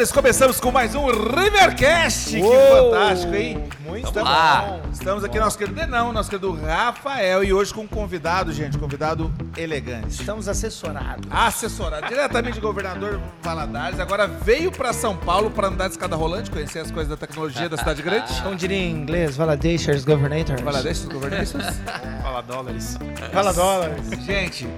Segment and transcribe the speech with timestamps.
[0.00, 2.30] senhores, começamos com mais um Rivercast.
[2.30, 2.90] Que Uou!
[2.90, 3.62] fantástico, hein?
[3.90, 4.80] Muito Estamos, bom.
[4.92, 9.32] estamos aqui, nosso querido Denão, nosso querido Rafael, e hoje com um convidado, gente, convidado
[9.56, 10.10] elegante.
[10.10, 11.26] Estamos assessorados.
[11.28, 16.52] Assessorado diretamente do governador Valadares, agora veio para São Paulo para andar de escada rolante,
[16.52, 18.32] conhecer as coisas da tecnologia da cidade grande.
[18.42, 20.60] Como diria em inglês, Valadations Governators.
[20.60, 21.52] Valadares, governadores.
[22.22, 22.98] Fala dólares.
[23.32, 24.08] Fala dólares.
[24.24, 24.68] Gente,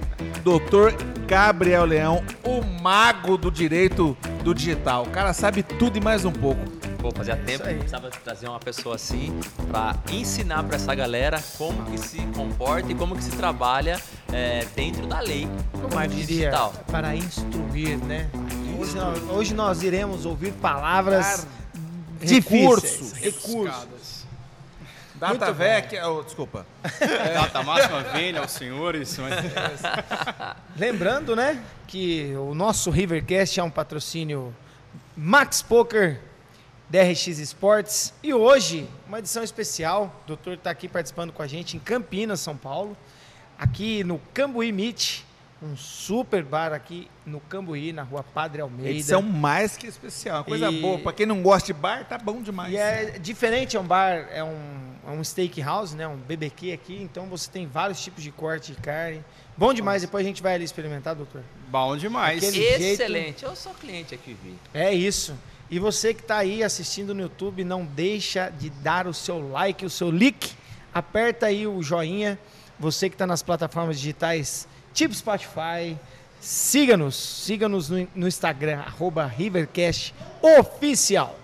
[0.43, 0.91] doutor
[1.27, 5.03] Gabriel Leão, o mago do direito do digital.
[5.03, 6.83] O cara sabe tudo e mais um pouco.
[7.03, 11.83] Pô, fazia tempo que precisava trazer uma pessoa assim pra ensinar pra essa galera como
[11.91, 13.99] que se comporta e como que se trabalha
[14.31, 16.73] é, dentro da lei Como do marketing diria, digital.
[16.89, 18.29] para instruir, né?
[18.79, 21.45] Hoje nós, hoje nós iremos ouvir palavras
[22.21, 23.11] difíceis.
[23.11, 23.11] recursos.
[23.11, 24.25] Recursos.
[25.15, 25.53] Data bom.
[25.53, 26.65] VEC, oh, desculpa.
[27.33, 29.17] Data máxima venha aos senhores.
[29.17, 29.41] Mas...
[30.79, 34.55] Lembrando, né, que o nosso Rivercast é um patrocínio
[35.17, 36.21] Max Poker,
[36.97, 40.21] DRX Sports e hoje uma edição especial.
[40.25, 42.95] O doutor está aqui participando com a gente em Campinas, São Paulo,
[43.57, 45.21] aqui no Cambuí Meet,
[45.59, 48.91] um super bar aqui no Cambuí, na rua Padre Almeida.
[48.91, 50.37] Edição mais que especial.
[50.37, 50.99] Uma coisa E- boa.
[50.99, 52.71] Pra quem não gosta de bar, tá bom demais.
[52.71, 56.07] E é diferente, é um bar, é um, é um steakhouse, né?
[56.07, 59.25] Um BBQ aqui, então você tem vários tipos de corte de carne.
[59.57, 61.41] Bom demais, depois a gente vai ali experimentar, doutor.
[61.69, 62.37] Bom demais.
[62.43, 64.53] Aquele- jeito- Excelente, eu sou cliente aqui, Vi.
[64.75, 65.35] É isso.
[65.73, 69.83] E você que está aí assistindo no YouTube, não deixa de dar o seu like,
[69.83, 70.51] o seu like.
[70.93, 72.37] Aperta aí o joinha.
[72.79, 75.97] Você que está nas plataformas digitais, tipo Spotify,
[76.39, 77.15] siga-nos.
[77.15, 80.13] Siga-nos no, no Instagram, arroba Rivercast
[80.59, 81.35] Oficial.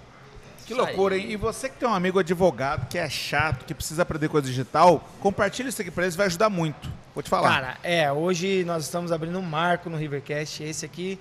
[0.64, 1.31] Que loucura, hein?
[1.31, 5.09] E você que tem um amigo advogado que é chato, que precisa aprender coisa digital,
[5.19, 6.88] compartilha isso aqui pra eles, vai ajudar muito.
[7.16, 7.49] Vou te falar.
[7.49, 10.61] Cara, é, hoje nós estamos abrindo um marco no Rivercast.
[10.61, 11.17] Esse aqui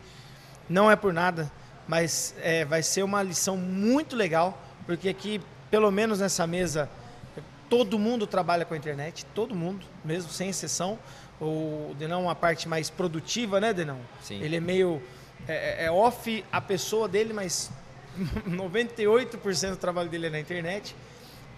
[0.68, 1.50] não é por nada,
[1.88, 5.40] mas é, vai ser uma lição muito legal, porque aqui,
[5.70, 6.88] pelo menos nessa mesa,
[7.68, 10.98] todo mundo trabalha com a internet, todo mundo, mesmo sem exceção.
[11.40, 13.98] O Denão é uma parte mais produtiva, né, Denão?
[14.20, 14.40] Sim.
[14.42, 15.02] Ele é meio.
[15.46, 17.70] É, é off a pessoa dele, mas
[18.46, 20.94] 98% do trabalho dele é na internet.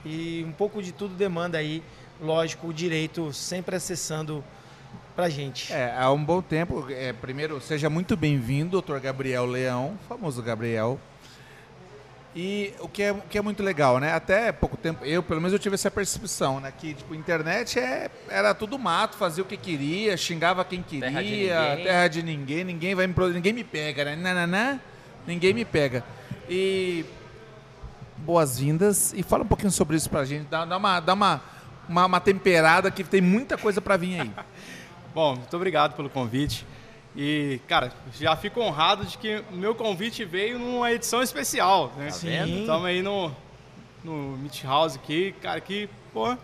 [0.04, 1.82] E um pouco de tudo demanda aí,
[2.20, 4.44] lógico, o direito sempre acessando
[5.14, 5.72] pra gente.
[5.72, 6.86] É, há um bom tempo.
[6.90, 10.98] É, primeiro, seja muito bem-vindo, doutor Gabriel Leão, famoso Gabriel.
[12.34, 14.12] E o que, é, o que é muito legal, né?
[14.12, 16.72] Até pouco tempo, eu, pelo menos, eu tive essa percepção, né?
[16.78, 21.22] Que, tipo, internet é, era tudo mato, fazia o que queria, xingava quem queria, Terra
[21.22, 21.84] de ninguém.
[21.84, 24.14] terra de ninguém, ninguém vai me pro- ninguém me pega, né?
[24.14, 24.78] Nananã,
[25.26, 26.04] ninguém me pega.
[26.48, 27.04] E
[28.18, 31.42] boas-vindas e fala um pouquinho sobre isso pra gente, dá, dá uma, dá uma,
[31.88, 34.30] uma, uma temperada que tem muita coisa pra vir aí.
[35.14, 36.64] Bom, muito obrigado pelo convite.
[37.16, 42.08] E, cara, já fico honrado de que o meu convite veio numa edição especial, né?
[42.46, 42.60] vendo?
[42.60, 43.34] Estamos aí no,
[44.04, 46.36] no Meat House aqui, cara, que, pô,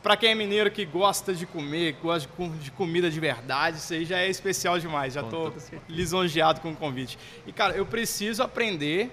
[0.00, 3.78] pra quem é mineiro que gosta de comer, gosta de, com- de comida de verdade,
[3.78, 5.14] isso aí já é especial demais.
[5.14, 5.50] Já tô
[5.88, 7.18] lisonjeado com o convite.
[7.44, 9.10] E, cara, eu preciso aprender,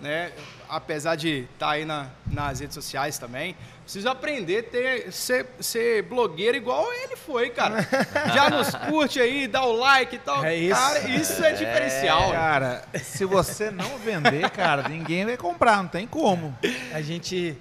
[0.00, 0.32] né?
[0.68, 6.02] Apesar de estar aí na- nas redes sociais também, preciso aprender a ter, ser, ser
[6.04, 7.86] blogueiro igual ele foi, cara.
[8.34, 10.44] Já nos curte aí, dá o like e tal.
[10.44, 10.80] É isso.
[10.80, 12.32] Cara, isso é diferencial.
[12.32, 16.56] Cara, se você não vender, cara, ninguém vai comprar, não tem como.
[16.92, 17.56] A gente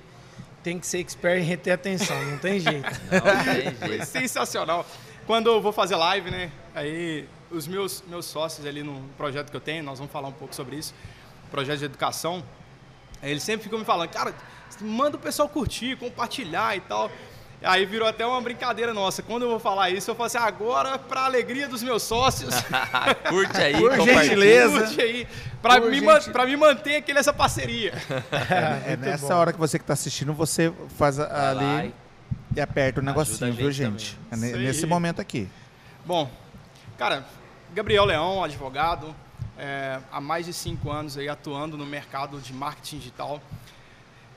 [0.64, 2.90] tem que ser expert em reter atenção, não tem jeito.
[3.12, 4.06] Não tem Foi jeito.
[4.06, 4.86] sensacional.
[5.28, 6.50] Quando eu vou fazer live, né?
[6.74, 10.34] Aí os meus, meus sócios ali no projeto que eu tenho, nós vamos falar um
[10.34, 10.94] pouco sobre isso,
[11.52, 12.42] projeto de educação,
[13.24, 14.34] aí eles sempre ficam me falando, cara,
[14.82, 17.10] manda o pessoal curtir, compartilhar e tal.
[17.66, 19.24] Aí virou até uma brincadeira nossa.
[19.24, 22.54] Quando eu vou falar isso, eu falo assim, agora, para alegria dos meus sócios,
[23.30, 24.80] Curte aí, Por gentileza.
[24.82, 25.28] curte aí,
[25.62, 27.94] para Por me, gente- man- me manter aqui nessa parceria.
[28.52, 29.40] É, Muito nessa bom.
[29.40, 31.88] hora que você que tá assistindo, você faz a- ali
[32.56, 34.20] e- e aperta o Ajuda negocinho, a viu, gente gente?
[34.30, 35.48] É Nesse momento aqui.
[36.06, 36.30] Bom,
[36.98, 37.24] cara,
[37.74, 39.16] Gabriel Leão, advogado,
[39.58, 43.42] é, há mais de cinco anos aí atuando no mercado de marketing digital.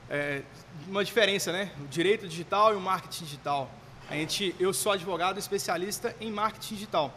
[0.09, 0.41] É,
[0.87, 1.71] uma diferença, né?
[1.79, 3.71] O direito digital e o marketing digital.
[4.09, 7.13] A gente, eu sou advogado especialista em marketing digital.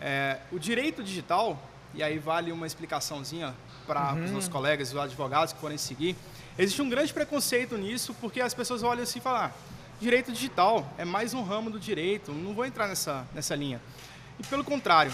[0.00, 1.60] É, o direito digital,
[1.94, 3.54] e aí vale uma explicaçãozinha
[3.86, 6.16] para os nossos colegas e os advogados que forem seguir,
[6.58, 9.50] existe um grande preconceito nisso, porque as pessoas olham assim e falam, ah,
[10.00, 13.80] direito digital é mais um ramo do direito, não vou entrar nessa, nessa linha.
[14.38, 15.12] E pelo contrário,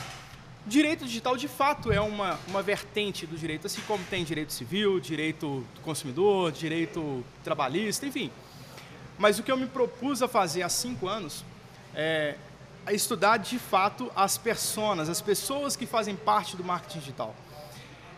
[0.69, 5.01] direito digital de fato é uma, uma vertente do direito, assim como tem direito civil,
[5.01, 8.31] direito do consumidor, direito trabalhista, enfim.
[9.19, 11.45] Mas o que eu me propus a fazer há cinco anos
[11.95, 12.37] é
[12.91, 17.35] estudar de fato as personas, as pessoas que fazem parte do marketing digital.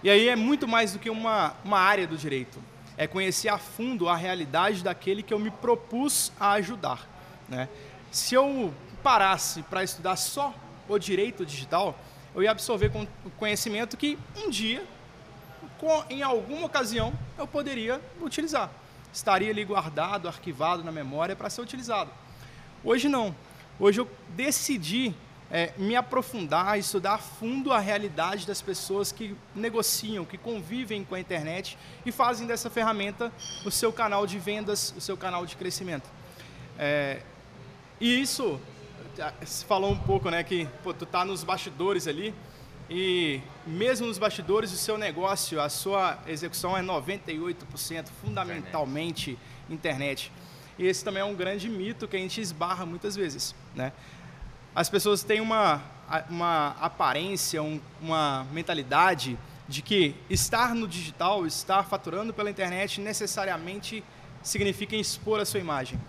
[0.02, 2.62] E aí é muito mais do que uma, uma área do direito.
[2.96, 7.08] É conhecer a fundo a realidade daquele que eu me propus a ajudar.
[7.48, 7.68] Né?
[8.10, 10.54] Se eu parasse para estudar só
[10.88, 11.98] o direito digital,
[12.34, 12.90] eu ia absorver
[13.36, 14.84] conhecimento que um dia,
[16.08, 18.70] em alguma ocasião, eu poderia utilizar.
[19.12, 22.10] Estaria ali guardado, arquivado na memória para ser utilizado.
[22.84, 23.34] Hoje não.
[23.78, 25.14] Hoje eu decidi
[25.50, 31.16] é, me aprofundar, estudar a fundo a realidade das pessoas que negociam, que convivem com
[31.16, 33.32] a internet e fazem dessa ferramenta
[33.64, 36.08] o seu canal de vendas, o seu canal de crescimento.
[36.78, 37.22] É,
[38.00, 38.60] e isso,
[39.44, 42.34] se falou um pouco, né, que pô, tu tá nos bastidores ali
[42.88, 50.28] e mesmo nos bastidores o seu negócio, a sua execução é 98% fundamentalmente internet.
[50.28, 50.32] internet.
[50.78, 53.92] E esse também é um grande mito que a gente esbarra muitas vezes, né?
[54.74, 55.82] as pessoas têm uma,
[56.28, 64.02] uma aparência, um, uma mentalidade de que estar no digital, estar faturando pela internet, necessariamente
[64.42, 66.00] significa expor a sua imagem.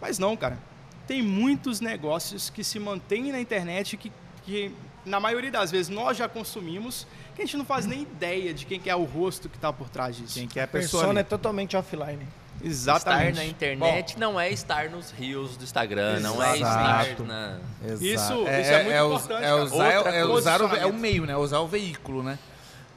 [0.00, 0.58] Mas não, cara.
[1.06, 4.12] Tem muitos negócios que se mantêm na internet que,
[4.44, 4.72] que
[5.06, 8.66] na maioria das vezes, nós já consumimos, que a gente não faz nem ideia de
[8.66, 10.34] quem que é o rosto que está por trás disso.
[10.34, 11.02] Quem que é a pessoa.
[11.02, 12.26] A persona é totalmente offline.
[12.62, 13.30] Exatamente.
[13.30, 17.60] Estar na internet Bom, não é estar nos rios do Instagram, não é estar na.
[17.84, 18.04] Exato.
[18.04, 19.44] Isso, é, isso é, muito é, importante.
[19.44, 21.36] É, usar, é, usar o, é o meio, né?
[21.36, 22.38] Usar o veículo, né?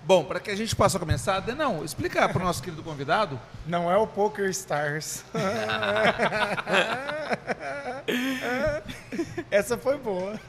[0.10, 3.40] Bom, para que a gente possa começar, não, explicar para o nosso querido convidado.
[3.68, 5.24] Não é o Poker Stars.
[9.52, 10.40] Essa foi boa.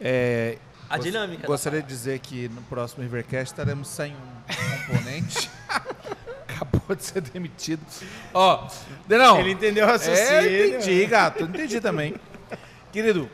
[0.00, 0.58] É,
[0.90, 1.46] a dinâmica.
[1.46, 5.48] Gostaria de dizer que no próximo Rivercast estaremos sem um componente.
[6.50, 7.86] acabou de ser demitido.
[8.34, 8.66] Ó,
[9.06, 9.38] Denão.
[9.38, 10.28] Ele entendeu o raciocínio.
[10.28, 11.44] É, entendi, gato.
[11.44, 12.16] Entendi também.
[12.90, 13.30] Querido,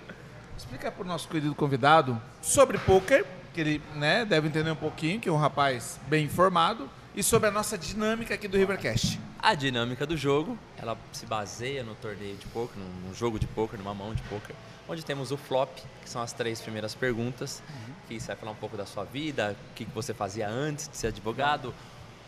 [0.58, 5.20] explica para o nosso querido convidado sobre poker, que ele né, deve entender um pouquinho,
[5.20, 9.18] que é um rapaz bem informado, e sobre a nossa dinâmica aqui do Rivercast.
[9.38, 13.78] A dinâmica do jogo, ela se baseia no torneio de poker, num jogo de poker,
[13.78, 14.54] numa mão de poker,
[14.88, 15.70] onde temos o flop,
[16.02, 17.94] que são as três primeiras perguntas, uhum.
[18.08, 20.96] que você vai falar um pouco da sua vida, o que você fazia antes de
[20.96, 21.74] ser advogado,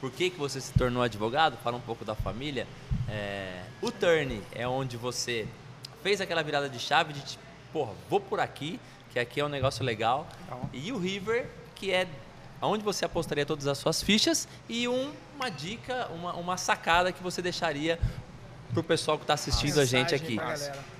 [0.00, 2.66] por que, que você se tornou advogado, fala um pouco da família.
[3.08, 5.46] É, o turn é onde você
[6.02, 7.42] fez aquela virada de chave de, tipo,
[7.72, 8.80] porra, vou por aqui,
[9.12, 10.26] que aqui é um negócio legal.
[10.72, 12.06] E o river, que é
[12.60, 17.22] onde você apostaria todas as suas fichas e um, uma dica, uma, uma sacada que
[17.22, 17.98] você deixaria
[18.70, 20.38] para o pessoal que está assistindo a gente aqui.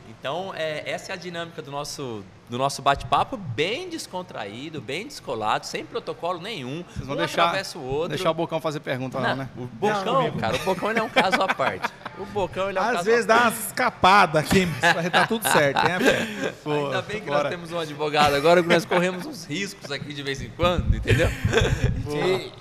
[0.08, 5.66] Então, é, essa é a dinâmica do nosso do nosso bate-papo bem descontraído, bem descolado,
[5.66, 6.84] sem protocolo nenhum.
[6.86, 8.10] Vocês vão um deixar, atravessa o outro.
[8.10, 9.48] deixar o Bocão fazer pergunta não, né?
[9.56, 11.90] O Bocão, não, cara, o Bocão ele é um caso à parte.
[12.18, 15.48] O Bocão ele é um Às caso vezes dá umas escapadas aqui, mas tá tudo
[15.48, 17.44] certo, né, Pô, Ainda bem que bora.
[17.44, 20.94] nós temos um advogado agora que nós corremos uns riscos aqui de vez em quando,
[20.94, 21.30] entendeu?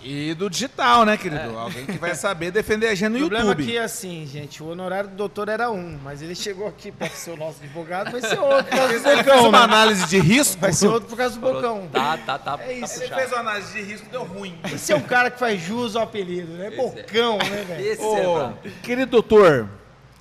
[0.03, 1.41] E, e, do digital, né, querido?
[1.41, 1.53] É.
[1.53, 3.35] Alguém que vai saber defender a gente no YouTube.
[3.35, 6.65] O problema aqui é assim, gente, o honorário do doutor era um, mas ele chegou
[6.67, 8.73] aqui para ser o nosso advogado, vai ser outro.
[8.77, 10.61] Ele fez uma análise de risco.
[10.61, 11.87] Vai ser outro por causa do Bocão.
[11.91, 12.59] Tá, tá, tá.
[12.61, 12.99] É isso.
[12.99, 14.59] Tá Ele fez uma análise de risco, deu ruim.
[14.71, 16.67] Esse é um cara que faz jus ao apelido, né?
[16.67, 17.49] Esse Bocão, é.
[17.49, 17.85] né, velho?
[17.85, 19.67] Esse oh, é Querido doutor,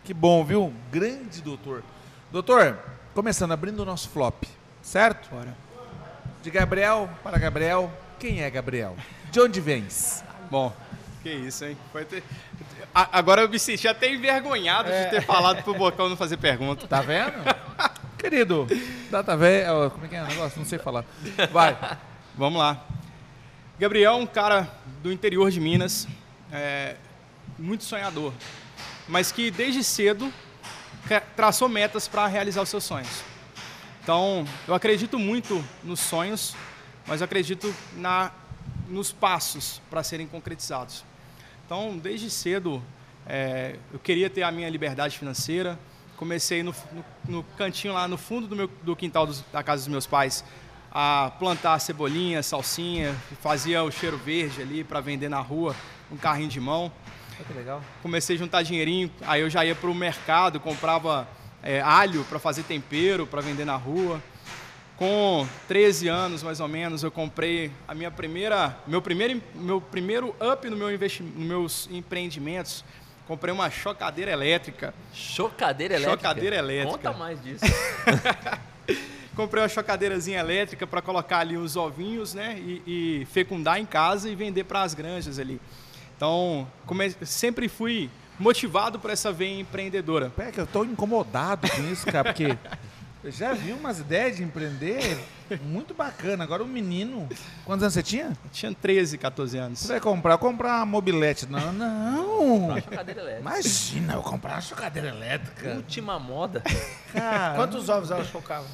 [0.04, 0.72] que bom, viu?
[0.90, 1.82] Grande doutor.
[2.32, 2.78] Doutor,
[3.14, 4.44] começando, abrindo o nosso flop,
[4.82, 5.28] certo?
[5.30, 5.56] Bora.
[6.42, 8.96] De Gabriel para Gabriel, quem é Gabriel?
[9.30, 10.24] De onde vens?
[10.50, 10.72] Bom,
[11.22, 11.76] que isso, hein?
[12.08, 12.22] Ter...
[12.94, 15.04] Agora eu me senti até envergonhado é.
[15.04, 16.86] de ter falado pro Bocão não fazer pergunta.
[16.86, 17.34] Tá vendo?
[18.20, 18.66] Querido,
[19.10, 19.88] data velha.
[19.88, 20.58] Como é que é o negócio?
[20.58, 21.06] Não sei falar.
[21.50, 21.74] Vai.
[22.36, 22.84] Vamos lá.
[23.78, 24.68] Gabriel é um cara
[25.02, 26.06] do interior de Minas,
[26.52, 26.96] é,
[27.58, 28.34] muito sonhador,
[29.08, 30.30] mas que desde cedo
[31.34, 33.22] traçou metas para realizar os seus sonhos.
[34.02, 36.54] Então, eu acredito muito nos sonhos,
[37.06, 38.32] mas eu acredito na,
[38.86, 41.06] nos passos para serem concretizados.
[41.64, 42.82] Então, desde cedo,
[43.26, 45.78] é, eu queria ter a minha liberdade financeira,
[46.20, 49.80] comecei no, no, no cantinho lá no fundo do, meu, do quintal dos, da casa
[49.80, 50.44] dos meus pais
[50.92, 55.74] a plantar cebolinha, salsinha, fazia o cheiro verde ali para vender na rua,
[56.12, 56.92] um carrinho de mão.
[57.46, 57.82] que legal.
[58.02, 61.26] Comecei a juntar dinheirinho, aí eu já ia para o mercado, comprava
[61.62, 64.22] é, alho para fazer tempero, para vender na rua.
[64.98, 70.36] Com 13 anos, mais ou menos, eu comprei a minha primeira, meu primeiro, meu primeiro
[70.38, 72.84] up no meu investi, nos meus empreendimentos
[73.30, 74.92] Comprei uma chocadeira elétrica.
[75.14, 76.18] Chocadeira elétrica?
[76.18, 76.96] Chocadeira elétrica.
[76.96, 77.64] Conta mais disso.
[79.36, 82.58] Comprei uma chocadeirazinha elétrica para colocar ali os ovinhos, né?
[82.58, 82.82] E,
[83.22, 85.60] e fecundar em casa e vender para as granjas ali.
[86.16, 87.14] Então, come...
[87.22, 90.28] sempre fui motivado por essa veia empreendedora.
[90.30, 92.58] Pera, que eu estou incomodado com isso, cara, porque
[93.22, 95.18] Eu já vi umas ideias de empreender
[95.62, 96.42] muito bacana.
[96.42, 97.28] Agora o menino.
[97.66, 98.28] Quantos anos você tinha?
[98.44, 99.78] Eu tinha 13, 14 anos.
[99.80, 100.38] Você vai comprar?
[100.38, 101.46] Comprar uma mobilete.
[101.46, 102.72] Não, não.
[102.76, 103.40] Acho a cadeira elétrica.
[103.40, 105.74] Imagina, eu comprar uma chocadeira elétrica.
[105.74, 106.62] Última moda.
[107.12, 108.66] Cara, Quantos ovos ela chocava?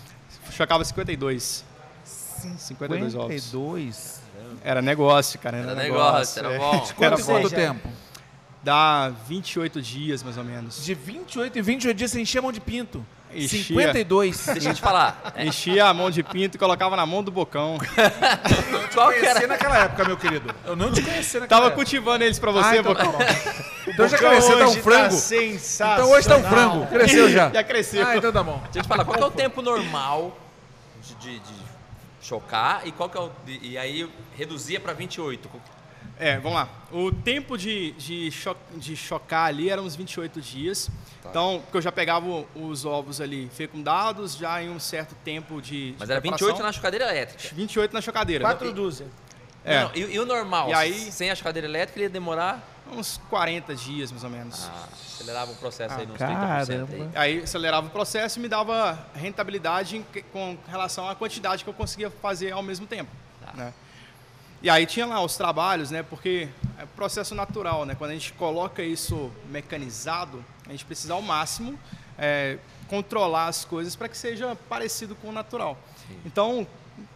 [0.53, 1.65] Chocava 52.
[2.05, 3.43] 52 ovos.
[3.43, 4.21] 52.
[4.63, 5.57] Era negócio, cara.
[5.57, 6.71] Era, Era negócio, era bom.
[6.95, 7.89] Quanto, Era quanto tempo?
[8.63, 10.85] Dá 28 dias, mais ou menos.
[10.85, 13.05] De 28 em 28 dias você enchia a mão de pinto.
[13.35, 13.65] Enchia.
[13.65, 14.47] 52.
[14.47, 15.35] Deixa eu te falar.
[15.39, 17.77] Enchia a mão de pinto e colocava na mão do bocão.
[18.95, 19.47] qual que Conheci era?
[19.47, 20.55] naquela época, meu querido.
[20.65, 21.77] Eu não te conheci naquela Tava época.
[21.77, 23.21] cultivando eles pra Ah, você, então tá bocão.
[23.89, 25.15] Então já cresceu, tá um Hoje frango.
[25.15, 25.95] sensacional.
[25.99, 26.87] Então hoje tá um frango.
[26.87, 27.51] Cresceu já.
[27.51, 28.07] Já cresceu.
[28.07, 28.61] Ah, então tá bom.
[28.65, 30.37] Deixa eu te falar, qual que é o tempo normal
[31.03, 31.55] de, de- de
[32.21, 33.31] chocar e qual que é o.
[33.47, 35.49] E aí reduzia pra 28.
[36.19, 36.69] É, vamos lá.
[36.91, 40.89] O tempo de, de, cho de chocar ali era uns 28 dias.
[41.23, 41.29] Tá.
[41.31, 45.93] Então, porque eu já pegava os ovos ali fecundados, já em um certo tempo de.
[45.93, 46.67] de Mas era 28 preparação.
[46.67, 47.55] na chocadeira elétrica.
[47.55, 48.45] 28 na chocadeira.
[48.45, 49.09] Quatro dúzias.
[49.65, 49.81] É.
[49.81, 50.71] Não, e, e o normal?
[50.71, 52.73] E aí- Sem a chocadeira elétrica, ele ia demorar.
[52.91, 54.71] Uns 40 dias, mais ou menos.
[54.73, 56.67] Ah, acelerava o processo aí Ah, nos caramba.
[56.67, 57.11] 30% aí.
[57.17, 61.75] Aí acelerava o processo e me dava rentabilidade em com relação à quantidade que eu
[61.75, 63.11] conseguia fazer ao mesmo tempo.
[63.45, 63.53] Tá.
[63.55, 63.75] né?
[64.63, 66.03] E aí tinha lá os trabalhos, né?
[66.03, 66.49] Porque
[66.79, 67.95] é processo natural, né?
[67.95, 71.79] Quando a gente coloca isso mecanizado, a gente precisa ao máximo
[72.19, 72.59] é,
[72.89, 75.79] controlar as coisas para que seja parecido com o natural.
[76.25, 76.67] Então,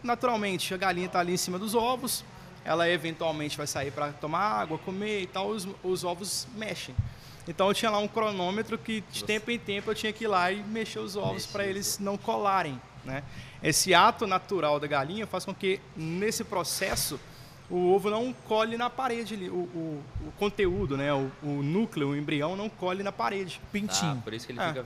[0.03, 2.23] naturalmente, a galinha está ali em cima dos ovos,
[2.63, 6.95] ela eventualmente vai sair para tomar água, comer e tal, os, os ovos mexem.
[7.47, 10.27] Então eu tinha lá um cronômetro que de tempo em tempo eu tinha que ir
[10.27, 12.79] lá e mexer os ovos para eles não colarem.
[13.03, 13.23] Né?
[13.63, 17.19] Esse ato natural da galinha faz com que nesse processo
[17.71, 21.13] o ovo não cole na parede, ali, o, o, o conteúdo, né?
[21.13, 23.59] o, o núcleo, o embrião não cole na parede.
[23.63, 24.21] Ah, Pintinho.
[24.21, 24.67] por isso que ele Ah.
[24.73, 24.85] fica.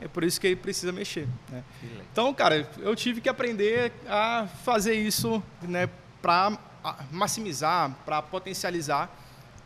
[0.00, 1.28] É por isso que ele precisa mexer.
[1.50, 1.62] Né?
[2.10, 5.88] Então, cara, eu tive que aprender a fazer isso né,
[6.20, 6.58] para
[7.10, 9.08] maximizar, para potencializar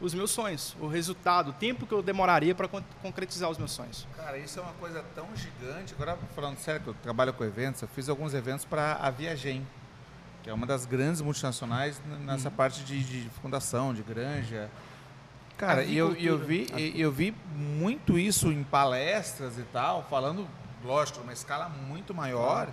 [0.00, 2.68] os meus sonhos, o resultado, o tempo que eu demoraria para
[3.02, 4.06] concretizar os meus sonhos.
[4.16, 5.92] Cara, isso é uma coisa tão gigante.
[5.94, 9.66] Agora, falando sério, que eu trabalho com eventos, eu fiz alguns eventos para a Viagem,
[10.49, 14.71] que é uma das grandes multinacionais nessa parte de, de fundação, de granja.
[15.59, 20.49] Cara, e eu, eu vi, eu vi muito isso em palestras e tal, falando,
[20.83, 22.67] lógico, numa escala muito maior.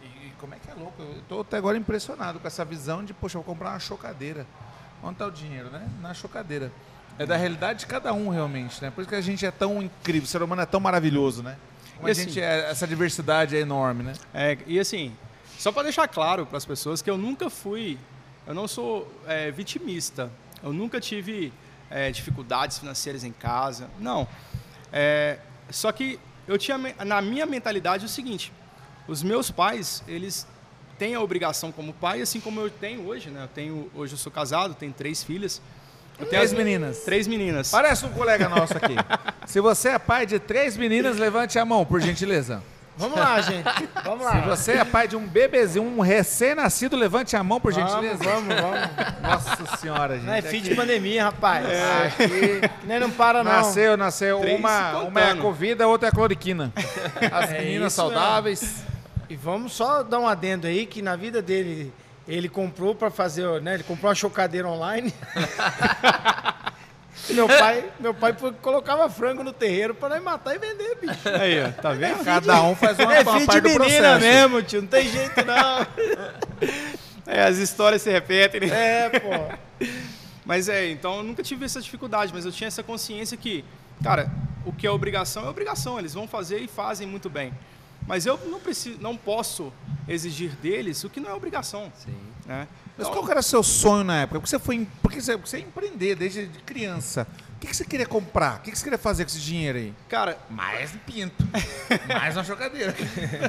[0.00, 1.02] E, e como é que é louco?
[1.02, 4.46] Eu tô até agora impressionado com essa visão de, poxa, vou comprar uma chocadeira.
[5.02, 5.88] Onde está o dinheiro, né?
[6.00, 6.70] Na chocadeira.
[7.18, 8.92] É da realidade de cada um, realmente, né?
[8.92, 11.56] Por isso que a gente é tão incrível, o ser humano é tão maravilhoso, né?
[11.96, 14.12] Como E a assim- gente é, essa diversidade é enorme, né?
[14.32, 15.12] É, e assim,
[15.58, 17.98] só para deixar claro para as pessoas que eu nunca fui,
[18.46, 20.30] eu não sou é, vitimista,
[20.62, 21.52] eu nunca tive
[21.90, 24.26] é, dificuldades financeiras em casa, não.
[24.92, 25.38] É,
[25.70, 28.52] só que eu tinha na minha mentalidade o seguinte:
[29.06, 30.46] os meus pais, eles
[30.98, 33.44] têm a obrigação como pai, assim como eu tenho hoje, né?
[33.44, 35.60] Eu tenho hoje eu sou casado, tenho três filhas.
[36.18, 36.98] Eu tenho Três as- meninas.
[37.04, 37.70] Três meninas.
[37.70, 38.94] Parece um colega nosso aqui.
[39.46, 42.60] Se você é pai de três meninas, levante a mão, por gentileza.
[42.98, 43.64] Vamos lá, gente.
[44.04, 44.32] Vamos lá.
[44.42, 48.22] Se você é pai de um bebezinho, um recém-nascido, levante a mão, por gentileza.
[48.24, 49.20] Vamos, vamos, vamos.
[49.22, 50.26] Nossa senhora, gente.
[50.26, 51.64] Não é fim de pandemia, rapaz.
[52.06, 52.28] Aqui,
[52.80, 53.50] Que nem não para, não.
[53.52, 54.40] nasceu, nasceu.
[54.40, 56.72] Três Uma, uma é a Covida, a outra é a cloriquina.
[57.32, 58.14] As É meninas isso mesmo.
[58.18, 58.82] saudáveis.
[59.30, 61.92] E vamos só dar um adendo aí que na vida dele
[62.26, 63.74] ele comprou para fazer, né?
[63.74, 65.14] Ele comprou uma chocadeira online.
[67.30, 71.28] meu pai, meu pai colocava frango no terreiro para nós matar e vender, bicho.
[71.40, 72.24] Aí, ó, tá vendo?
[72.24, 74.20] Cada um faz uma, é uma parte do menina processo.
[74.20, 74.82] mesmo, tio.
[74.82, 75.86] Não tem jeito não.
[77.30, 78.68] É, as histórias se repetem, né?
[79.04, 79.86] É, pô.
[80.46, 83.62] Mas é, então eu nunca tive essa dificuldade, mas eu tinha essa consciência que,
[84.02, 84.32] cara,
[84.64, 87.52] o que é obrigação é obrigação, eles vão fazer e fazem muito bem.
[88.06, 89.70] Mas eu não preciso, não posso
[90.08, 92.16] exigir deles o que não é obrigação, Sim.
[92.46, 92.66] né?
[92.98, 94.40] Mas qual que era o seu sonho na época?
[94.40, 97.26] Porque você foi, porque você, porque você ia empreender desde de criança.
[97.56, 98.58] O que, que você queria comprar?
[98.58, 99.94] O que, que você queria fazer com esse dinheiro aí?
[100.08, 101.44] cara, Mais um pinto.
[102.08, 102.94] Mais uma chocadeira.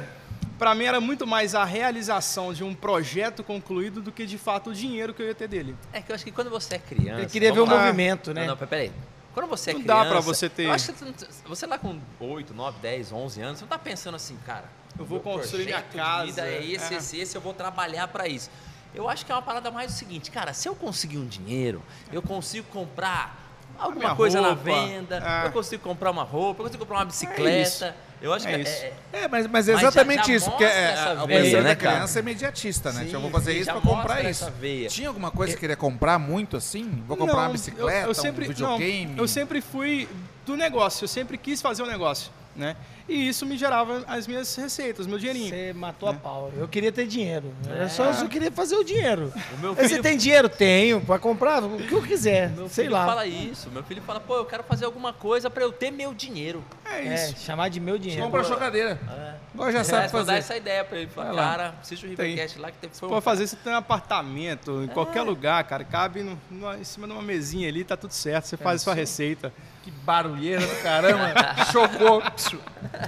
[0.58, 4.70] para mim era muito mais a realização de um projeto concluído do que de fato
[4.70, 5.74] o dinheiro que eu ia ter dele.
[5.92, 7.20] É que eu acho que quando você é criança.
[7.22, 7.78] Ele queria ver o lá.
[7.78, 8.42] movimento, né?
[8.42, 8.92] Não, não, peraí.
[9.32, 10.04] Quando você é Não criança.
[10.04, 10.98] dá pra você ter- Eu acho que
[11.46, 14.64] você, não- lá com 8, 9, 10, 11 anos, você não tá pensando assim, cara.
[14.98, 16.96] Eu vou construir minha casa, vida é esse, é.
[16.98, 18.50] esse, esse, eu vou trabalhar pra isso.
[18.94, 21.82] Eu acho que é uma parada mais o seguinte, cara, se eu conseguir um dinheiro,
[22.12, 23.38] eu consigo comprar
[23.78, 25.46] alguma coisa na roupa, venda, é.
[25.46, 27.94] eu consigo comprar uma roupa, eu consigo comprar uma bicicleta.
[28.20, 28.84] eu acho É que isso.
[28.84, 30.50] é, É, mas, mas é Mas já- exatamente já isso.
[30.50, 33.04] Porque é, a- veia, né, da criança é imediatista, né?
[33.06, 34.50] Sim, eu vou fazer isso pra comprar isso.
[34.58, 34.88] veia.
[34.88, 37.02] Tinha alguma coisa que queria comprar muito assim?
[37.06, 39.06] Vou comprar uma Não, bicicleta, eu, eu sempre, um videogame?
[39.14, 40.06] Não, eu sempre fui
[40.44, 42.76] do negócio, eu sempre quis fazer um negócio, né?
[43.10, 45.48] E isso me gerava as minhas receitas, meu dinheirinho.
[45.48, 46.52] Você matou a pau.
[46.56, 47.52] Eu queria ter dinheiro.
[47.68, 47.82] É.
[47.82, 49.32] Eu só, eu só queria fazer o dinheiro.
[49.54, 50.48] O meu Aí Você filho, tem dinheiro?
[50.48, 51.00] Tenho.
[51.00, 52.50] Pra comprar o que eu quiser.
[52.50, 53.04] meu Sei filho lá.
[53.06, 53.68] fala isso.
[53.70, 56.62] Meu filho fala, pô, eu quero fazer alguma coisa pra eu ter meu dinheiro.
[56.84, 57.38] É É, isso.
[57.44, 58.22] chamar de meu dinheiro.
[58.22, 58.98] Compra a chocadeira.
[59.08, 59.34] É.
[59.52, 60.32] Agora já É, sabe dar fazer.
[60.34, 61.10] essa ideia pra ele.
[61.16, 61.24] Lá.
[61.34, 64.82] cara, assiste o Rivercast lá que teve, foi um Pode fazer, você tem um apartamento,
[64.82, 64.88] em É.
[64.88, 65.82] qualquer lugar, cara.
[65.82, 68.44] Cabe no- numa- em cima de uma mesinha ali, tá tudo certo.
[68.46, 69.52] Você faz a sua receita.
[69.82, 71.34] Que barulheira do caramba.
[71.72, 72.22] Chocou.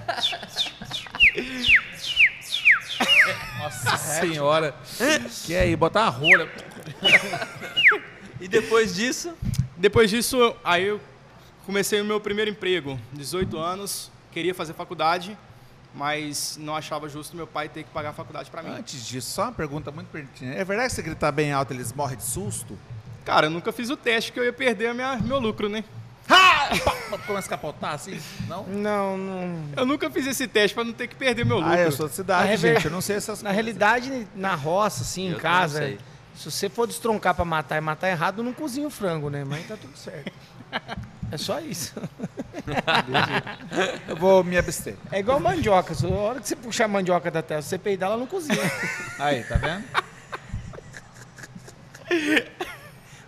[3.58, 4.74] Nossa senhora.
[5.44, 6.48] Que aí, botar a rola.
[8.40, 9.34] E depois disso,
[9.82, 11.00] Depois disso, aí eu
[11.66, 12.96] comecei o meu primeiro emprego.
[13.12, 15.36] 18 anos, queria fazer faculdade,
[15.92, 18.70] mas não achava justo meu pai ter que pagar a faculdade pra mim.
[18.70, 20.56] Antes disso, só uma pergunta muito pertinente.
[20.56, 22.78] É verdade que você gritar bem alto, eles morrem de susto?
[23.24, 25.82] Cara, eu nunca fiz o teste que eu ia perder a minha, meu lucro, né?
[26.28, 26.70] Ha!
[27.26, 28.18] Começa a capotar assim?
[28.48, 28.64] Não?
[28.64, 29.64] Não, não.
[29.76, 31.72] Eu nunca fiz esse teste pra não ter que perder meu lucro.
[31.72, 32.86] Ah, eu sou da cidade, Na rever- gente.
[32.86, 33.54] Eu não sei essas Na coisas.
[33.54, 35.98] realidade, na roça, assim, Eu em casa,
[36.34, 39.44] se você for destroncar pra matar e matar errado, não cozinha o frango, né?
[39.44, 40.32] Mas tá tudo certo.
[41.30, 41.92] É só isso.
[44.08, 44.96] Eu vou me abster.
[45.10, 45.94] É igual mandioca.
[45.94, 48.58] A hora que você puxar a mandioca da terra, se você peidar, ela não cozinha.
[49.18, 49.84] Aí, tá vendo?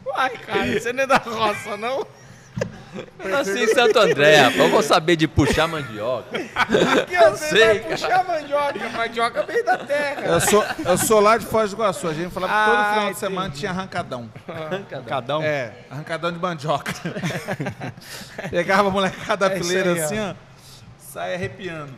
[0.07, 2.07] Uai, cara, você não é da roça, não?
[3.19, 4.59] Eu nasci em Santo André, rapaz.
[4.59, 6.39] Eu vou saber de puxar mandioca.
[7.07, 7.91] Que eu sei, sei, vai cara.
[7.91, 8.89] puxar mandioca.
[8.91, 10.23] Mandioca veio da terra.
[10.23, 12.09] Eu sou, eu sou lá de Foz do Iguaçu.
[12.09, 13.61] A gente falava que todo Ah, final de semana entendi.
[13.61, 14.31] tinha arrancadão.
[14.49, 15.43] Um.
[15.43, 16.93] É, arrancadão de mandioca.
[18.51, 20.05] Pegava a molecada da É fileira aí, ó.
[20.05, 20.35] assim, ó.
[20.99, 21.93] Sai arrepiando.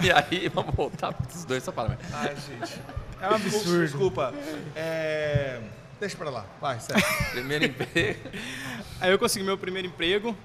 [0.00, 2.80] E aí, vamos voltar pros dois só para Ai, gente.
[3.20, 3.84] É um absurdo.
[3.84, 4.32] Desculpa.
[4.74, 5.58] É...
[6.02, 6.44] Deixa pra lá.
[6.60, 7.00] Vai, sério.
[7.30, 8.28] Primeiro emprego.
[9.00, 10.36] Aí eu consegui meu primeiro emprego,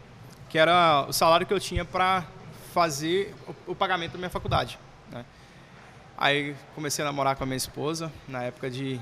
[0.48, 2.28] que era o salário que eu tinha para
[2.72, 4.78] fazer o, o pagamento da minha faculdade.
[5.12, 5.26] né?
[6.16, 9.02] Aí comecei a namorar com a minha esposa, na época de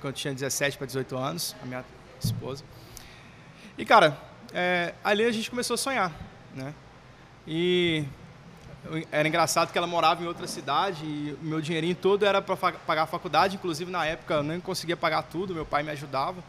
[0.00, 1.84] quando eu tinha 17 para 18 anos, a minha
[2.22, 2.62] esposa.
[3.76, 4.16] E cara,
[4.54, 6.12] é, ali a gente começou a sonhar,
[6.54, 6.72] né?
[7.44, 8.04] E
[9.10, 13.02] era engraçado que ela morava em outra cidade e meu dinheirinho todo era para pagar
[13.02, 16.42] a faculdade, inclusive na época eu nem conseguia pagar tudo, meu pai me ajudava.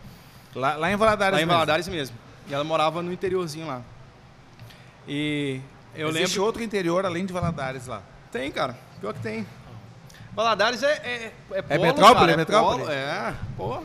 [0.56, 1.54] Lá, lá em Valadares Lá em mesmo.
[1.54, 2.18] Valadares mesmo.
[2.48, 3.82] E ela morava no interiorzinho lá.
[5.08, 5.62] E
[5.96, 6.44] eu Existe lembro.
[6.46, 8.02] outro interior além de Valadares lá.
[8.32, 8.76] Tem, cara.
[9.00, 9.46] Pior que tem.
[10.34, 10.92] Valadares é.
[10.92, 12.80] É, é, polo, metrópole, cara, é metrópole?
[12.80, 13.84] polo, É, pô.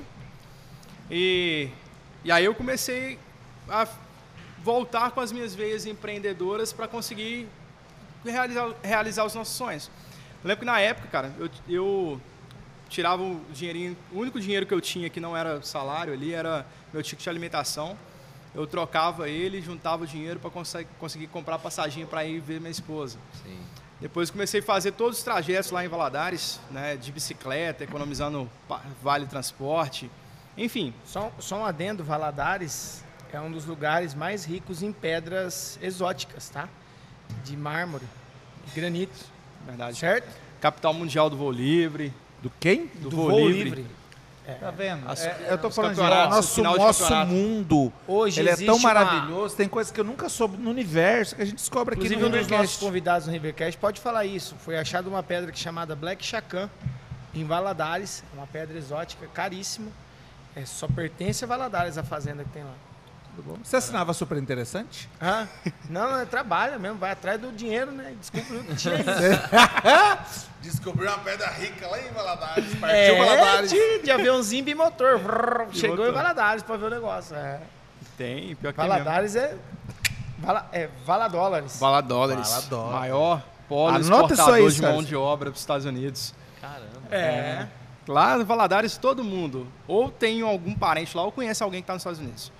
[1.11, 1.69] E,
[2.23, 3.19] e aí eu comecei
[3.69, 3.87] a
[4.63, 7.49] voltar com as minhas veias empreendedoras para conseguir
[8.31, 9.91] realizar, realizar os nossos sonhos.
[10.43, 12.21] Eu lembro que na época, cara, eu, eu
[12.89, 16.67] tirava o dinheirinho, o único dinheiro que eu tinha que não era salário ali era
[16.93, 17.97] meu ticket de alimentação.
[18.55, 20.51] Eu trocava ele, juntava o dinheiro para
[20.99, 23.19] conseguir comprar passaginha para ir ver minha esposa.
[23.43, 23.59] Sim.
[24.01, 28.51] Depois comecei a fazer todos os trajetos lá em Valadares, né, de bicicleta, economizando
[29.03, 30.11] vale transporte,
[30.57, 30.93] enfim.
[31.05, 36.69] Só, só um adendo, Valadares é um dos lugares mais ricos em pedras exóticas, tá?
[37.45, 38.05] De mármore,
[38.67, 39.19] de granito,
[39.67, 39.99] Verdade.
[39.99, 40.29] certo?
[40.61, 42.87] Capital mundial do voo livre, Do quem?
[42.97, 43.87] do, voo, livre.
[44.61, 45.09] Tá vendo?
[45.09, 47.91] As- É, eu tô falando de nosso, nosso mundo.
[48.07, 49.57] Hoje ele é tão uma- maravilhoso.
[49.57, 52.37] Tem coisas que eu nunca soube no universo que a gente descobre aqui Inclusive, no
[52.37, 54.55] um dos nossos convidados no Rivercast pode falar isso.
[54.57, 56.69] Foi achada uma pedra que é chamada Black Chacan,
[57.35, 58.23] em Valadares.
[58.35, 59.91] É uma pedra exótica, caríssima.
[60.55, 62.75] É, só pertence a Valadares, a fazenda que tem lá.
[63.63, 65.09] Você assinava super interessante?
[65.21, 65.49] Hã?
[65.89, 68.15] Não, não, é trabalho mesmo, vai atrás do dinheiro, né?
[68.19, 70.51] Desculpa, não tinha isso.
[70.63, 72.83] Descobriu uma pedra rica lá em Valadares.
[72.83, 75.19] É, de, de aviãozinho bimotor.
[75.25, 77.37] Vrrr, Chegou em Valadares pra ver o negócio.
[77.37, 77.61] É.
[78.17, 78.77] Tem, pior que.
[78.77, 79.57] Valadares é,
[80.39, 81.79] Vala, é Valadólares.
[81.79, 82.49] Valadólares.
[82.49, 83.01] Valadólares.
[83.01, 86.35] Maior polo Anota isso exportador aí, de mão de obra para os Estados Unidos.
[86.61, 87.09] Caramba.
[87.11, 87.67] É.
[88.07, 91.95] Lá no Valadares, todo mundo ou tem algum parente lá ou conhece alguém que está
[91.95, 92.53] nos Estados Unidos.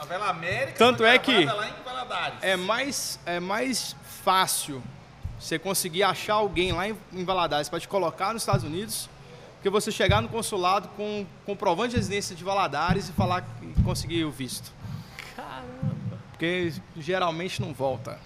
[0.00, 0.78] Novela América.
[0.78, 2.38] Tanto é que- gravada lá em Valadares.
[2.42, 4.82] É mais, é mais fácil
[5.38, 9.08] você conseguir achar alguém lá em, em Valadares para te colocar nos Estados Unidos
[9.62, 14.24] que você chegar no consulado com comprovante de residência de Valadares e falar que conseguir
[14.24, 14.72] o visto.
[15.36, 16.18] Caramba.
[16.30, 18.18] Porque geralmente não volta.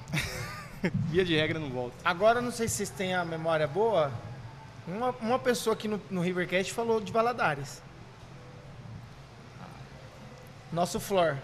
[1.11, 1.97] Via de regra não volta.
[2.05, 4.13] Agora, não sei se vocês têm a memória boa.
[4.87, 7.83] Uma, uma pessoa aqui no, no Rivercast falou de Valadares.
[10.73, 11.39] Nosso Flor,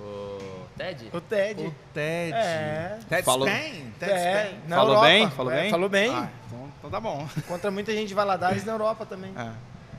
[0.00, 1.10] O Ted?
[1.12, 1.62] o Ted.
[1.66, 2.32] O Ted.
[2.34, 2.98] É.
[3.08, 3.92] Ted Falou- Spain.
[3.98, 4.60] Ted É, Spain.
[4.66, 5.06] na Falou Europa.
[5.08, 5.30] bem?
[5.30, 5.70] Falou É, bem?
[5.70, 6.10] Falou bem.
[6.14, 7.28] Ah, então, então tá bom.
[7.36, 9.32] Encontra muita gente de Valadares na Europa também.
[9.36, 9.50] É,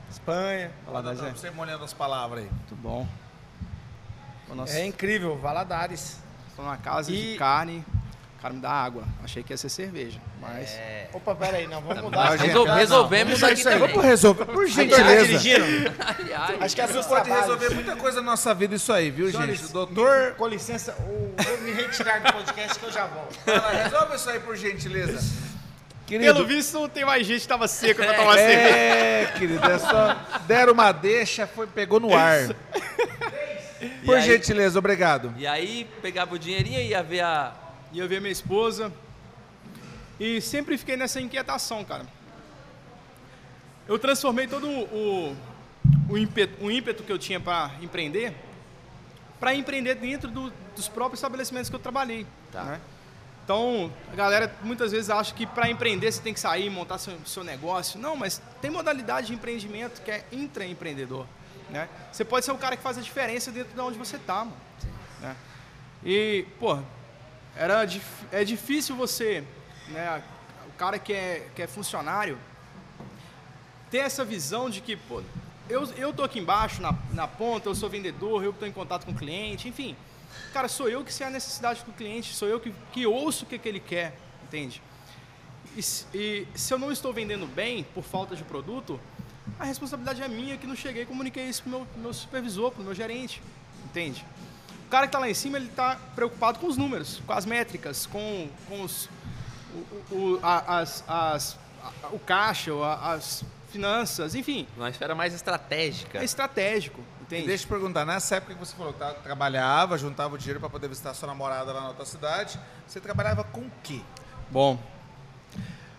[0.09, 0.71] Espanha.
[0.85, 2.49] Valadares é Você molhando as palavras aí.
[2.49, 3.07] muito bom.
[4.67, 6.17] É incrível, Valadares.
[6.49, 7.85] estamos numa casa E- de carne,
[8.41, 9.03] cara me dá água.
[9.23, 10.71] Achei que ia ser cerveja, mas...
[10.71, 11.07] É.
[11.13, 12.35] Opa, peraí, não, vamos Tá, mudar.
[12.35, 13.89] resol- resolvemos Isso aí, aqui isso aí, também.
[13.93, 15.93] vamos resolver, por Tá gentileza.
[16.19, 19.11] Aliás, Acho que é Você seus pode resolver muita coisa na nossa vida isso aí,
[19.11, 19.71] viu, Senhores, gente?
[19.71, 23.35] Doutor, Com licença, vou me retirar do podcast que eu já volto.
[23.45, 25.19] fala, resolve isso aí, por gentileza.
[26.07, 28.75] Querido, Pelo visto, tem mais gente que tava seca pra tomar cerveja.
[28.77, 32.49] é, querido, é só deram uma deixa, foi, pegou no ar.
[34.05, 34.21] Por aí?
[34.23, 35.33] gentileza, obrigado.
[35.37, 37.53] E aí pegava o dinheirinho e ia ver a.
[37.93, 38.91] Ia ver minha esposa.
[40.19, 42.05] E sempre fiquei nessa inquietação, cara.
[43.87, 45.35] Eu transformei todo o,
[46.09, 48.33] o, ímpeto, o ímpeto que eu tinha para empreender
[49.39, 52.27] para empreender dentro do- dos próprios estabelecimentos que eu trabalhei.
[52.51, 52.63] Tá.
[52.63, 52.81] né?
[53.43, 56.99] Então, a galera muitas vezes acha que para empreender você tem que sair e montar
[56.99, 57.99] seu, seu negócio.
[57.99, 61.25] Não, mas tem modalidade de empreendimento que é intraempreendedor.
[61.71, 61.89] Né?
[62.11, 64.57] Você pode ser o cara que faz a diferença dentro de onde você está, mano.
[65.19, 65.35] Né?
[66.05, 66.77] E, pô,
[67.55, 67.85] era
[68.31, 69.43] é difícil você,
[69.89, 70.23] né,
[70.67, 72.37] o cara que é, que é funcionário,
[73.89, 75.21] ter essa visão de que, pô,
[75.69, 79.05] eu, eu tô aqui embaixo, na, na ponta, eu sou vendedor, eu estou em contato
[79.05, 79.95] com o cliente, enfim.
[80.53, 83.47] Cara, sou eu que sei a necessidade do cliente, sou eu que, que ouço o
[83.47, 84.81] que, que ele quer, entende?
[85.75, 88.99] E, se- e se eu não estou vendendo bem por falta de produto,
[89.59, 92.83] a responsabilidade é minha que não cheguei e comuniquei isso pro meu, meu supervisor, pro
[92.83, 93.41] meu gerente,
[93.85, 94.25] entende?
[94.91, 97.45] O cara que está lá em cima, ele está preocupado com os números, com as
[97.45, 99.07] métricas, com, com os,
[100.11, 101.57] o, o, a- as, as,
[102.03, 106.19] a- o caixa, a- as finanças, enfim, Numa esfera mais estratégica.
[106.19, 107.47] é estratégico, E entende?
[107.47, 110.59] deixa eu te perguntar, nessa época que você falou que tá- trabalhava, juntava o dinheiro
[110.59, 114.01] para poder visitar sua namorada lá na outra cidade, você trabalhava com o quê?
[114.49, 114.77] Bom,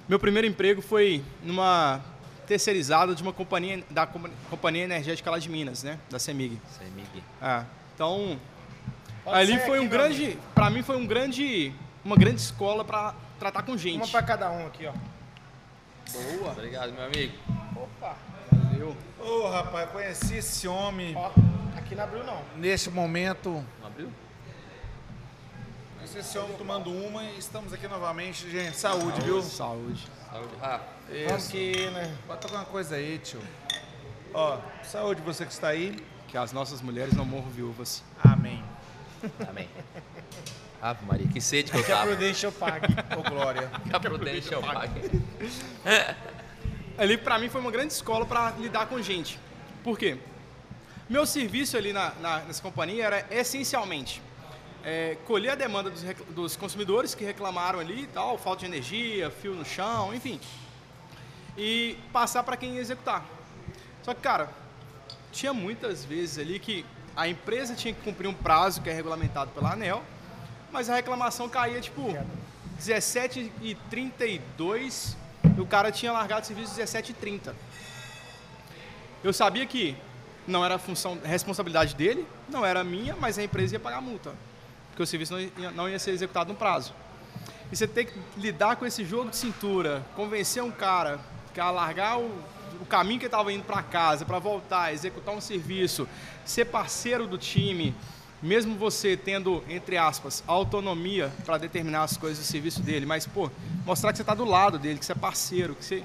[0.07, 2.03] meu primeiro emprego foi numa
[2.47, 6.61] terceirizada de uma companhia da compa- companhia energética lá de Minas, né, da Semig.
[6.79, 7.25] Semig.
[7.41, 8.39] Ah, então
[9.25, 11.73] Pode ali foi aqui, um grande, para mim foi um grande,
[12.05, 13.97] uma grande escola para tratar com gente.
[13.97, 14.93] Uma pra cada um aqui, ó.
[16.13, 16.53] Boa.
[16.53, 17.33] Obrigado, meu amigo.
[17.77, 18.17] Opa.
[18.53, 18.97] Valeu.
[19.21, 21.31] Ô, rapaz, conheci esse homem Ó,
[21.77, 22.43] aqui não abriu não.
[22.57, 23.65] neste momento.
[23.81, 24.11] Não abriu?
[25.97, 28.77] Conheci esse homem tomando uma e estamos aqui novamente, gente.
[28.77, 29.41] Saúde, viu?
[29.41, 30.07] Saúde.
[30.31, 30.55] Saúde.
[30.61, 30.81] Ah,
[31.29, 32.17] Vamos que, né?
[32.27, 33.41] Pode tocar uma coisa aí, tio.
[34.35, 35.97] Ó, saúde você que está aí.
[36.27, 38.03] Que as nossas mulheres não morram viúvas.
[38.25, 38.65] Amém.
[39.49, 39.69] Amém.
[40.81, 42.09] Ave Maria, que sede que eu Que a tava.
[42.09, 42.87] Prudência eu pague.
[43.17, 43.71] Ô, Glória.
[43.89, 45.01] Que a prudência eu pague.
[46.99, 49.39] Ali para mim foi uma grande escola para lidar com gente.
[49.83, 50.19] Por quê?
[51.09, 54.21] Meu serviço ali na, na- nessa companhia era essencialmente
[54.85, 59.31] é, colher a demanda dos, dos consumidores que reclamaram ali e tal, falta de energia,
[59.31, 60.41] fio no chão, enfim,
[61.57, 63.25] e passar para quem ia executar.
[64.03, 64.49] Só que, cara,
[65.31, 66.85] tinha muitas vezes ali que
[67.17, 70.03] a empresa tinha que cumprir um prazo que é regulamentado pela ANEL,
[70.71, 72.17] mas a reclamação caía tipo
[72.79, 75.17] 17 e 32
[75.57, 77.55] e o cara tinha largado o serviço 17 e 30.
[79.23, 79.97] Eu sabia que
[80.47, 84.35] não era função, responsabilidade dele, não era minha, mas a empresa ia pagar a multa,
[84.89, 86.93] porque o serviço não ia, não ia ser executado no prazo.
[87.71, 91.21] E você tem que lidar com esse jogo de cintura, convencer um cara
[91.55, 92.31] que a largar o,
[92.81, 96.09] o caminho que ele estava indo para casa, para voltar, executar um serviço,
[96.45, 97.95] ser parceiro do time,
[98.43, 103.51] mesmo você tendo, entre aspas, autonomia para determinar as coisas do serviço dele, mas, pô,
[103.87, 106.03] mostrar que você está do lado dele, que você é parceiro, que você...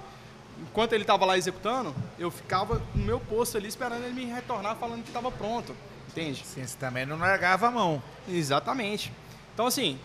[0.60, 4.76] Enquanto ele estava lá executando, eu ficava no meu posto ali esperando ele me retornar
[4.76, 5.76] falando que estava pronto,
[6.10, 6.44] entende?
[6.44, 8.02] Sim, você também não largava a mão.
[8.28, 9.12] Exatamente.
[9.54, 10.00] Então, assim,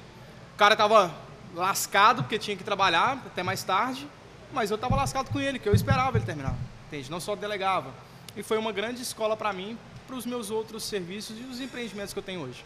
[0.55, 1.11] o cara tava
[1.55, 4.07] lascado porque tinha que trabalhar até mais tarde,
[4.53, 6.55] mas eu tava lascado com ele, que eu esperava ele terminar,
[6.87, 7.11] entende?
[7.11, 7.91] Não só delegava.
[8.37, 12.12] E foi uma grande escola para mim, para os meus outros serviços e os empreendimentos
[12.12, 12.65] que eu tenho hoje.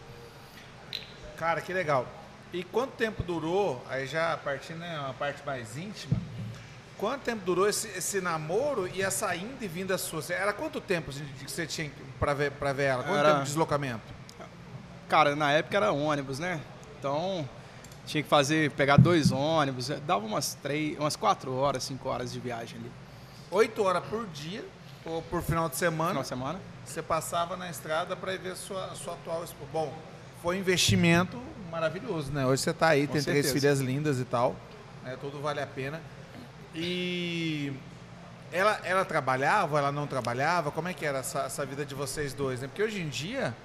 [1.37, 2.05] Cara, que legal.
[2.53, 6.17] E quanto tempo durou, aí já partindo né, uma parte mais íntima,
[6.97, 10.23] quanto tempo durou esse, esse namoro e essa ida e vinda sua?
[10.29, 13.03] Era quanto tempo assim, que você tinha para ver, pra ver ela?
[13.03, 14.17] Quanto Era- tempo de deslocamento?
[15.09, 16.59] Cara, na época era ônibus, né?
[16.99, 17.47] Então,
[18.07, 22.31] tinha que fazer, pegar dois ônibus, eh, dava umas três, umas quatro horas, cinco horas
[22.31, 22.91] de viagem ali,
[23.51, 24.65] Oito horas por dia
[25.05, 26.59] ou por final de semana, final de semana.
[26.85, 29.69] você passava na estrada para ver sua, sua atual esposa.
[29.71, 29.93] Bom,
[30.41, 31.37] foi um investimento
[31.69, 32.45] maravilhoso, né?
[32.45, 33.53] Hoje você está aí, Com tem três certeza.
[33.53, 34.55] filhas lindas e tal,
[35.03, 35.17] né?
[35.21, 36.01] tudo vale a pena.
[36.73, 37.73] E
[38.51, 40.71] ela, ela trabalhava, ela não trabalhava?
[40.71, 42.61] Como é que era essa, essa vida de vocês dois?
[42.61, 42.67] Né?
[42.67, 43.55] Porque hoje em dia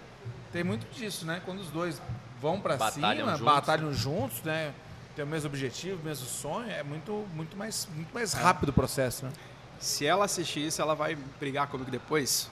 [0.53, 1.41] tem muito disso, né?
[1.45, 2.01] Quando os dois
[2.43, 3.41] vão para cima, juntos.
[3.41, 4.75] batalham juntos, né?
[5.15, 8.73] Tem o mesmo objetivo, o mesmo sonho, é muito, muito, mais, muito mais rápido o
[8.73, 9.33] processo, né?
[9.79, 12.51] Se ela assistir isso, ela vai brigar comigo depois.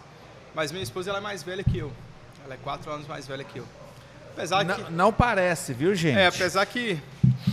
[0.55, 1.92] Mas minha esposa ela é mais velha que eu.
[2.44, 3.66] Ela é quatro anos mais velha que eu.
[4.33, 4.83] Apesar que.
[4.83, 6.18] Não, não parece, viu, gente?
[6.18, 7.00] É, apesar que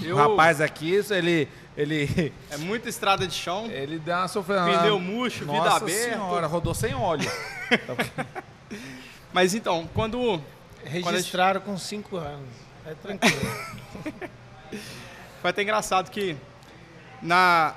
[0.03, 4.27] Eu, O rapaz aqui, isso, ele, ele, É muita estrada de chão, ele deu uma
[4.27, 4.79] sofrência.
[4.79, 6.09] pneu murcho, vida Nossa aberta.
[6.11, 7.29] senhora, rodou sem óleo.
[9.33, 10.41] Mas então, quando
[10.87, 12.49] Registraram com 5 anos.
[12.85, 13.39] É tranquilo.
[15.41, 16.35] Foi até engraçado que
[17.21, 17.75] na,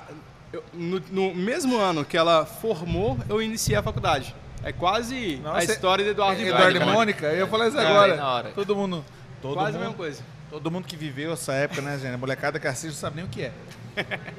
[0.73, 4.35] no, no mesmo ano que ela formou, eu iniciei a faculdade.
[4.63, 6.93] É quase a Nossa, história do Eduardo, e Eduardo e Mônica, né?
[6.93, 8.51] Mônica, eu ia falar isso É, agora.
[8.51, 9.03] Todo mundo.
[9.41, 10.23] Todo Quase a mundo, mesma coisa.
[10.51, 12.13] todo mundo que viveu essa época, né, gente?
[12.13, 13.51] A molecada que assiste não sabe nem o que é.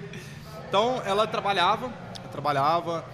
[0.68, 1.92] Então ela trabalhava,
[2.30, 3.04] trabalhava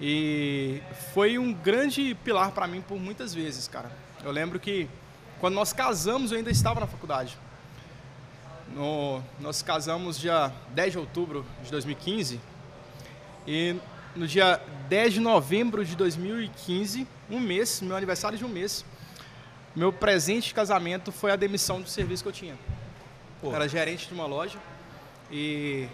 [0.00, 0.80] e
[1.12, 3.90] foi um grande pilar para mim por muitas vezes, cara.
[4.22, 4.88] Eu lembro que
[5.40, 7.36] quando nós casamos eu ainda estava na faculdade.
[8.74, 12.40] No- nós casamos dia 10 de outubro de 2015
[13.46, 13.74] e
[14.14, 18.84] no dia 10 de novembro de 2015, um mês, meu aniversário de um mês,
[19.74, 22.58] meu presente de casamento foi a demissão do serviço que eu tinha.
[23.40, 23.52] Pô.
[23.54, 24.58] Era gerente de uma loja
[25.30, 25.88] e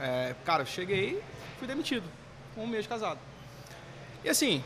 [0.00, 1.22] é, cara, eu cheguei
[1.58, 2.04] fui demitido.
[2.56, 3.18] Um mês de casado.
[4.24, 4.62] E assim,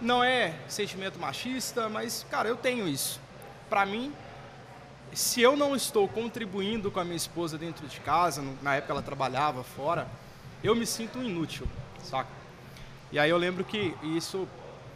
[0.00, 3.20] não é sentimento machista, mas, cara, eu tenho isso.
[3.70, 4.12] Pra mim,
[5.14, 9.02] se eu não estou contribuindo com a minha esposa dentro de casa, na época ela
[9.02, 10.06] trabalhava fora,
[10.62, 11.66] eu me sinto um inútil,
[12.02, 12.28] saca?
[13.12, 14.46] E aí eu lembro que isso,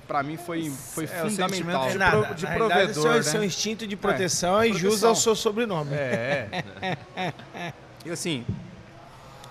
[0.07, 1.87] pra mim, foi, foi É, fundamental.
[1.89, 2.23] É de nada.
[2.27, 3.23] pro- de provedor, seu, né?
[3.23, 5.09] seu instinto de proteção é, jus proteção.
[5.11, 5.91] ao seu sobrenome.
[5.95, 6.65] É,
[8.05, 8.45] E assim,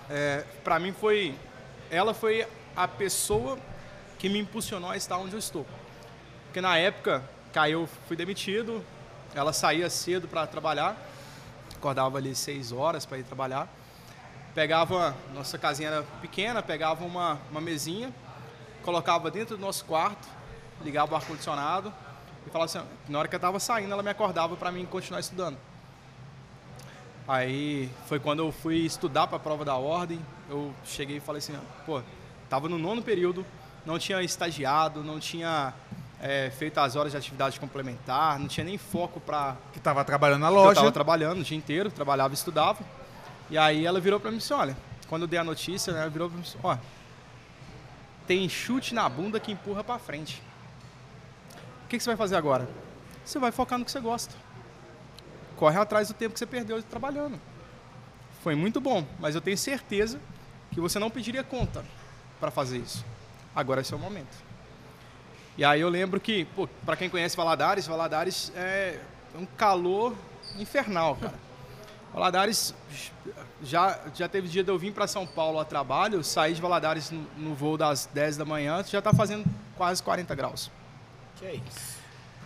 [0.10, 1.34] é, para mim foi.
[1.90, 3.58] Ela foi a pessoa
[4.20, 5.66] que me impulsionou a estar onde eu estou.
[6.46, 8.84] Porque na época, caiu, fui demitido,
[9.36, 10.96] ela saía cedo para trabalhar,
[11.76, 13.68] acordava ali seis horas para ir trabalhar.
[14.54, 18.14] Pegava, nossa casinha era pequena, pegava uma, uma mesinha,
[18.84, 20.28] colocava dentro do nosso quarto,
[20.82, 21.92] ligava o ar-condicionado
[22.46, 25.20] e falava assim, na hora que eu estava saindo, ela me acordava para mim continuar
[25.20, 25.58] estudando.
[27.28, 30.20] Aí foi quando eu fui estudar para a prova da ordem.
[30.50, 32.02] Eu cheguei e falei assim, pô,
[32.50, 33.46] tava no nono período,
[33.86, 35.74] não tinha estagiado, não tinha
[36.26, 40.40] é, feito as horas de atividade complementar, não tinha nem foco para que tava trabalhando
[40.40, 40.72] na eu loja.
[40.72, 42.82] estava trabalhando o dia inteiro, trabalhava e estudava.
[43.50, 44.76] E aí ela virou para mim e disse, olha,
[45.10, 46.78] quando eu dei a notícia, né, ela virou para mim e disse, ó,
[48.26, 50.42] tem chute na bunda que empurra para frente.
[51.84, 52.70] O que, que você vai fazer agora?
[53.26, 54.34] Você vai focar no que você gosta.
[55.58, 57.38] Corre atrás do tempo que você perdeu trabalhando.
[58.42, 60.22] Foi muito bom, mas eu tenho certeza
[60.72, 61.84] que você não pediria conta
[62.40, 63.06] para fazer isso.
[63.54, 64.43] Agora é seu momento.
[65.58, 69.00] E aí eu lembro que, pô, para quem conhece Valadares, Valadares é
[69.36, 70.16] um calor
[70.58, 71.36] infernal, cara.
[72.14, 72.74] Valadares
[73.62, 77.12] já já teve dia de eu vir para São Paulo a trabalho, sair de Valadares
[77.12, 80.72] no, no voo das 10 da manhã, já tá fazendo quase 40 graus.
[81.38, 81.98] Que é isso.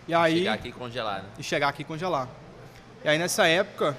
[0.08, 1.30] E aí Chegar aqui e congelar, né?
[1.38, 2.30] e chegar aqui e congelar.
[3.04, 3.98] E aí nessa época,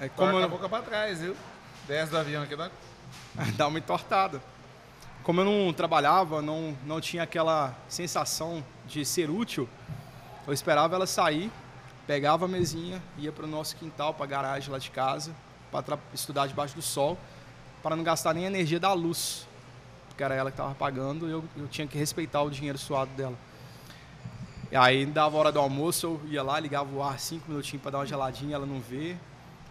[0.00, 1.34] é, como a eu, boca pra trás, viu?
[1.86, 2.54] Desce do avião aqui.
[2.54, 2.70] Dá...
[3.56, 4.42] dá uma entortada.
[5.28, 9.68] Como eu não trabalhava, não, não tinha aquela sensação de ser útil,
[10.46, 11.52] eu esperava ela sair,
[12.06, 15.36] pegava a mesinha, ia para o nosso quintal, para a garagem lá de casa,
[15.70, 17.18] para estudar debaixo do sol,
[17.82, 19.46] para não gastar nem a energia da luz,
[20.08, 23.10] porque era ela que estava pagando e eu, eu tinha que respeitar o dinheiro suado
[23.10, 23.36] dela.
[24.72, 27.82] E aí dava a hora do almoço, eu ia lá, ligava o ar cinco minutinhos
[27.82, 29.14] para dar uma geladinha, ela não vê,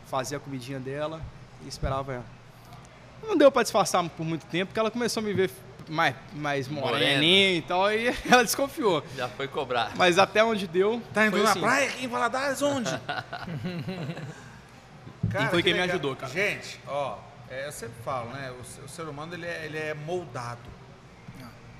[0.06, 1.20] fazia a comidinha dela
[1.66, 2.37] e esperava ela.
[3.24, 5.50] Não deu para disfarçar por muito tempo, porque ela começou a me ver
[5.90, 9.04] mais, mais moreninha e tal, e ela desconfiou.
[9.16, 9.92] Já foi cobrar.
[9.96, 11.02] Mas até onde deu.
[11.14, 11.60] Tá indo foi na assim.
[11.62, 12.90] praia aqui em Valadares, onde?
[15.30, 15.96] Cara, foi que quem me legal.
[15.96, 16.32] ajudou, cara.
[16.32, 17.18] Gente, ó,
[17.50, 18.52] é, eu sempre falo, né?
[18.60, 20.78] O, ser- o ser humano ele é, ele é moldado.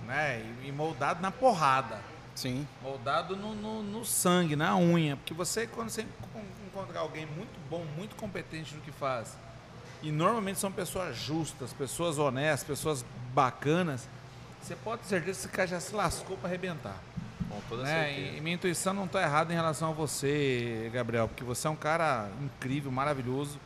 [0.06, 0.42] Né?
[0.64, 2.00] E, e moldado na porrada.
[2.36, 2.68] Sim.
[2.82, 5.16] Moldado no, no- no sangue, na unha.
[5.18, 9.38] Porque você, quando você encon- encontrar alguém muito bom, muito competente no que faz,
[10.04, 14.08] e normalmente são pessoas justas, pessoas honestas, pessoas bacanas,
[14.62, 16.98] você pode ter certeza que esse cara já se lascou para arrebentar.
[17.50, 18.06] Com toda Né?
[18.06, 18.38] certeza.
[18.38, 21.76] E, minha intuição não está errada em relação a você, Gabriel, porque você é um
[21.76, 23.58] cara incrível, maravilhoso.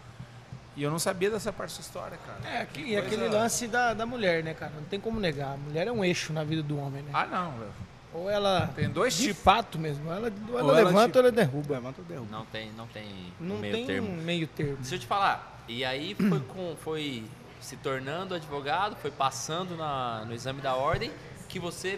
[0.77, 2.57] E eu não sabia dessa parte da sua história, cara.
[2.61, 4.71] É, Que e aquele lance da, da mulher, né, cara?
[4.75, 5.53] Não tem como negar.
[5.53, 7.11] A mulher é um eixo na vida do homem, né?
[7.13, 7.71] Ah, não, velho.
[8.13, 8.69] Ou ela.
[8.75, 9.41] Tem dois de tipos.
[9.43, 10.09] fato mesmo.
[10.11, 11.73] Ela, ou ela Ou ela levanta tipo- ou ela derruba.
[11.75, 12.31] Levanta o derrubo.
[12.31, 13.05] Não tem, não tem
[13.39, 14.21] Não um meio tem termo.
[14.21, 14.77] meio termo.
[14.77, 15.50] Deixa eu te falar.
[15.71, 17.23] E aí foi, com, foi
[17.61, 21.09] se tornando advogado, foi passando na, no exame da ordem,
[21.47, 21.97] que você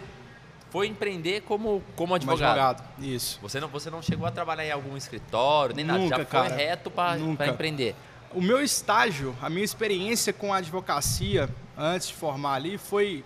[0.69, 2.59] foi empreender como, como Como advogado.
[2.59, 2.83] advogado.
[3.03, 3.39] Isso.
[3.41, 5.99] Você não, você não chegou a trabalhar em algum escritório, nem nada.
[5.99, 6.55] Nunca, Já foi cara.
[6.55, 7.95] reto para empreender.
[8.31, 13.23] O meu estágio, a minha experiência com a advocacia antes de formar ali foi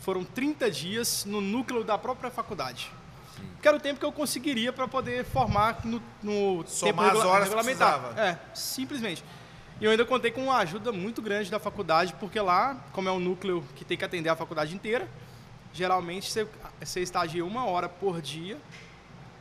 [0.00, 2.90] foram 30 dias no núcleo da própria faculdade.
[3.60, 7.24] Que era o tempo que eu conseguiria para poder formar no, no Somar tempo as
[7.24, 7.98] horas que regulamentar.
[8.00, 8.20] precisava.
[8.20, 9.24] É, simplesmente.
[9.80, 13.12] E eu ainda contei com uma ajuda muito grande da faculdade, porque lá, como é
[13.12, 15.08] um núcleo que tem que atender a faculdade inteira,
[15.72, 16.46] geralmente você,
[16.80, 18.56] você estagia uma hora por dia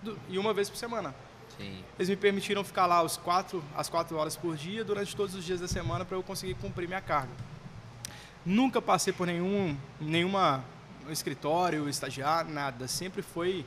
[0.01, 1.13] do- e uma vez por semana.
[1.57, 1.83] Sim.
[1.99, 5.45] Eles me permitiram ficar lá os quatro, as quatro horas por dia durante todos os
[5.45, 7.31] dias da semana para eu conseguir cumprir minha carga.
[8.43, 10.65] Nunca passei por nenhum nenhuma
[11.09, 12.87] escritório, estagiar, nada.
[12.87, 13.65] Sempre foi.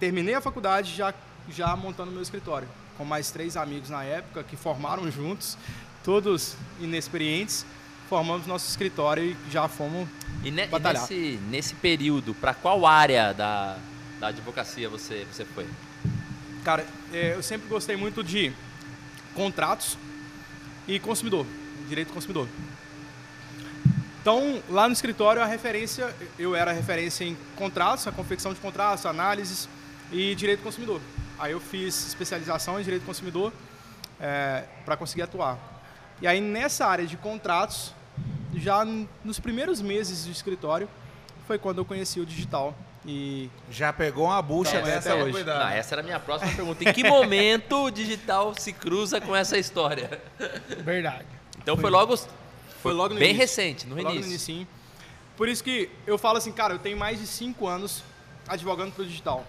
[0.00, 1.14] Terminei a faculdade já,
[1.48, 5.56] já montando meu escritório, com mais três amigos na época que formaram juntos,
[6.04, 7.64] todos inexperientes.
[8.08, 10.06] Formamos nosso escritório e já fomos.
[10.44, 11.02] E, ne- e Batalhar.
[11.02, 13.76] nesse, nesse período, para qual área da,
[14.20, 15.66] da advocacia você, você foi?
[16.62, 18.52] Cara, é, eu sempre gostei muito de
[19.34, 19.96] contratos
[20.86, 21.46] e consumidor,
[21.88, 22.46] direito do consumidor.
[24.20, 29.04] Então, lá no escritório, a referência, eu era referência em contratos, a confecção de contratos,
[29.04, 29.68] análises
[30.12, 31.00] e direito do consumidor.
[31.38, 33.52] Aí eu fiz especialização em direito do consumidor
[34.84, 35.58] para conseguir atuar.
[36.20, 37.92] E aí, nessa área de contratos,
[38.54, 38.84] já
[39.24, 40.88] nos primeiros meses do escritório,
[41.46, 42.74] foi quando eu conheci o digital.
[43.06, 45.32] E Já pegou uma bucha Então, dessa, até é, hoje.
[45.32, 45.58] cuidado.
[45.58, 46.88] Não, essa era a minha próxima pergunta.
[46.88, 50.22] Em que momento o digital se cruza com essa história?
[50.82, 51.26] Verdade.
[51.58, 52.16] Então foi logo,
[52.82, 53.40] foi logo no bem início.
[53.42, 54.66] recente, no Logo no início.
[55.36, 58.02] Por isso que eu falo assim, cara, eu tenho mais de cinco anos
[58.48, 59.44] advogando pro digital.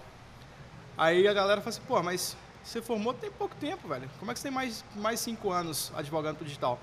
[0.97, 4.09] Aí a galera fala assim, pô, mas você formou tem pouco tempo, velho.
[4.19, 6.79] Como é que você tem mais, mais cinco anos advogando pro digital?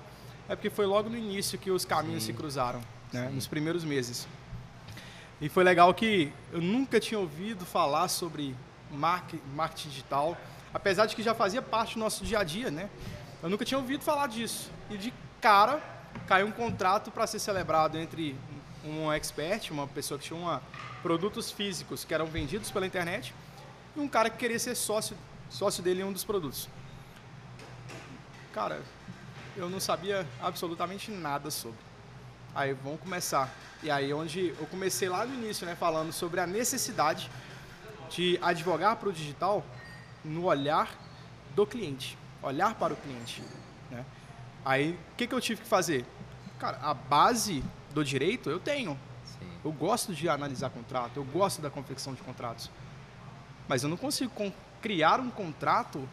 [0.47, 3.29] É porque foi logo no início que os caminhos se cruzaram, né?
[3.29, 4.27] Nos primeiros meses.
[5.41, 8.55] E foi legal que eu nunca tinha ouvido falar sobre
[8.91, 10.37] marketing digital,
[10.73, 12.89] apesar de que já fazia parte do nosso dia a dia, né?
[13.41, 14.71] Eu nunca tinha ouvido falar disso.
[14.89, 15.81] E de cara
[16.27, 18.35] caiu um contrato para ser celebrado entre
[18.85, 20.61] um expert, uma pessoa que tinha uma,
[21.01, 23.33] produtos físicos que eram vendidos pela internet,
[23.95, 25.15] e um cara que queria ser sócio,
[25.49, 26.69] sócio dele em um dos produtos.
[28.53, 28.81] Cara,
[29.55, 31.79] eu não sabia absolutamente nada sobre.
[32.55, 33.53] Aí vamos começar.
[33.81, 37.29] E aí onde eu comecei lá no início, né, falando sobre a necessidade
[38.09, 39.65] de advogar para o digital
[40.23, 40.89] no olhar
[41.55, 43.43] do cliente, olhar para o cliente,
[43.89, 44.05] né?
[44.63, 46.05] Aí o que, que eu tive que fazer?
[46.57, 48.97] Cara, a base do direito eu tenho.
[49.25, 49.49] Sim.
[49.63, 52.69] Eu gosto de analisar contrato, eu gosto da confecção de contratos.
[53.67, 56.07] Mas eu não consigo con- criar um contrato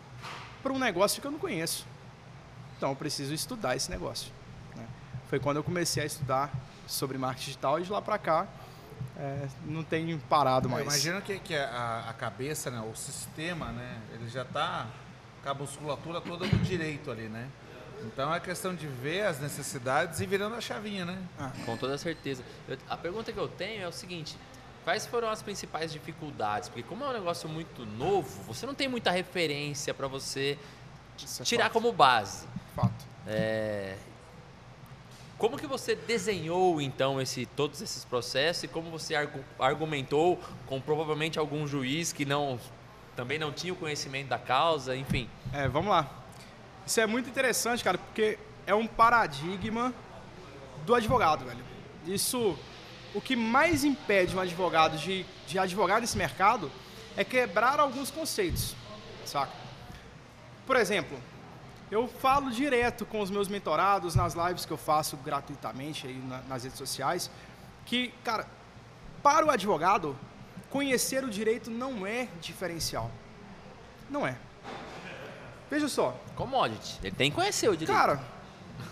[0.62, 1.86] para um negócio que eu não conheço.
[2.76, 4.30] Então eu preciso estudar esse negócio.
[4.76, 4.86] né?
[5.28, 6.50] Foi quando eu comecei a estudar
[6.86, 8.46] sobre marketing digital e de lá para cá
[9.16, 10.84] é, não tenho parado Eu mais.
[10.84, 14.86] imagino que, que a, a cabeça, né, o sistema, né, ele já está
[15.42, 17.48] com a musculatura toda do direito ali, né?
[18.02, 21.18] Então é questão de ver as necessidades e virando a chavinha, né?
[21.66, 22.42] Com toda certeza.
[22.66, 24.36] Eu- a pergunta que eu tenho é o seguinte:
[24.84, 26.68] quais foram as principais dificuldades?
[26.68, 30.58] Porque como é um negócio muito novo, você não tem muita referência para você
[31.40, 31.72] é tirar fato.
[31.74, 32.46] como base.
[32.74, 33.04] Fato.
[33.26, 33.96] É,
[35.38, 40.80] Como que você desenhou então esse, todos esses processos e como você argu- argumentou com
[40.80, 42.58] provavelmente algum juiz que não
[43.16, 45.28] também não tinha o conhecimento da causa, enfim.
[45.52, 46.08] É, vamos lá.
[46.86, 49.92] Isso é muito interessante, cara, porque é um paradigma
[50.86, 51.62] do advogado, velho.
[52.06, 52.58] Isso,
[53.14, 56.70] o que mais impede um advogado de, de advogar nesse mercado
[57.16, 58.74] é quebrar alguns conceitos,
[59.24, 59.52] saca?
[60.66, 61.18] Por exemplo,
[61.90, 66.42] eu falo direto com os meus mentorados nas lives que eu faço gratuitamente aí na-
[66.42, 67.28] nas redes sociais,
[67.84, 68.46] que, cara,
[69.22, 70.16] para o advogado,
[70.70, 73.10] conhecer o direito não é diferencial.
[74.08, 74.36] Não é.
[75.68, 76.98] Veja só, Commodity.
[77.02, 77.96] Ele tem que conhecer o direito.
[77.96, 78.20] Cara,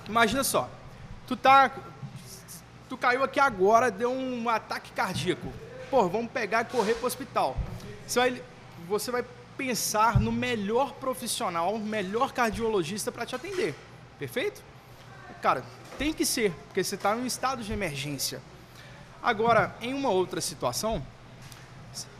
[0.09, 0.69] imagina só.
[1.27, 1.71] Tu tá.
[2.89, 5.53] Tu caiu aqui agora, deu um ataque cardíaco.
[5.91, 7.57] Pô, vamos pegar e correr pro hospital.
[8.07, 8.43] Você vai,
[8.89, 9.25] você vai
[9.57, 13.75] pensar no melhor profissional, melhor cardiologista para te atender.
[14.19, 14.63] Perfeito?
[15.43, 15.63] Cara,
[15.99, 18.41] tem que ser, porque você está em um estado de emergência.
[19.23, 21.05] Agora, em uma outra situação,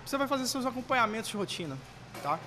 [0.05, 1.79] você vai fazer seus acompanhamentos de rotina,
[2.23, 2.39] tá?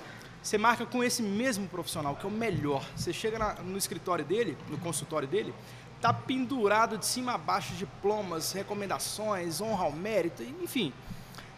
[0.44, 2.84] Você marca com esse mesmo profissional, que é o melhor.
[2.96, 5.54] Você chega na- no escritório dele, no consultório dele,
[6.02, 10.92] tá pendurado de cima a baixo diplomas, recomendações, honra ao mérito, enfim.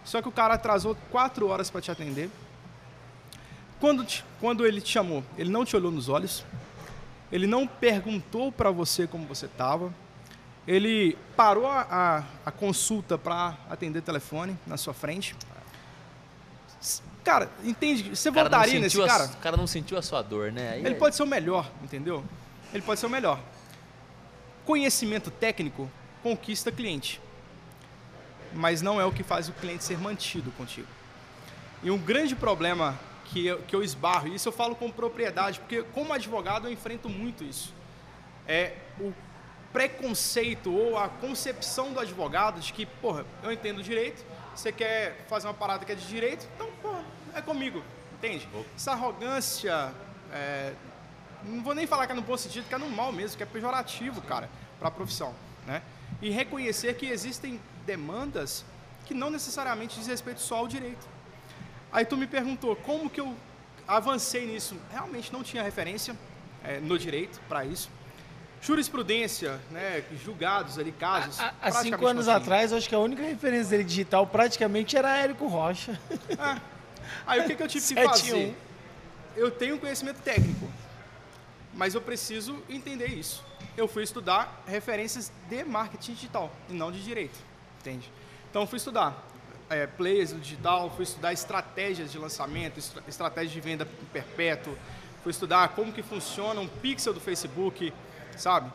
[0.03, 2.29] Só que o cara atrasou quatro horas para te atender.
[3.79, 6.45] Quando, te- quando ele te chamou, ele não te olhou nos olhos,
[7.31, 9.93] ele não perguntou para você como você estava,
[10.67, 15.35] ele parou a, a- consulta para atender telefone na sua frente.
[17.23, 18.15] Cara, entende?
[18.15, 19.25] Você voltaria nesse a- cara?
[19.25, 20.71] O cara não sentiu a sua dor, né?
[20.73, 22.23] Aí Ele é- pode ser o melhor, entendeu?
[22.73, 23.39] Ele pode ser o melhor.
[24.65, 25.89] Conhecimento técnico
[26.21, 27.21] conquista cliente.
[28.53, 30.87] Mas não é o que faz o cliente ser mantido contigo.
[31.81, 35.59] E um grande problema que eu, que eu esbarro, e isso eu falo com propriedade,
[35.59, 37.73] porque como advogado eu enfrento muito isso.
[38.47, 39.13] é o
[39.71, 44.23] preconceito ou a concepção do advogado de que, porra, eu entendo direito,
[44.55, 47.03] você quer fazer uma parada que é de direito, então, porra,
[47.33, 47.83] é comigo,
[48.13, 48.47] entende?
[48.75, 49.91] Essa arrogância,
[50.31, 50.73] é,
[51.45, 53.43] não vou nem falar que é no bom sentido, que é no mal mesmo, que
[53.43, 55.33] é pejorativo, cara, para a profissão,
[55.65, 55.81] né?
[56.21, 58.65] E reconhecer que existem demandas
[59.05, 61.05] que não necessariamente diz respeito só ao direito.
[61.91, 63.35] Aí tu me perguntou como que eu
[63.87, 64.77] avancei nisso.
[64.91, 66.15] Realmente não tinha referência
[66.63, 67.89] é, no direito para isso.
[68.61, 71.37] Jurisprudência, né, julgados ali, casos.
[71.61, 75.47] Há, cinco anos atrás, eu acho que a única referência dele digital praticamente era Érico
[75.47, 75.99] Rocha.
[76.29, 76.61] É.
[77.27, 78.55] Aí o que, que eu tive que fazer?
[79.35, 80.65] Eu tenho conhecimento técnico,
[81.75, 83.43] mas eu preciso entender isso.
[83.75, 87.37] Eu fui estudar referências de marketing digital e não de direito,
[87.79, 88.11] entende?
[88.49, 89.27] Então fui estudar
[89.69, 94.77] é, players do digital, fui estudar estratégias de lançamento, estratégias de venda perpétuo,
[95.23, 97.93] fui estudar como que funciona um pixel do Facebook,
[98.37, 98.71] sabe?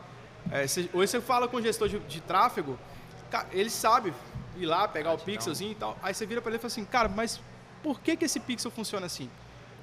[0.51, 2.77] É, se, hoje você fala com o gestor de, de tráfego,
[3.51, 4.13] ele sabe
[4.57, 5.97] ir lá, pegar o pixelzinho e tal.
[6.01, 7.39] Aí você vira para ele e fala assim, cara, mas
[7.83, 9.29] por que, que esse pixel funciona assim?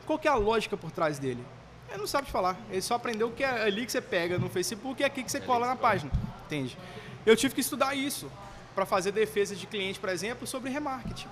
[0.04, 1.44] Qual que é a lógica por trás dele?
[1.88, 2.56] Ele não sabe falar.
[2.70, 5.30] Ele só aprendeu que é ali que você pega no Facebook e é aqui que
[5.30, 6.10] você cola na página.
[6.46, 6.76] Entende?
[7.24, 8.30] Eu tive que estudar isso
[8.74, 11.28] para fazer defesa de cliente, por exemplo, sobre remarketing.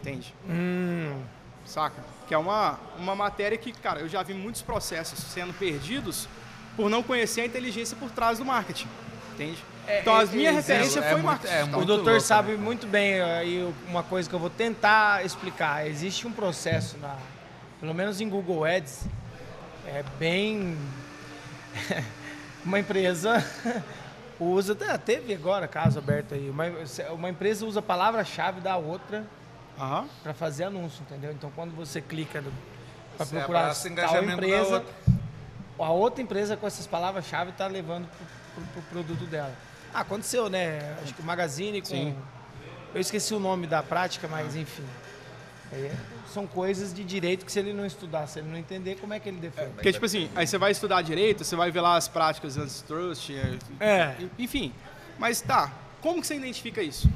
[0.00, 0.34] Entende?
[0.48, 1.22] Hum.
[1.64, 2.02] Saca?
[2.26, 6.28] Que é uma, uma matéria que, cara, eu já vi muitos processos sendo perdidos
[6.76, 8.88] por não conhecer a inteligência por trás do marketing.
[9.34, 9.64] Entende?
[9.86, 11.54] É, então, a minha é, referência é, foi é marketing.
[11.54, 12.56] Muito, o doutor louco, sabe né?
[12.58, 15.86] muito bem, aí uma coisa que eu vou tentar explicar.
[15.86, 17.16] Existe um processo, na,
[17.80, 19.06] pelo menos em Google Ads,
[19.86, 20.76] é bem...
[22.64, 23.44] uma empresa
[24.38, 26.64] usa, teve agora caso aberto aí, uma,
[27.12, 29.24] uma empresa usa a palavra-chave da outra
[29.78, 30.08] uhum.
[30.22, 31.32] para fazer anúncio, entendeu?
[31.32, 32.42] Então quando você clica
[33.16, 34.84] para procurar tal empresa,
[35.78, 38.08] a outra empresa com essas palavras-chave está levando
[38.54, 39.54] para o pro produto dela.
[39.92, 40.96] Ah, aconteceu, né?
[41.02, 41.88] Acho que o Magazine com.
[41.88, 42.16] Sim.
[42.94, 44.84] Eu esqueci o nome da prática, mas enfim.
[45.72, 45.90] É,
[46.32, 49.20] são coisas de direito que se ele não estudar, se ele não entender, como é
[49.20, 49.68] que ele defende?
[49.68, 52.56] É, porque, tipo assim, aí você vai estudar direito, você vai ver lá as práticas
[52.56, 54.16] antitrust, é, é.
[54.38, 54.72] enfim.
[55.18, 57.08] Mas tá, como que você identifica isso?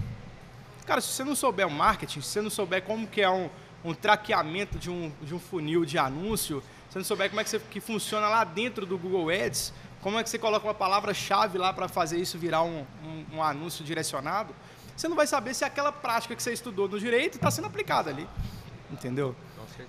[0.86, 3.50] Cara, se você não souber o marketing, se você não souber como que é um,
[3.84, 7.44] um traqueamento de um, de um funil de anúncio, se você não souber como é
[7.44, 10.74] que, você, que funciona lá dentro do Google Ads, como é que você coloca uma
[10.74, 14.54] palavra-chave lá para fazer isso virar um, um, um anúncio direcionado,
[14.96, 18.10] você não vai saber se aquela prática que você estudou no direito está sendo aplicada
[18.10, 18.26] ali.
[18.90, 19.34] Entendeu?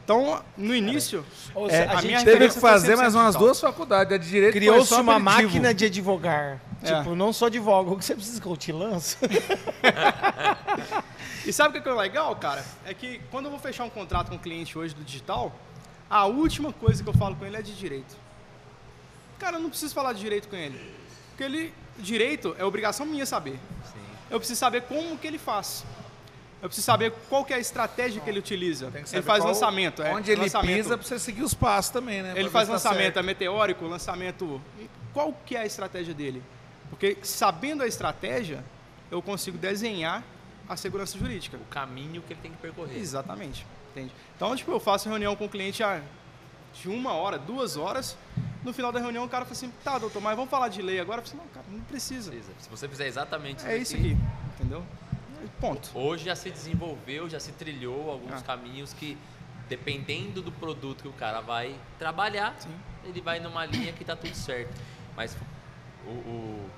[0.04, 1.24] Então, no início,
[1.70, 4.94] é, a, a gente teve que fazer mais umas duas faculdades, a de direito Criou-se
[4.94, 5.44] uma aperitivo.
[5.44, 6.62] máquina de advogar.
[6.84, 6.94] É.
[6.94, 9.18] Tipo, não só advoga, o que você precisa que eu te lance?
[11.46, 12.66] e sabe o que é legal, cara?
[12.86, 15.54] É que quando eu vou fechar um contrato com um cliente hoje do digital,
[16.10, 18.16] a última coisa que eu falo com ele é de direito.
[19.40, 20.80] Cara, eu não preciso falar de direito com ele.
[21.30, 23.60] Porque ele, direito é obrigação minha saber.
[24.30, 25.86] Eu preciso saber como que ele faz.
[26.62, 28.92] Eu preciso saber qual que é a estratégia que ele utiliza.
[28.96, 30.02] ele faz qual, lançamento.
[30.02, 30.76] É, onde ele lançamento.
[30.76, 32.34] pisa para você seguir os passos também, né?
[32.36, 34.62] Ele faz tá lançamento, tá é meteórico, lançamento...
[35.14, 36.44] Qual que é a estratégia dele?
[36.90, 38.64] Porque sabendo a estratégia,
[39.12, 40.24] eu consigo desenhar
[40.68, 41.58] a segurança jurídica.
[41.58, 42.98] O caminho que ele tem que percorrer.
[42.98, 43.66] Exatamente.
[43.92, 44.12] Entende?
[44.36, 45.84] Então, tipo, eu faço reunião com o cliente
[46.74, 48.18] de uma hora, duas horas.
[48.68, 51.00] No final da reunião, o cara fala assim: tá, doutor, mas vamos falar de lei
[51.00, 51.22] agora?
[51.22, 52.30] Eu falei assim: não, cara, não precisa.
[52.30, 52.52] precisa.
[52.60, 54.18] Se você fizer exatamente isso É isso aqui,
[54.56, 54.84] entendeu?
[55.58, 55.90] Ponto.
[55.98, 58.42] Hoje já se desenvolveu, já se trilhou alguns ah.
[58.42, 59.18] caminhos que,
[59.70, 62.76] dependendo do produto que o cara vai trabalhar, Sim.
[63.06, 64.74] ele vai numa linha que está tudo certo.
[65.16, 65.38] Mas
[66.06, 66.70] o, o,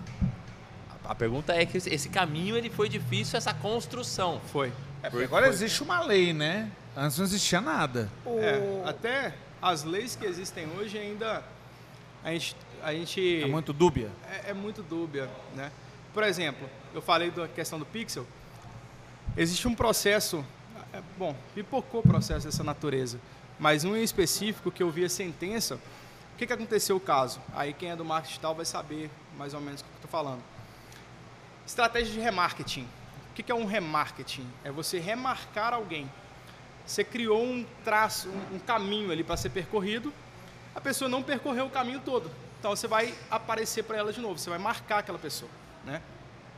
[1.03, 4.39] a pergunta é que esse caminho ele foi difícil, essa construção.
[4.51, 4.71] Foi.
[5.01, 5.55] É, porque agora foi.
[5.55, 6.71] existe uma lei, né?
[6.95, 8.07] Antes não existia nada.
[8.27, 11.43] É, até as leis que existem hoje ainda
[12.23, 14.11] a gente, a gente é muito dúbia.
[14.29, 15.71] É, é muito dúbia, né?
[16.13, 18.25] Por exemplo, eu falei da questão do pixel.
[19.37, 20.43] Existe um processo,
[20.91, 23.19] é, bom, pipocou processo dessa natureza,
[23.59, 25.75] mas um em específico que eu vi a sentença,
[26.33, 27.39] o que, que aconteceu o caso?
[27.53, 30.11] Aí quem é do marketing digital vai saber mais ou menos o que eu estou
[30.11, 30.41] falando.
[31.65, 32.87] Estratégia de remarketing.
[33.31, 34.47] O que, que é um remarketing?
[34.63, 36.09] É você remarcar alguém.
[36.85, 40.11] Você criou um traço, um, um caminho ali para ser percorrido,
[40.79, 42.31] a pessoa não percorreu o caminho todo.
[42.57, 45.51] Então você vai aparecer para ela de novo, você vai marcar aquela pessoa.
[45.83, 46.01] Né?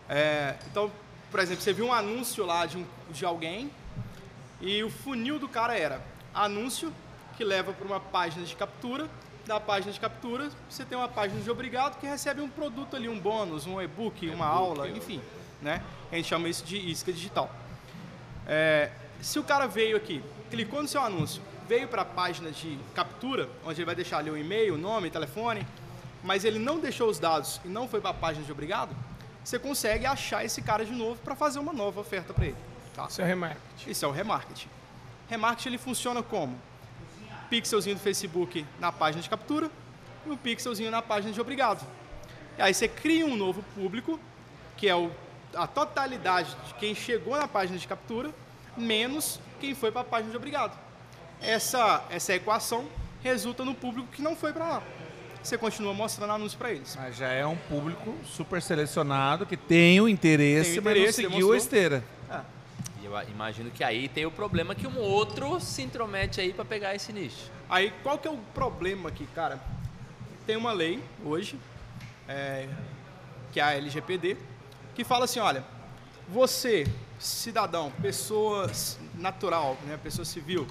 [0.07, 0.91] É, então,
[1.31, 3.71] por exemplo, você viu um anúncio lá de, um, de alguém
[4.61, 5.99] e o funil do cara era
[6.35, 6.93] anúncio
[7.35, 9.09] que leva para uma página de captura.
[9.43, 13.09] Da página de captura, você tem uma página de obrigado que recebe um produto ali,
[13.09, 15.19] um bônus, um e-book, uma aula, enfim.
[15.59, 15.81] Né?
[16.11, 17.49] A gente chama isso de isca digital.
[18.45, 21.41] É, se o cara veio aqui, clicou no seu anúncio,
[21.71, 25.09] veio para a página de captura, onde ele vai deixar ali o e-mail, o nome,
[25.09, 25.65] telefone,
[26.21, 28.93] mas ele não deixou os dados e não foi para a página de obrigado,
[29.41, 32.57] você consegue achar esse cara de novo para fazer uma nova oferta para ele.
[32.93, 33.07] Tá?
[33.07, 33.89] Seu remarketing.
[33.89, 34.67] Isso é o remarketing.
[35.29, 36.59] Remarketing ele funciona como?
[37.49, 39.71] Pixelzinho do Facebook na página de captura
[40.25, 41.87] e um pixelzinho na página de obrigado.
[42.57, 44.19] E aí você cria um novo público,
[44.75, 45.09] que é o,
[45.55, 48.29] a totalidade de quem chegou na página de captura,
[48.75, 50.90] menos quem foi para a página de obrigado.
[51.41, 52.85] Essa, essa equação
[53.23, 54.83] resulta no público que não foi para lá.
[55.41, 56.95] Você continua mostrando anúncio para eles.
[56.95, 61.01] Mas já é um público super selecionado que tem o interesse, Tem o mas não
[61.01, 62.03] interesse, seguiu a esteira.
[63.01, 66.63] E eu imagino que aí tem o problema que um outro se intromete aí pra
[66.63, 67.49] pegar esse nicho.
[67.67, 69.59] Aí, qual que é o problema aqui, cara?
[70.45, 71.57] Tem uma lei hoje,
[72.27, 72.67] é,
[73.51, 74.37] que é a LGPD,
[74.93, 75.63] que fala assim, olha,
[76.29, 76.85] você,
[77.17, 78.69] cidadão, pessoa
[79.15, 80.67] natural, né, pessoa civil,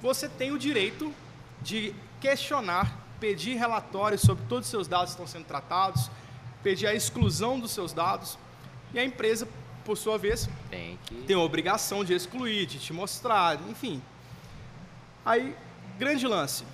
[0.00, 1.12] você tem o direito
[1.60, 6.10] de questionar, pedir relatórios sobre todos os seus dados que estão sendo tratados,
[6.62, 8.38] pedir a exclusão dos seus dados,
[8.92, 9.46] e a empresa,
[9.84, 11.14] por sua vez, Tem que.
[11.22, 14.02] tem a obrigação de excluir, de te mostrar, enfim.
[15.24, 15.54] Aí,
[15.98, 16.64] grande lance.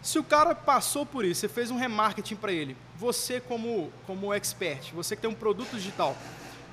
[0.00, 4.32] Se o cara passou por isso, você fez um remarketing para ele, você como, como
[4.32, 6.16] expert, você que tem um produto digital,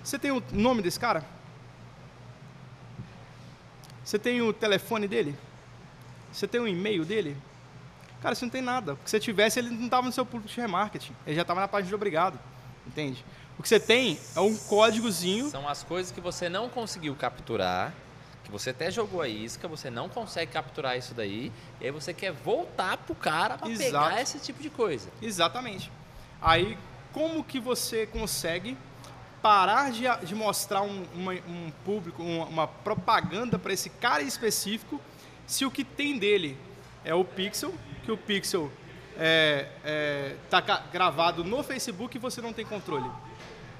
[0.03, 1.23] você tem o nome desse cara?
[4.09, 5.37] Você tem o telefone dele?
[6.33, 7.37] Você tem o e-mail dele?
[8.23, 8.95] Cara, você não tem nada.
[8.95, 11.15] Porque se você tivesse, ele não estava no seu público de remarketing.
[11.27, 12.39] Ele já estava na página de obrigado.
[12.87, 13.23] Entende?
[13.59, 17.93] O que você tem é um códigozinho São as coisas que você não conseguiu capturar,
[18.43, 22.11] que você até jogou a isca, você não consegue capturar isso daí, e aí você
[22.11, 23.77] quer voltar pro cara Exato.
[23.77, 25.07] pegar esse tipo de coisa.
[25.21, 25.91] Exatamente.
[26.41, 26.79] Aí,
[27.13, 28.75] como que você consegue
[29.41, 34.99] parar de, de mostrar um, uma- um público, uma, uma propaganda para esse cara específico,
[35.47, 36.57] se o que tem dele
[37.03, 37.73] é o Pixel,
[38.03, 38.71] que o Pixel
[39.17, 40.61] é, é, tá
[40.91, 43.09] gravado no Facebook e você não tem controle.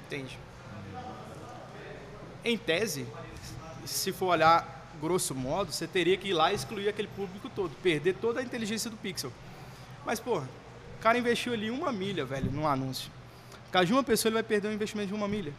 [0.06, 0.38] Entende?
[2.44, 3.06] Em tese,
[3.84, 7.74] se for olhar grosso modo, você teria que ir lá e excluir aquele público todo,
[7.82, 9.32] perder toda a inteligência do Pixel.
[10.04, 10.48] Mas, pô, o
[11.00, 13.10] cara investiu ali uma milha, velho, num anúncio.
[13.70, 15.54] Por causa de uma pessoa, ele vai perder um investimento de uma milha.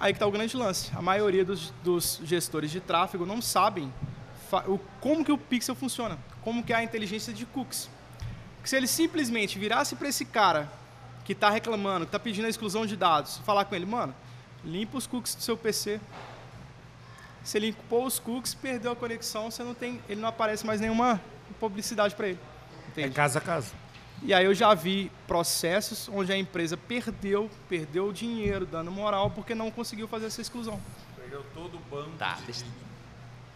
[0.00, 0.90] Aí que tá o grande lance.
[0.96, 3.92] A maioria dos, dos gestores de tráfego não sabem
[4.66, 7.90] o, como que o pixel funciona, como que é a inteligência de cookies.
[8.54, 10.72] Porque se ele simplesmente virasse para esse cara
[11.26, 14.14] que está reclamando, que está pedindo a exclusão de dados, falar com ele, mano,
[14.64, 16.00] limpa os cookies do seu PC.
[17.44, 20.80] Se ele limpou os cookies, perdeu a conexão, você não tem, ele não aparece mais
[20.80, 21.20] nenhuma
[21.60, 22.40] publicidade para ele.
[22.40, 23.14] É Entende?
[23.14, 23.87] casa a casa.
[24.22, 29.30] E aí eu já vi processos onde a empresa perdeu, perdeu o dinheiro, dando moral,
[29.30, 30.80] porque não conseguiu fazer essa exclusão.
[31.16, 32.10] Perdeu todo o banco.
[32.18, 32.64] Tá, deixa...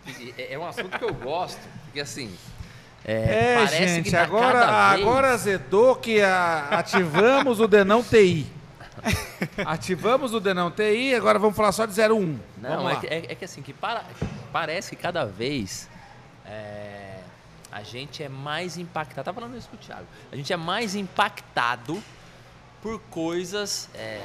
[0.06, 2.32] E- É é um assunto que eu gosto, porque assim.
[3.04, 4.60] É, parece gente, que agora,
[4.94, 8.46] vez- agora azedou que a- ativamos o Denão TI.
[9.64, 12.38] ativamos o Denão TI, agora vamos falar só de 01.
[12.58, 14.04] Não, vamos é que, é, é que assim, que para-
[14.52, 15.88] parece que cada vez
[16.46, 17.11] é,
[17.72, 19.24] a gente é mais impactado.
[19.24, 20.06] Tava falando isso com o Thiago.
[20.30, 22.00] A gente é mais impactado
[22.82, 24.22] por coisas é,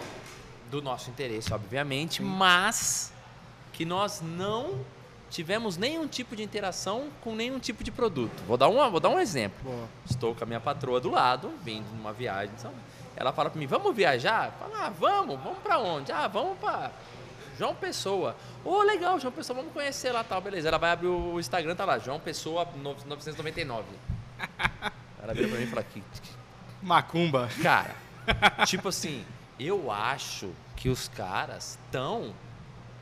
[0.70, 3.14] do nosso interesse, obviamente, mas
[3.74, 4.80] que nós não
[5.30, 8.44] tivemos nenhum tipo de interação com nenhum tipo de produto.
[8.48, 9.90] Vou dar, uma, vou dar um exemplo.
[10.10, 12.54] Estou com a minha patroa do lado, vindo numa viagem.
[12.58, 12.74] São-
[13.16, 14.52] Ela fala para mim, vamos viajar?
[14.60, 16.12] Fala, ah, vamos, vamos para onde?
[16.12, 16.92] Ah, vamos para
[17.58, 18.36] João Pessoa.
[18.64, 20.68] Ô, legal, João Pessoa, vamos conhecer lá tal, beleza.
[20.68, 23.84] Ela vai abrir o Instagram, tá lá, João Pessoa no- 999.
[25.22, 26.04] Ela vira pra mim e fala, que,
[26.82, 27.50] Macumba.
[27.62, 27.96] cara,
[28.66, 29.26] tipo assim,
[29.60, 32.34] eu acho que os caras estão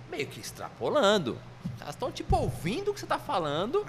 [0.09, 1.37] meio que extrapolando.
[1.77, 3.85] Caras estão, tipo, ouvindo o que você tá falando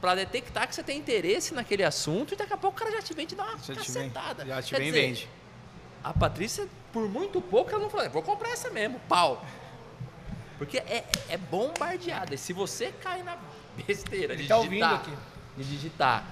[0.00, 3.02] pra detectar que você tem interesse naquele assunto e daqui a pouco o cara já
[3.02, 4.46] te vem e te dá uma Já te vem, cacetada.
[4.46, 5.28] já te Quer vem dizer, vende.
[6.02, 9.44] A Patrícia, por muito pouco, ela não falou, vou comprar essa mesmo, pau.
[10.58, 12.34] Porque é, é bombardeada.
[12.34, 13.36] E se você cai na
[13.86, 15.12] besteira de tá digitar, ouvindo aqui.
[15.56, 16.24] de digitar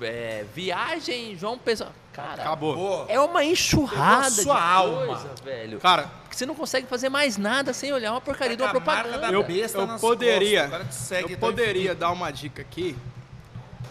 [0.00, 3.04] é, viagem João Pessoa, cara, Acabou.
[3.08, 5.06] é uma enxurrada sua de alma.
[5.06, 5.78] coisa, velho.
[5.80, 9.18] Cara, Porque você não consegue fazer mais nada sem olhar uma porcaria de uma propaganda.
[9.18, 10.70] da eu, eu poderia,
[11.10, 12.96] eu tão poderia dar uma dica aqui,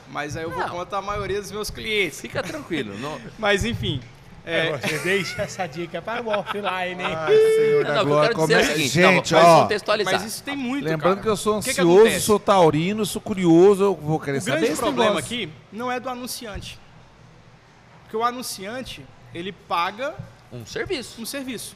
[0.09, 0.69] mas aí eu vou Não.
[0.69, 2.21] contra a maioria dos meus clientes.
[2.21, 2.97] Fica tranquilo.
[2.97, 4.01] Não, Mas enfim,
[4.47, 7.15] é, Você deixa essa dica para o offline, hein?
[7.15, 9.39] Ai, Senhor não, da que glória, quero como dizer é é- o seguinte, Gente, não,
[9.41, 10.13] ó, contextualizar.
[10.13, 11.21] mas isso tem muito, lembrando cara.
[11.23, 12.21] que eu sou O que que ansioso, acontece?
[12.25, 15.25] sou taurino, sou curioso, eu vou querer O saber grande esse problema negócio.
[15.35, 16.79] aqui não é do anunciante.
[18.03, 20.15] Porque o anunciante, ele paga
[20.51, 21.21] Um serviço.
[21.21, 21.75] um serviço.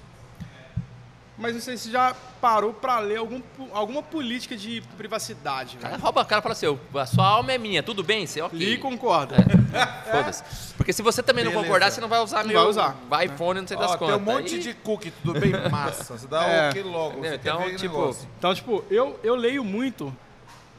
[1.41, 3.41] Mas não sei se já parou para ler algum,
[3.73, 5.75] alguma política de privacidade.
[5.77, 6.03] O cara Né?
[6.03, 8.27] rouba, o cara fala assim, a sua alma é minha, tudo bem?
[8.27, 8.57] Você, ok.
[8.57, 9.33] Li e concordo.
[10.11, 10.73] Foda-se.
[10.75, 11.67] Porque se você também não Beleza.
[11.67, 12.95] concordar, você não vai usar Não meu vai usar.
[13.09, 14.21] vai iPhone, não sei das Ó, tem contas.
[14.21, 15.51] um monte Aí- de cookie, tudo bem?
[15.69, 16.17] Massa.
[16.17, 16.69] Você dá É.
[16.69, 17.25] o que logo.
[17.25, 18.27] Então, tipo, negócio.
[18.37, 20.15] Então, tipo, eu, eu leio muito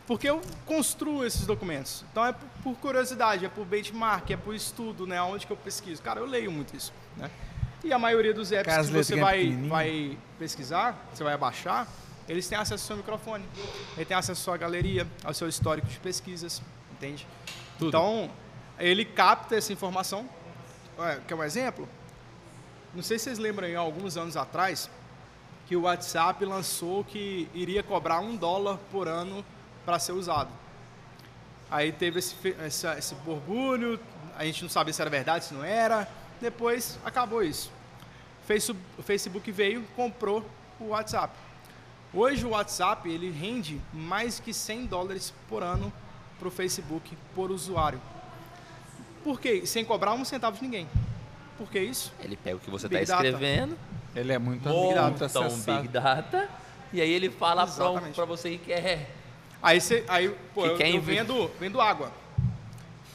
[0.07, 2.05] porque eu construo esses documentos.
[2.13, 5.21] Então é por, por curiosidade, é por benchmark, é por estudo, né?
[5.23, 6.01] Onde que eu pesquiso.
[6.03, 7.31] Cara, eu leio muito isso, né?
[7.85, 11.87] E a maioria dos apps Aquelas que você vai, vai pesquisar, você vai abaixar,
[12.29, 13.45] eles têm acesso ao seu microfone.
[13.97, 16.63] Ele tem acesso à sua galeria, ao seu histórico de pesquisas,
[16.93, 17.27] entende?
[17.81, 18.31] Então,
[18.79, 20.29] ele capta essa informação.
[21.27, 21.89] Quer um exemplo?
[22.95, 24.89] Não sei se vocês lembram, aí, alguns anos atrás,
[25.67, 29.45] que o WhatsApp lançou que iria cobrar um dólar por ano
[29.85, 30.51] para ser usado.
[31.71, 33.99] Aí teve esse, essa- esse borbulho,
[34.37, 36.07] a gente não sabia se era verdade, se não era.
[36.43, 37.71] Depois acabou isso.
[38.99, 40.45] O Facebook veio, comprou
[40.81, 41.33] o WhatsApp.
[42.13, 45.91] Hoje o WhatsApp ele rende mais que 100 dólares por ano
[46.39, 48.01] para o Facebook por usuário.
[49.23, 49.65] Por quê?
[49.65, 50.89] Sem cobrar um centavo de ninguém.
[51.57, 52.13] Por que isso?
[52.19, 53.79] Ele pega o que você Big está escrevendo,
[54.15, 55.81] Ele é muito, monta um acessado.
[55.81, 56.51] Big Data,
[56.93, 59.09] e aí ele fala pra você que quer
[59.63, 62.11] Aí, você, aí pô, Que eu, quer eu vendo, vendo água.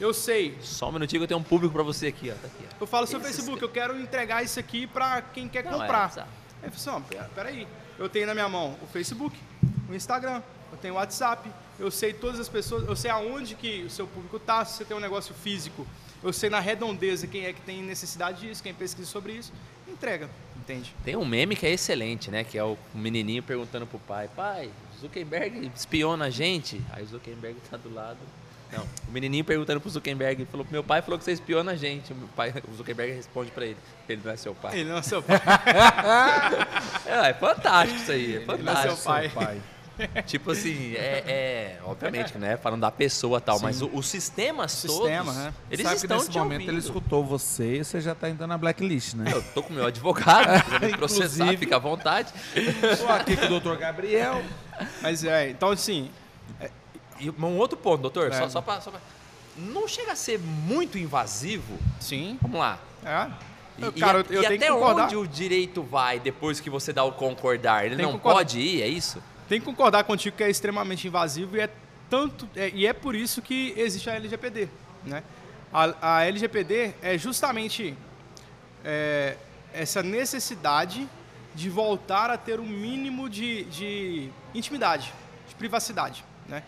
[0.00, 2.34] Eu sei, Só um minutinho que eu tenho um público pra você aqui, ó.
[2.34, 2.76] Tá aqui, ó.
[2.80, 6.04] Eu falo seu Facebook, eu quero entregar isso aqui para quem quer Não, comprar.
[6.04, 6.28] é, exato.
[6.62, 7.68] Aí eu falei assim, ó, peraí,
[7.98, 9.36] eu tenho na minha mão o Facebook,
[9.88, 10.40] o Instagram,
[10.70, 14.06] eu tenho o WhatsApp, eu sei todas as pessoas, eu sei aonde que o seu
[14.06, 15.86] público tá, se você tem um negócio físico,
[16.22, 19.52] eu sei na redondeza quem é que tem necessidade disso, quem pesquisa sobre isso,
[19.88, 20.94] entrega, entende?
[21.04, 22.44] Tem um meme que é excelente, né?
[22.44, 24.70] Que é o menininho perguntando pro pai: Pai,
[25.00, 26.80] Zuckerberg espiona a gente?
[26.92, 28.18] Aí o Zuckerberg tá do lado.
[28.70, 32.12] Não, o menininho perguntando pro Zuckerberg: falou, Meu pai falou que você espiona a gente.
[32.12, 33.76] O, meu pai, o Zuckerberg responde pra ele:
[34.08, 34.78] Ele não é seu pai.
[34.80, 35.40] Ele não é seu pai,
[37.06, 38.96] É, é fantástico isso aí, é ele não é fantástico.
[38.96, 39.28] seu pai.
[39.30, 39.60] Pai.
[40.26, 42.56] Tipo assim, é, é- obviamente, né?
[42.56, 45.54] Falando da pessoa e tal, mas o- os sistemas Sistema, todos, né?
[45.68, 46.70] eles Sabe que estão nesse te momento ouvindo.
[46.70, 49.24] ele escutou você e você já tá indo na blacklist, né?
[49.34, 50.46] Eu tô com o meu advogado,
[50.80, 52.32] me processar, fica à vontade.
[52.54, 53.74] Estou aqui com o Dr.
[53.76, 54.40] Gabriel.
[55.02, 56.12] Mas é, então assim,
[57.20, 58.48] E um outro ponto, doutor, só, É.
[58.48, 59.00] só só pra-
[59.56, 61.78] Não chega a ser muito invasivo?
[62.00, 62.78] sim, Vamos lá.
[63.04, 63.30] é.
[63.78, 65.04] E, e cara, a- eu, e tenho até que concordar.
[65.04, 67.84] onde o direito vai depois que você dá o concordar?
[67.86, 68.38] Ele Tem não concordar.
[68.38, 69.22] pode ir, é isso?
[69.48, 71.70] Tem que concordar contigo que é extremamente invasivo e é
[72.10, 74.68] tanto é- e é por isso que existe a LGPD,
[75.04, 75.22] né?
[75.72, 77.96] A, a LGPD é justamente
[78.84, 79.36] é,
[79.72, 81.08] essa necessidade
[81.54, 85.12] de voltar a ter um mínimo de, de intimidade,
[85.48, 86.62] de privacidade, né?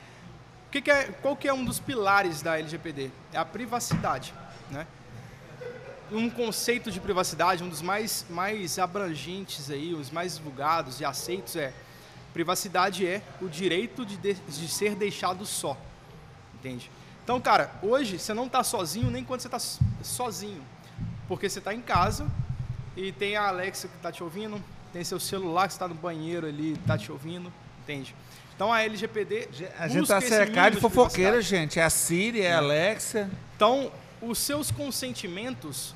[0.70, 3.10] Que que é, qual que é um dos pilares da LGPD?
[3.32, 4.32] É a privacidade,
[4.70, 4.86] né?
[6.12, 11.56] um conceito de privacidade, um dos mais, mais abrangentes aí, os mais divulgados e aceitos
[11.56, 11.72] é
[12.32, 15.76] privacidade é o direito de, de, de ser deixado só,
[16.54, 16.90] entende?
[17.24, 19.58] Então, cara, hoje você não está sozinho nem quando você está
[20.02, 20.62] sozinho,
[21.28, 22.26] porque você está em casa
[22.96, 24.62] e tem a Alexa que está te ouvindo,
[24.92, 27.52] tem seu celular que está no banheiro ali, está te ouvindo,
[27.82, 28.14] entende?
[28.60, 29.48] Então a LGPD
[29.78, 31.62] A gente tá esse cercado de fofoqueira, privacidade.
[31.62, 31.80] gente.
[31.80, 33.30] É a Siri, é a Alexa.
[33.56, 33.90] Então,
[34.20, 35.94] os seus consentimentos,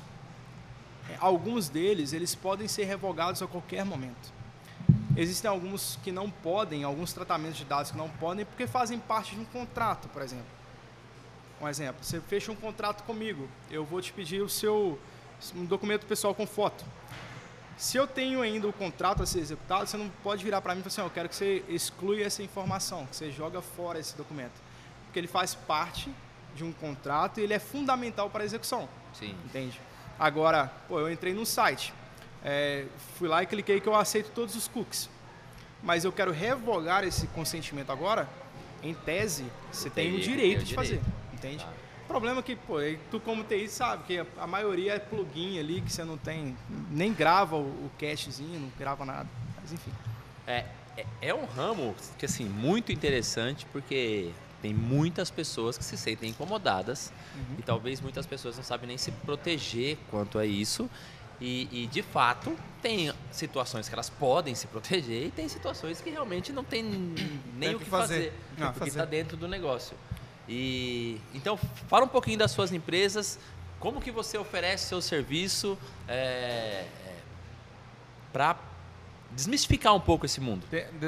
[1.07, 4.33] é, alguns deles, eles podem ser revogados a qualquer momento.
[5.15, 9.35] Existem alguns que não podem, alguns tratamentos de dados que não podem, porque fazem parte
[9.35, 10.47] de um contrato, por exemplo.
[11.61, 14.99] Um exemplo, você fecha um contrato comigo, eu vou te pedir o seu
[15.55, 16.83] um documento pessoal com foto.
[17.77, 20.79] Se eu tenho ainda o contrato a ser executado, você não pode virar para mim
[20.79, 23.99] e falar assim, "Ó, eu quero que você exclui essa informação, que você joga fora
[23.99, 24.53] esse documento.
[25.05, 26.09] Porque ele faz parte
[26.55, 28.87] de um contrato e ele é fundamental para a execução.
[29.13, 29.35] Sim.
[29.45, 29.79] Entende?
[30.17, 31.93] Agora, pô, eu entrei no site,
[32.43, 32.85] é,
[33.17, 35.09] fui lá e cliquei que eu aceito todos os cookies.
[35.83, 38.27] Mas eu quero revogar esse consentimento agora,
[38.81, 40.87] em tese, você tem, o teria que direito ter o de fazer.
[40.97, 41.11] direito.
[41.33, 41.65] Entende?
[41.65, 41.71] Tá.
[42.15, 42.75] Problema que, pô,
[43.11, 46.55] tu como TI sabe que a, a maioria é plugin ali, que você não tem,
[46.89, 49.27] nem grava o, o cachezinho, não grava nada.
[49.61, 49.91] Mas enfim.
[50.47, 50.63] É,
[50.95, 56.29] é, é um ramo que assim muito interessante porque tem muitas pessoas que se sentem
[56.29, 57.55] incomodadas Uhum.
[57.59, 60.89] e talvez muitas pessoas não sabem nem se proteger quanto a isso
[61.41, 66.09] e, e, de fato tem situações que elas podem se proteger e tem situações que
[66.09, 67.15] realmente não tem nem
[67.59, 68.15] Tem o que que fazer.
[68.15, 68.89] fazer, Não, porque fazer.
[68.91, 69.97] está dentro do negócio.
[70.47, 73.39] E então fala um pouquinho das suas empresas,
[73.79, 75.77] como que você oferece seu serviço
[78.31, 78.57] para
[79.31, 80.65] desmistificar um pouco esse mundo.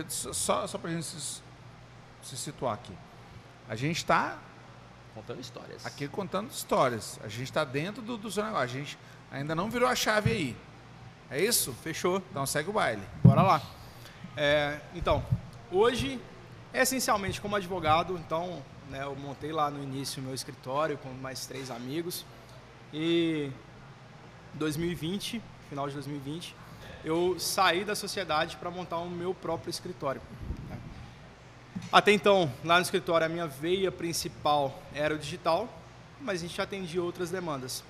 [0.10, 1.42] Só, só pra gente se,
[2.24, 2.94] se situar aqui.
[3.70, 4.40] A gente está
[5.14, 5.86] Contando histórias.
[5.86, 7.20] aqui contando histórias.
[7.24, 8.64] A gente está dentro do, do seu negócio.
[8.66, 8.98] A gente
[9.32, 10.58] ainda não virou a chave aí.
[11.30, 11.74] É isso?
[11.84, 12.22] Fechou.
[12.30, 13.02] Então segue o baile.
[13.24, 13.62] Bora lá.
[14.36, 15.26] É, então,
[15.72, 16.22] hoje,
[16.72, 21.46] essencialmente como advogado, então, né, eu montei lá no início o meu escritório com mais
[21.46, 22.26] três amigos.
[22.94, 23.52] E
[24.54, 26.56] 2020, final de 2020,
[27.04, 30.22] eu saí da sociedade para montar o meu próprio escritório.
[30.70, 30.78] né.
[31.92, 35.70] Até então, lá no escritório, a minha veia principal era o digital,
[36.22, 37.84] mas a gente atendia outras demandas.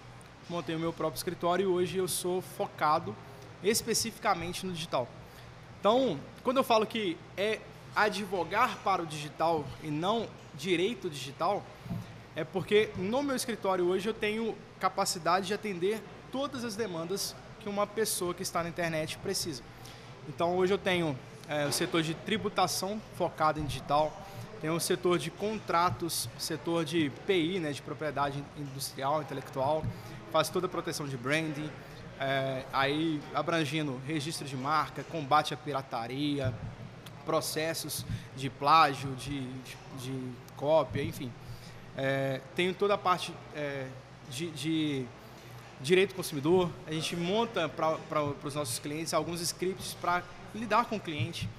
[0.49, 3.15] Montei o meu próprio escritório e hoje eu sou focado
[3.63, 5.07] especificamente no digital.
[5.79, 7.59] Então, quando eu falo que é
[7.95, 10.27] advogar para o digital e não
[10.57, 11.63] direito digital,
[12.35, 16.01] é porque no meu escritório hoje eu tenho capacidade de atender
[16.31, 19.63] todas as demandas que uma pessoa que está na internet precisa.
[20.27, 24.11] Então hoje eu tenho é, o setor de tributação focado em digital,
[24.59, 29.85] tenho o setor de contratos, setor de PI, né, de propriedade industrial, intelectual,
[30.31, 31.69] faço toda a proteção de branding,
[32.19, 36.53] é, aí abrangindo registro de marca, combate à pirataria,
[37.27, 38.05] processos
[38.37, 41.29] de plágio, de, de, de cópia, enfim.
[41.97, 42.39] É,
[42.79, 43.87] toda a parte é,
[44.29, 45.05] de, de
[45.81, 46.71] direito do consumidor.
[46.87, 50.23] A gente monta para os nossos clientes alguns scripts para
[50.55, 51.49] lidar com o cliente,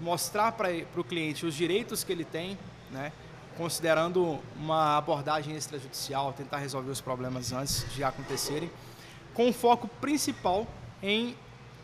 [0.00, 2.58] mostrar para o cliente os direitos que ele tem,
[2.90, 3.12] né,
[3.56, 8.70] considerando uma abordagem extrajudicial, tentar resolver os problemas antes de acontecerem,
[9.32, 10.66] com foco principal
[11.02, 11.36] em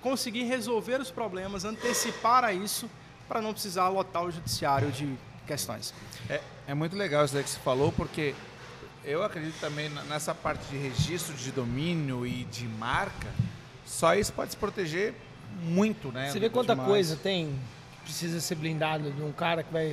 [0.02, 2.90] conseguir resolver os problemas, antecipar a isso,
[3.32, 5.10] para não precisar lotar o judiciário de
[5.46, 5.94] questões.
[6.28, 8.34] É, é muito legal isso daí que você falou, porque
[9.02, 13.26] eu acredito também nessa parte de registro de domínio e de marca,
[13.86, 15.14] só isso pode se proteger
[15.62, 16.30] muito, né?
[16.30, 16.90] Você vê quanta Demais.
[16.90, 17.58] coisa tem
[17.96, 19.92] que precisa ser blindado de um cara que vai.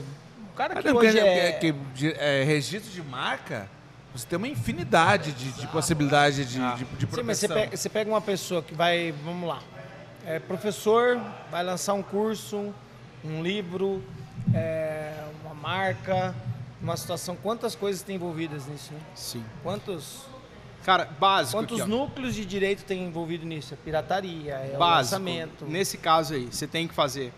[0.51, 1.51] Um cara Ah, que não, hoje porque- é.
[1.53, 3.69] que- que de- é, registro de marca,
[4.13, 7.55] você tem uma infinidade de, de possibilidades de, de, de Sim, mas você proteção.
[7.55, 9.59] pega, você pega uma pessoa que vai, vamos lá,
[10.25, 11.17] é professor,
[11.49, 12.73] vai lançar um curso,
[13.23, 14.03] um livro,
[14.53, 16.35] é, uma marca,
[16.81, 17.35] uma situação.
[17.35, 18.99] Quantas coisas tem envolvidas nisso, né?
[19.15, 19.43] Sim.
[19.63, 20.25] Quantos,
[20.83, 23.73] Cara, básico quantos aqui, núcleos de direito tem envolvido nisso?
[23.73, 25.15] É pirataria, é o básico.
[25.15, 25.65] lançamento.
[25.65, 27.33] Nesse caso aí, você tem que fazer.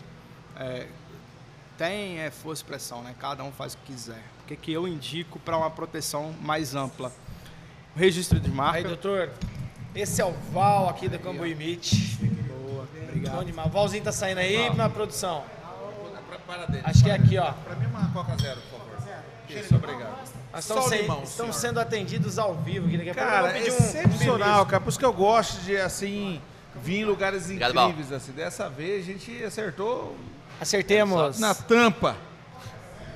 [0.56, 0.86] é,
[1.76, 3.14] tem é, força e pressão, né?
[3.18, 4.22] Cada um faz o que quiser.
[4.44, 7.10] O que, que eu indico para uma proteção mais ampla?
[7.96, 8.78] O registro de marca.
[8.78, 9.30] Aí, doutor,
[9.94, 12.18] esse é o Val aqui da Cambuí Meet.
[12.20, 13.70] Boa, obrigado.
[13.70, 15.44] Valzinho tá saindo aí na produção.
[16.52, 16.82] Para dele.
[16.84, 17.52] Acho que é aqui, ó.
[17.52, 18.92] Para mim, uma Coca Zero, por favor.
[19.48, 20.16] Isso, obrigado.
[20.52, 21.52] Nós Só estamos, o sem- limão, senhor.
[21.52, 22.96] sendo atendidos ao vivo aqui.
[22.98, 24.80] Daqui a pouco eu Cara, vou pedir um- excepcional, um cara.
[24.82, 26.40] Por isso que eu gosto de, assim,
[26.82, 28.32] vir em lugares Obrigado, incríveis, assim.
[28.32, 30.16] Dessa vez a gente acertou
[30.60, 31.38] Acertemos.
[31.38, 32.16] na tampa.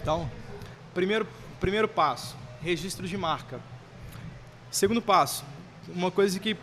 [0.02, 0.30] Então,
[0.94, 1.26] primeiro,
[1.60, 3.60] primeiro passo, registro de marca.
[4.70, 5.44] Segundo passo,
[5.88, 6.56] uma coisa que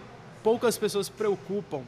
[0.44, 1.82] poucas pessoas se preocupam,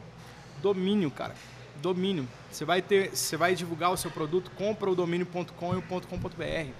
[0.62, 1.34] domínio, cara.
[1.80, 2.28] Domínio.
[2.50, 6.70] Você vai ter, você vai divulgar o seu produto, compra o domínio.com e o .com.br.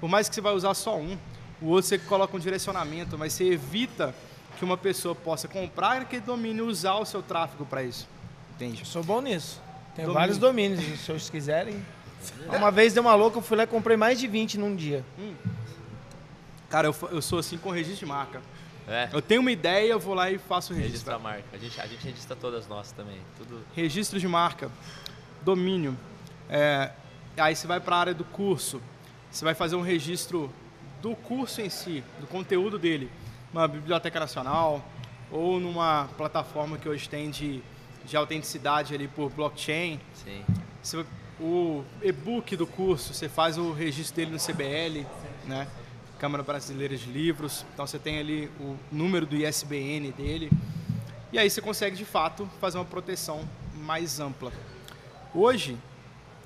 [0.00, 1.16] Por mais que você vai usar só um,
[1.60, 4.14] o outro você coloca um direcionamento, mas você evita
[4.58, 8.08] que uma pessoa possa comprar aquele domínio e usar o seu tráfego para isso.
[8.54, 8.80] Entende?
[8.80, 9.60] Eu sou bom nisso.
[9.94, 10.14] Tem Domínio.
[10.14, 11.84] vários domínios, se vocês quiserem.
[12.48, 15.04] Uma vez deu uma louca, eu fui lá e comprei mais de 20 num dia.
[16.68, 18.40] Cara, eu, eu sou assim com registro de marca.
[18.88, 20.92] É, Eu tenho uma ideia, eu vou lá e faço o registro.
[20.92, 21.44] registra a marca.
[21.52, 23.18] A gente, a gente registra todas nós também.
[23.36, 23.64] Tudo.
[23.74, 24.70] registro de marca,
[25.42, 25.96] domínio.
[26.48, 26.90] É,
[27.36, 28.80] aí você vai para a área do curso,
[29.30, 30.52] você vai fazer um registro
[31.00, 33.10] do curso em si, do conteúdo dele,
[33.52, 34.84] numa biblioteca nacional
[35.30, 37.62] ou numa plataforma que hoje tem de,
[38.04, 40.00] de autenticidade ali por blockchain.
[40.14, 40.44] Sim.
[40.82, 41.04] Você
[41.40, 45.04] o e-book do curso, você faz o registro dele no CBL,
[45.44, 45.66] né?
[46.22, 47.66] Câmara Brasileira de Livros.
[47.74, 50.52] Então você tem ali o número do ISBN dele.
[51.32, 53.42] E aí você consegue de fato fazer uma proteção
[53.74, 54.52] mais ampla.
[55.34, 55.76] Hoje,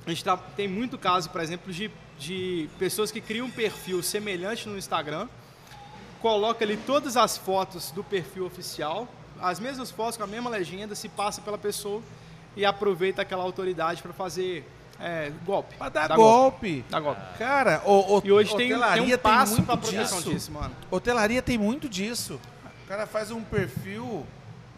[0.06, 4.02] a gente tá- tem muito caso, por exemplo, de, de pessoas que criam um perfil
[4.02, 5.28] semelhante no Instagram,
[6.22, 9.06] coloca ali todas as fotos do perfil oficial,
[9.38, 12.02] as mesmas fotos com a mesma legenda, se passa pela pessoa
[12.56, 14.66] e aproveita aquela autoridade para fazer
[15.00, 15.76] é, golpe.
[15.76, 16.84] Pra dar Dá golpe.
[16.88, 17.20] Dá golpe.
[17.38, 20.30] Cara, o, o, E hoje tem, tem hotelaria um passo muito para proteção disso.
[20.30, 20.74] disso, mano.
[20.90, 22.40] Hotelaria tem muito disso.
[22.84, 24.26] O cara faz um perfil,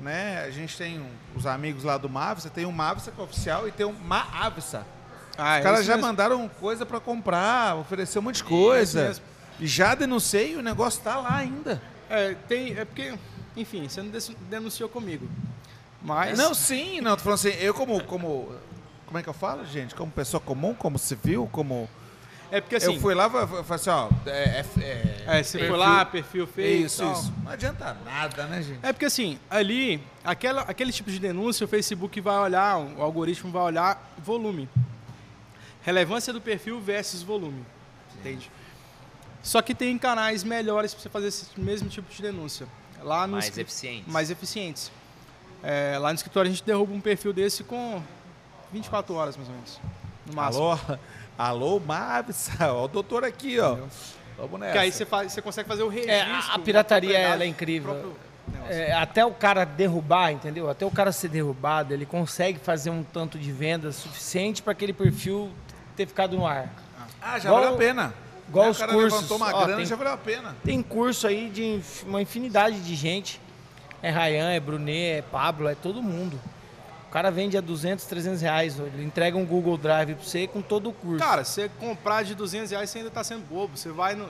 [0.01, 0.43] né?
[0.45, 3.69] A gente tem um- os amigos lá do Mavisa, tem um Mavisa que é oficial
[3.69, 4.85] e tem um Maavisa.
[5.37, 9.07] Ah, Os caras já mandaram coisa pra comprar, oferecer um monte de coisa.
[9.07, 9.25] mesmo.
[9.61, 11.81] E já denunciei e o negócio tá lá ainda.
[12.11, 13.13] É, tem, é porque,
[13.57, 14.11] enfim, você não
[14.49, 15.29] denunciou comigo.
[16.03, 16.37] Mas.
[16.39, 18.53] Não, sim, não, tô falando assim, eu como, como.
[19.09, 19.95] Como é que eu falo, gente?
[19.95, 21.89] Como pessoa comum, como civil, como.
[22.51, 22.95] É porque assim.
[22.95, 24.09] eu fui lá e falei assim, ó.
[24.27, 24.31] É,
[24.83, 26.85] é, É, você perfil- foi lá, perfil feio.
[26.87, 27.13] Isso, tal.
[27.15, 27.33] isso.
[27.43, 28.81] Não adianta nada, né, gente?
[28.83, 33.51] É porque assim, ali, aquela, aquele tipo de denúncia, o Facebook vai olhar, o algoritmo
[33.51, 34.69] vai olhar volume.
[35.83, 37.65] Relevância do perfil versus volume.
[38.21, 38.51] Entende?
[39.43, 42.67] Só que tem canais melhores para você fazer esse mesmo tipo de denúncia.
[43.03, 44.13] Lá no Mais eficientes.
[44.13, 44.93] mais eficientes.
[45.63, 48.03] É, lá no escritório a gente derruba um perfil desse com
[48.73, 49.81] 24 horas, mais ou menos.
[50.27, 50.65] No máximo.
[50.65, 50.79] Alô?
[51.39, 52.51] Alô, Mavis?
[52.61, 53.77] Ó, o doutor aqui, ó.
[54.37, 54.73] Vamos nessa.
[54.73, 56.13] Porque aí você, faz, você consegue fazer o registro.
[56.15, 56.23] É,
[56.55, 58.15] a- pirataria, ela é incrível.
[58.69, 60.69] É, até o cara derrubar, entendeu?
[60.71, 64.93] Até o cara ser derrubado, ele consegue fazer um tanto de venda suficiente para aquele
[64.93, 65.51] perfil
[65.97, 66.73] ter ficado no ar.
[67.21, 68.15] Ah, já Igual- valeu a pena.
[68.49, 69.13] igual Aí os o cara cursos.
[69.13, 70.57] levantou uma Ó, grana tem- já valeu a pena.
[70.65, 73.41] Tem curso aí de uma infinidade de gente.
[74.03, 76.41] É Ryan, é Brunet, é Pablo, é todo mundo.
[77.09, 78.79] O cara vende a 200, 300 reais.
[78.79, 81.19] Ele entrega um Google Drive pra você com todo o curso.
[81.25, 83.77] Cara, você comprar de 200 reais, você ainda tá sendo bobo.
[83.77, 84.29] Você vai no.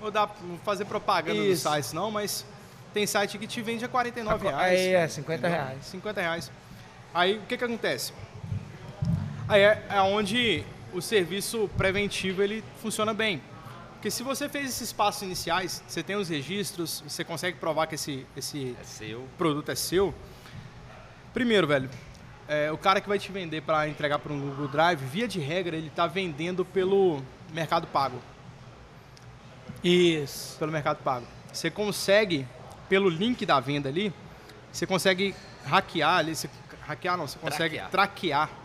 [0.00, 1.68] Vou dar, não fazer propaganda dos Isso.
[1.68, 2.44] sites, não, mas
[2.92, 4.80] tem site que te vende a 49 A- reais.
[4.80, 5.64] aí é, 50 entendeu?
[5.64, 5.84] reais.
[5.86, 6.50] 50 reais.
[7.12, 8.12] Aí o que que acontece?
[9.48, 13.42] Aí é, é onde o serviço preventivo ele funciona bem.
[13.94, 17.94] Porque se você fez esses passos iniciais, você tem os registros, você consegue provar que
[17.94, 19.26] esse, esse É seu.
[19.38, 20.14] produto é seu.
[21.34, 21.90] Primeiro, velho,
[22.48, 25.40] é, o cara que vai te vender para entregar para um Google Drive, via de
[25.40, 27.20] regra, ele tá vendendo pelo
[27.52, 28.18] Mercado Pago.
[29.82, 30.56] Isso.
[30.58, 31.26] Pelo Mercado Pago.
[31.52, 32.46] Você consegue,
[32.88, 34.12] pelo link da venda ali,
[34.72, 35.34] você consegue
[35.66, 36.48] hackear ali, você,
[36.86, 37.90] hackear não, você consegue Traquear.
[37.90, 38.64] traquear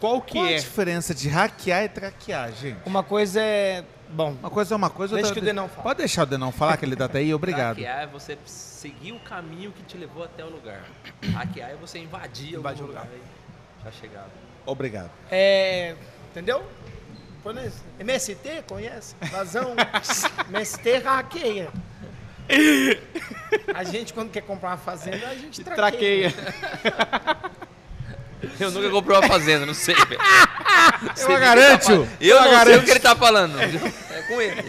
[0.00, 0.56] qual que Qual a é.
[0.56, 2.78] diferença de hackear e traquear, gente?
[2.86, 3.84] Uma coisa é.
[4.10, 5.40] Bom, Uma coisa é uma coisa, Deixa outra...
[5.40, 5.82] que o Denão fala.
[5.82, 7.76] Pode deixar o Denão falar, que ele tá até aí, obrigado.
[7.76, 10.84] Hackear é você seguir o caminho que te levou até o lugar.
[11.34, 13.04] Hackear é você invadir, Invadir algum o lugar.
[13.04, 13.18] lugar.
[13.84, 14.30] Já chegado.
[14.66, 15.10] Obrigado.
[15.30, 15.94] é.
[16.30, 16.64] Entendeu?
[17.98, 19.14] MST, conhece?
[19.30, 19.74] Vazão.
[20.50, 21.68] MST hackeia.
[23.74, 26.30] A gente, quando quer comprar uma fazenda, a gente traqueia.
[26.30, 27.50] Traqueia.
[28.58, 30.20] Eu nunca comprei uma fazenda, não sei, velho.
[31.14, 31.92] Sei que ele garanto, tá.
[32.20, 32.80] Eu eu não sei garanto.
[32.80, 33.60] o que ele tá falando.
[33.60, 34.62] É com ele.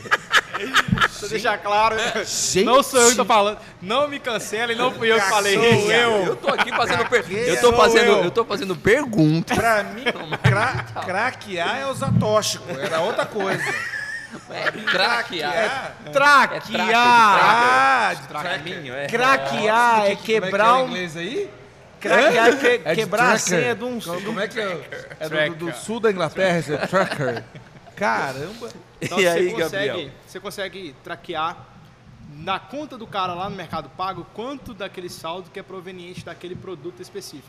[1.20, 1.96] Pra deixar claro,
[2.26, 2.66] Gente.
[2.66, 3.58] não sou eu que tô falando.
[3.82, 5.92] Não me cancelem, não fui eu que falei isso.
[5.92, 7.26] Eu tô aqui fazendo per...
[7.32, 8.24] eu tô fazendo, eu.
[8.26, 9.56] eu tô fazendo pergunta.
[9.56, 10.04] Pra mim,
[10.44, 13.64] cra craquear é os atóxicos, era outra coisa.
[14.50, 15.96] É craquear.
[16.12, 17.40] Traquear!
[17.42, 19.08] Ah, de Caminho, é.
[19.08, 20.88] Craquear é quebrar o um.
[20.90, 21.50] inglês aí?
[22.00, 24.00] Craquear é, que- É quebrar a senha de um.
[24.00, 24.64] Como, como é que é?
[25.20, 25.56] É do, Tracker.
[25.56, 27.44] do sul da Inglaterra, esse é tracker.
[27.96, 28.70] Caramba.
[29.02, 30.12] Então E você, aí, consegue, Gabriel?
[30.26, 31.66] você consegue traquear
[32.38, 36.56] na conta do cara lá no Mercado Pago quanto daquele saldo que é proveniente daquele
[36.56, 37.48] produto específico.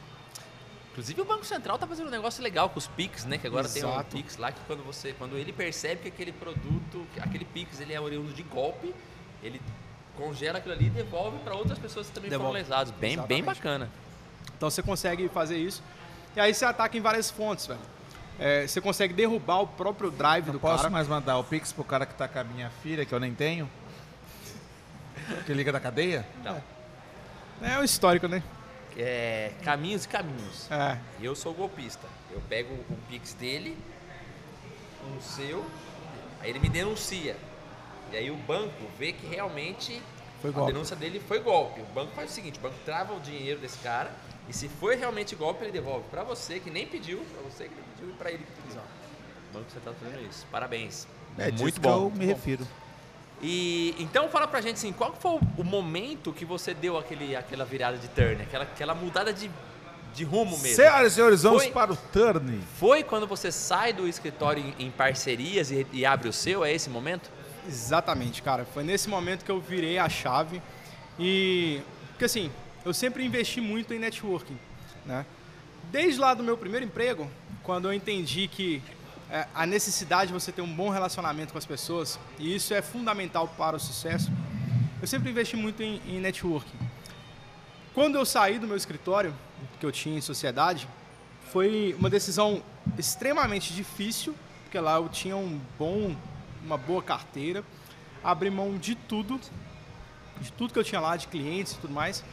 [0.90, 3.38] Inclusive o Banco Central tá fazendo um negócio legal com os Pix, né?
[3.38, 4.16] Que agora tem um Exato.
[4.16, 7.92] Pix lá que quando você, quando ele percebe que aquele produto, que aquele Pix ele
[7.92, 8.92] é oriundo de golpe,
[9.42, 9.61] ele
[10.16, 12.59] congela aquilo ali e devolve para outras pessoas que também foram Devolve.
[12.62, 12.92] lesadas.
[12.98, 13.88] Bem, bem bacana.
[14.61, 15.82] Então você consegue fazer isso.
[16.36, 17.80] E aí você ataca em várias fontes, velho.
[18.38, 20.90] É, você consegue derrubar o próprio drive Não do posso cara.
[20.90, 23.34] mais mandar o Pix pro cara que tá com a minha filha, que eu nem
[23.34, 23.70] tenho?
[25.46, 26.26] Que liga da cadeia?
[26.38, 26.62] Então,
[27.62, 28.42] É o histórico, né?
[28.98, 30.70] é, caminhos e caminhos.
[30.70, 30.98] É.
[31.22, 32.06] Eu sou golpista.
[32.30, 33.78] Eu pego o Pix dele,
[35.11, 35.64] um seu,
[36.42, 37.34] aí ele me denuncia.
[38.12, 40.02] E aí o banco vê que realmente
[40.42, 41.80] Foi a denúncia dele foi golpe.
[41.80, 44.11] O banco faz o seguinte, o banco trava o dinheiro desse cara
[44.49, 47.74] e se foi realmente golpe, ele devolve pra você que nem pediu, pra você que
[47.74, 48.80] nem pediu e pra ele que pediu.
[48.80, 50.47] O banco você tá fazendo isso.
[50.51, 51.07] Parabéns.
[51.38, 52.05] É Muito que bom.
[52.07, 52.32] eu me bom.
[52.32, 52.66] refiro.
[53.43, 57.34] E então fala pra gente assim, qual foi o- o momento que você deu aquele,
[57.34, 59.51] aquela virada de turn, aquela, aquela mudada de,
[60.14, 60.76] de rumo mesmo?
[60.76, 62.61] Senhoras e senhores, vamos Foi- para o turn.
[62.78, 66.64] Foi quando você sai do escritório em, em parcerias e, e abre o seu?
[66.64, 67.30] É esse momento?
[67.66, 68.64] Exatamente, cara.
[68.66, 70.61] Foi nesse momento que eu virei a chave.
[71.18, 71.80] E.
[72.11, 72.51] Porque assim,
[72.85, 74.59] eu sempre investi muito em networking.
[75.05, 75.24] Né?
[75.91, 77.31] Desde lá do meu primeiro emprego,
[77.62, 78.83] quando eu entendi que
[79.31, 82.83] é, a necessidade de você ter um bom relacionamento com as pessoas, e isso é
[82.83, 84.31] fundamental para o sucesso,
[85.01, 86.76] eu sempre investi muito em, em networking.
[87.95, 89.35] Quando eu saí do meu escritório,
[89.78, 90.89] que eu tinha em sociedade,
[91.51, 92.62] foi uma decisão
[92.99, 96.14] extremamente difícil, porque lá eu tinha um bom,
[96.64, 97.64] uma boa carteira,
[98.22, 99.41] abri mão de tudo,
[100.41, 102.24] de tudo que eu tinha lá, de clientes e tudo mais,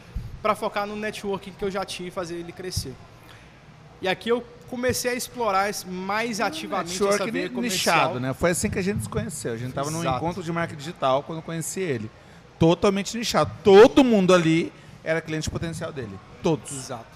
[0.42, 2.94] para focar no networking que eu já tinha e fazer ele crescer.
[4.00, 7.96] E aqui eu comecei a explorar mais ativamente essa Network veia ni- comercial.
[7.96, 8.32] nichado, né?
[8.34, 9.52] Foi assim que a gente se conheceu.
[9.54, 12.10] A gente tava num encontro de marketing digital quando eu conheci ele.
[12.58, 13.50] Totalmente nichado.
[13.64, 14.72] Todo mundo ali
[15.02, 16.16] era cliente potencial dele.
[16.42, 16.70] Todos.
[16.72, 17.06] Exato.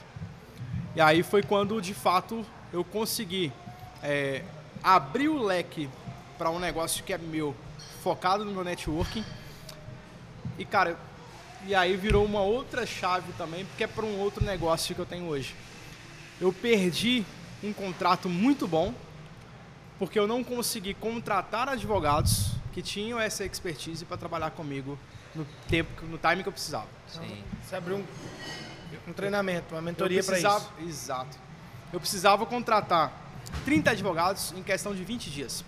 [0.96, 3.52] E aí foi quando, de fato, eu consegui
[4.02, 4.42] é,
[4.82, 5.88] abrir o leque
[6.36, 7.54] para um negócio que é meu,
[8.02, 9.24] focado no meu networking.
[10.58, 10.96] E, cara,
[11.66, 15.06] e aí virou uma outra chave também, porque é para um outro negócio que eu
[15.06, 15.54] tenho hoje.
[16.40, 17.24] Eu perdi
[17.62, 18.92] um contrato muito bom,
[19.98, 24.98] porque eu não consegui contratar advogados que tinham essa expertise para trabalhar comigo
[25.34, 26.86] no tempo, no time que eu precisava.
[27.06, 27.44] Sim.
[27.62, 28.04] Você abriu um,
[29.08, 30.88] um treinamento, uma mentoria Eu para precisava- isso.
[30.88, 31.38] Exato.
[31.92, 33.12] Eu precisava contratar
[33.64, 35.64] 30 advogados em questão de 20 dias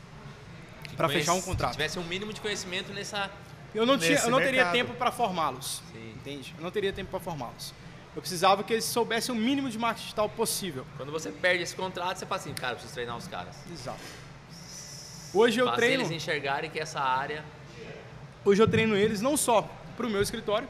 [0.97, 1.71] para fechar um contrato.
[1.73, 3.31] Que tivesse um mínimo de conhecimento nessa.
[3.75, 5.83] Eu não, tinha, eu não teria tempo para formá-los.
[5.93, 6.11] Sim.
[6.17, 6.55] Entende?
[6.57, 7.75] Eu não teria tempo para formá-los.
[8.15, 10.87] Eu precisava que eles soubessem o mínimo de marketing digital possível.
[10.97, 13.57] Quando você perde esse contrato, você fala assim, cara, eu preciso treinar os caras.
[13.73, 13.99] Exato.
[15.35, 17.45] Hoje eu Fazer treino, eles enxergarem que essa área.
[18.45, 20.69] hoje eu treino eles não só para o meu escritório,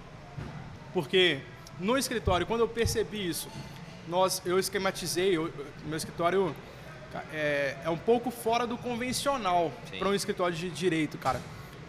[0.94, 1.40] porque
[1.78, 3.48] no escritório, quando eu percebi isso,
[4.08, 5.52] nós, eu esquematizei, eu-
[5.84, 6.56] o meu escritório
[7.32, 11.40] é, é um pouco fora do convencional para um escritório de direito, cara.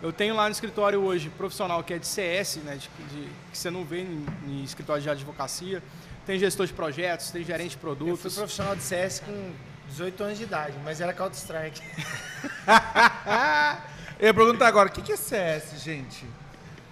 [0.01, 3.57] Eu tenho lá no escritório hoje profissional que é de CS, né, de- de- que
[3.57, 5.81] você não vê em, em escritório de advocacia.
[6.25, 8.35] Tem gestor de projetos, tem gerente de Eu fui produtos.
[8.35, 9.51] profissional de CS com
[9.89, 11.81] 18 anos de idade, mas era Counter-Strike.
[14.19, 16.25] Eu ia perguntar agora, o que que é CS, gente?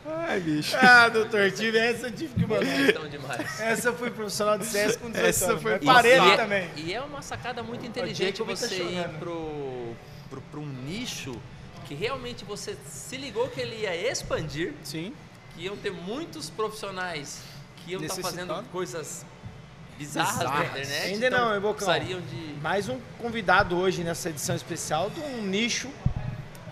[0.06, 0.76] Ai, bicho.
[0.78, 2.66] ah, doutor, tive essa, eu tive que mandar.
[2.66, 3.60] Estão demais.
[3.62, 5.62] Essa eu fui profissional de CS com 18 Essa anos.
[5.62, 6.70] foi mas parei é, também.
[6.76, 9.20] E é uma sacada muito inteligente tá você ir chorando.
[9.20, 9.94] pro,
[10.30, 11.40] pro, pro um nicho
[11.86, 15.14] que realmente você se ligou que ele ia expandir, Sim.
[15.56, 17.42] que iam ter muitos profissionais
[17.78, 18.70] que iam estar fazendo Necessitando.
[18.70, 19.26] coisas
[19.98, 20.70] bizarras na Bizarras.
[20.70, 21.04] internet.
[21.14, 21.74] Ainda então não, hein, Bocão?
[21.88, 22.54] Precisariam de.
[22.62, 25.90] Mais um convidado hoje nessa edição especial de um nicho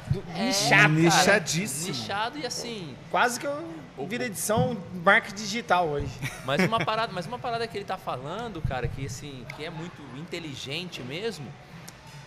[0.10, 1.88] do, É, nichado, Nichadíssimo.
[1.96, 2.96] Nichado e assim.
[3.10, 3.64] Quase que eu
[4.08, 6.12] vira edição marketing digital hoje.
[6.46, 9.70] Mas uma parada, mas uma parada que ele tá falando, cara, que assim, que é
[9.70, 11.46] muito inteligente mesmo,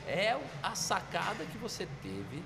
[0.07, 2.43] é a sacada que você teve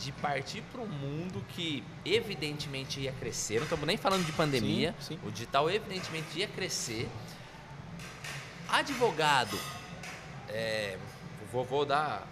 [0.00, 3.56] de partir para um mundo que evidentemente ia crescer.
[3.56, 4.94] Não estamos nem falando de pandemia.
[4.98, 5.28] Sim, sim.
[5.28, 7.08] O digital evidentemente ia crescer.
[8.68, 9.58] Advogado,
[10.48, 10.96] é,
[11.52, 12.26] vou, vou dar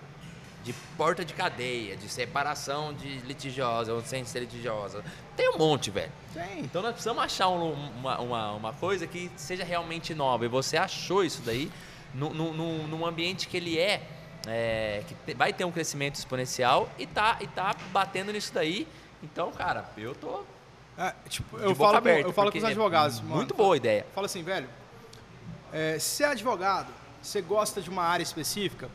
[0.65, 5.05] de porta de cadeia, de separação de litigiosa ou sem ser litigiosa.
[5.37, 6.13] Tem um monte, velho.
[6.33, 6.61] Tem.
[6.61, 10.45] Então nós precisamos achar um- uma, uma, uma coisa que seja realmente nova.
[10.45, 11.71] E você achou isso daí
[12.15, 14.03] num, num- num, ambiente que ele é,
[14.49, 18.87] é, que vai ter um crescimento exponencial e tá, e tá batendo nisso daí.
[19.23, 20.45] Então, cara, eu tô
[20.97, 22.29] É, tipo, eu falo, com, aberta.
[22.29, 23.19] eu falo com os advogados.
[23.19, 23.37] É mano.
[23.37, 24.07] muito boa ideia.
[24.15, 24.69] Fala assim, velho.
[25.73, 26.93] É, se é advogado,
[27.23, 28.89] você gosta de uma área específica,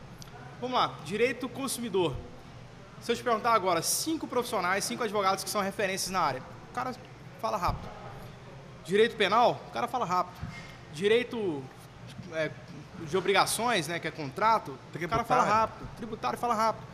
[0.60, 2.16] vamos lá, direito consumidor.
[3.00, 6.74] Se eu te perguntar agora, cinco profissionais, cinco advogados que são referências na área, o
[6.74, 6.94] cara
[7.40, 7.88] fala rápido.
[8.84, 10.34] Direito penal, o cara fala rápido.
[10.92, 11.62] Direito
[12.32, 12.50] é,
[13.00, 15.52] de obrigações, né, que é contrato, o cara fala Tributário.
[15.52, 15.88] rápido.
[15.96, 16.86] Tributário fala rápido.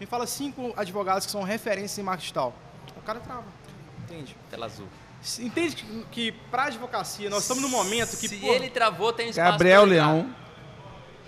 [0.00, 2.54] Me fala cinco advogados que são referências em marketing digital.
[2.96, 3.44] O cara trava.
[4.04, 4.36] Entende?
[4.50, 4.86] Tela azul.
[5.40, 9.30] Entende que, que para advocacia nós estamos num momento que Se pô, ele travou, tem
[9.30, 9.84] espaço Gabriel.
[9.84, 10.34] Leão.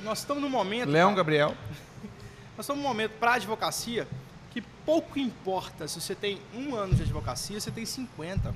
[0.03, 1.49] nós estamos num momento Leão Gabriel.
[2.57, 4.07] nós estamos num momento para advocacia
[4.51, 8.55] que pouco importa se você tem um ano de advocacia, se você tem 50.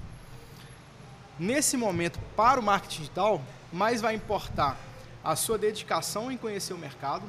[1.37, 4.79] Nesse momento, para o marketing digital, mais vai importar
[5.25, 7.25] a sua dedicação em conhecer o mercado,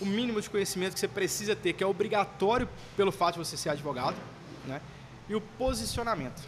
[0.00, 3.56] o mínimo de conhecimento que você precisa ter, que é obrigatório pelo fato de você
[3.56, 4.16] ser advogado,
[4.66, 4.80] né?
[5.28, 6.46] e o posicionamento.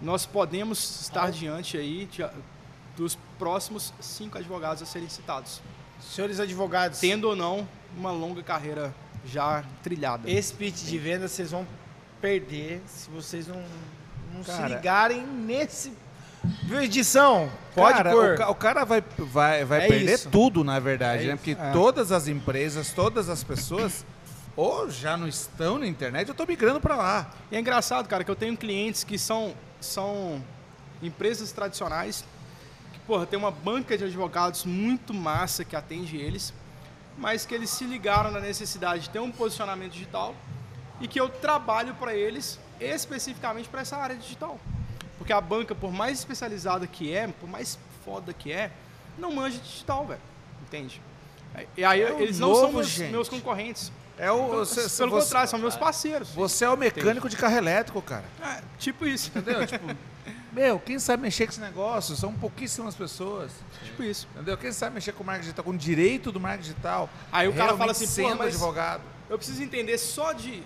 [0.00, 2.26] Nós podemos estar diante aí de-
[2.96, 5.60] dos próximos cinco advogados a serem citados,
[6.00, 7.66] Senhores advogados, tendo ou não
[7.96, 10.28] uma longa carreira já trilhada.
[10.30, 11.66] esse pitch de venda vocês vão
[12.20, 13.64] perder se vocês não,
[14.34, 14.68] não se Cara.
[14.76, 15.92] ligarem nesse.
[16.64, 17.50] Viu, edição?
[17.74, 18.34] Pode cara, pôr.
[18.34, 20.28] O, ca- o cara vai, vai, vai É perder isso.
[20.30, 21.34] tudo, na verdade, É né?
[21.34, 21.36] isso.
[21.44, 21.72] Porque É.
[21.72, 24.04] todas as empresas, todas as pessoas,
[24.56, 27.30] ou já não estão na internet, eu tô migrando para lá.
[27.50, 30.42] E é engraçado, cara, que eu tenho clientes que são, são
[31.02, 32.24] empresas tradicionais,
[32.92, 36.52] que, porra, tem uma banca de advogados muito massa que atende eles,
[37.18, 40.34] mas que eles se ligaram na necessidade de ter um posicionamento digital
[41.00, 44.58] e que eu trabalho para eles especificamente para essa área digital.
[45.24, 48.70] Porque a banca, por mais especializada que é, por mais foda que é,
[49.18, 50.20] não manja de digital, velho.
[50.66, 51.00] Entende?
[51.78, 53.90] E aí É o eles não são novo, meus, meus concorrentes.
[54.18, 56.28] É o, Pelo você, pelo você- contrário, são meus parceiros.
[56.30, 58.24] Você é o mecânico de carro elétrico, cara.
[58.42, 59.30] É, tipo isso.
[59.34, 59.64] Entendeu?
[59.66, 59.86] tipo,
[60.52, 62.14] meu, quem sabe mexer com esse negócio?
[62.16, 63.50] São pouquíssimas pessoas.
[63.82, 64.28] tipo isso.
[64.34, 64.58] Entendeu?
[64.58, 67.08] Quem sabe mexer com marketing digital, com o direito do marketing digital.
[67.32, 69.02] Aí o cara fala assim, "Porra, mas- advogado.
[69.30, 70.62] Eu preciso entender só de,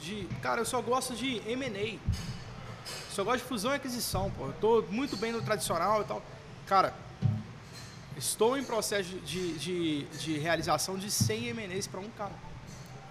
[0.00, 0.26] de.
[0.40, 1.98] Cara, eu só gosto de M&A.
[3.18, 4.46] Só gosto de fusão e aquisição, pô.
[4.46, 6.22] Eu tô muito bem no tradicional e tal.
[6.68, 6.94] Cara,
[8.16, 12.30] estou em processo de, de, de realização de 100 M&As para um cara.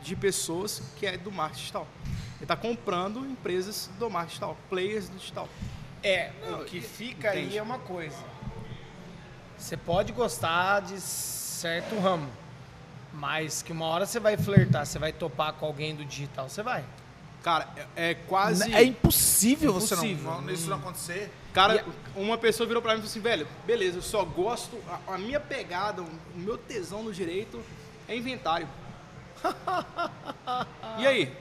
[0.01, 1.88] de pessoas que é do marketing digital.
[2.36, 5.49] Ele está comprando empresas do marketing digital, players do digital.
[6.01, 7.58] É, Não, o que fica aí entende.
[7.58, 8.16] é uma coisa.
[9.58, 12.30] Você pode gostar de certo ramo,
[13.12, 16.64] mas que uma hora você vai flertar, você vai topar com alguém do digital, você
[16.64, 16.86] vai.
[17.47, 18.73] Cara, é, é quase.
[18.75, 20.31] É impossível, você Impossível.
[20.31, 21.31] não, não- isso não acontecer.
[21.53, 24.77] Cara, uma pessoa virou pra mim e falou assim, velho, beleza, eu só gosto,
[25.07, 27.63] a, a minha pegada, o meu tesão no direito
[28.05, 28.67] é inventário.
[30.99, 31.33] e aí?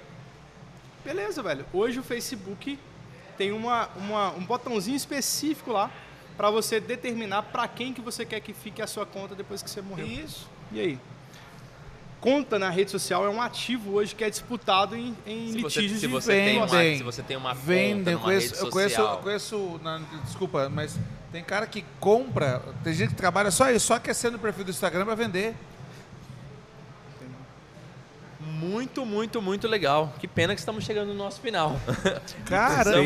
[1.04, 1.66] Beleza, velho.
[1.72, 2.78] Hoje o Facebook
[3.36, 5.90] tem uma, uma- um botãozinho específico lá
[6.36, 9.68] pra você determinar pra quem que você quer que fique a sua conta depois que
[9.68, 10.06] você morreu.
[10.06, 10.48] Isso.
[10.70, 11.00] E aí?
[12.20, 15.80] Conta na rede social é um ativo hoje que é disputado em, em Se você,
[15.80, 18.48] litígios se de você tem uma, se você tem uma Vendem, conta eu numa conheço,
[18.54, 20.98] rede eu conheço, social, eu conheço na- desculpa, mas
[21.30, 24.70] tem cara que compra, tem gente que trabalha só isso, só aquecendo o perfil do
[24.70, 25.54] Instagram pra vender.
[28.40, 30.12] muito, muito, muito legal.
[30.18, 31.78] Que pena que estamos chegando no nosso final.
[32.46, 33.00] Cara, é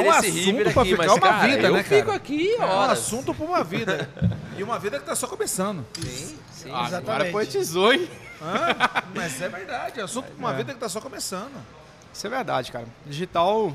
[0.00, 2.16] um assunto aqui, ficar mas, uma cara, vida, eu né, fico cara?
[2.16, 4.08] aqui É um assunto pra uma vida.
[4.58, 5.84] E uma vida que tá só começando.
[6.00, 6.70] Sim, sim.
[6.72, 6.88] Ah, Agora
[7.28, 7.32] Exatamente.
[7.32, 8.08] poetizou, hein?
[8.42, 9.02] Hã?
[9.14, 10.56] Mas é verdade, é um assunto pra uma É.
[10.56, 11.54] vida que tá só começando.
[12.12, 12.86] Isso é verdade, cara.
[13.04, 13.74] Digital.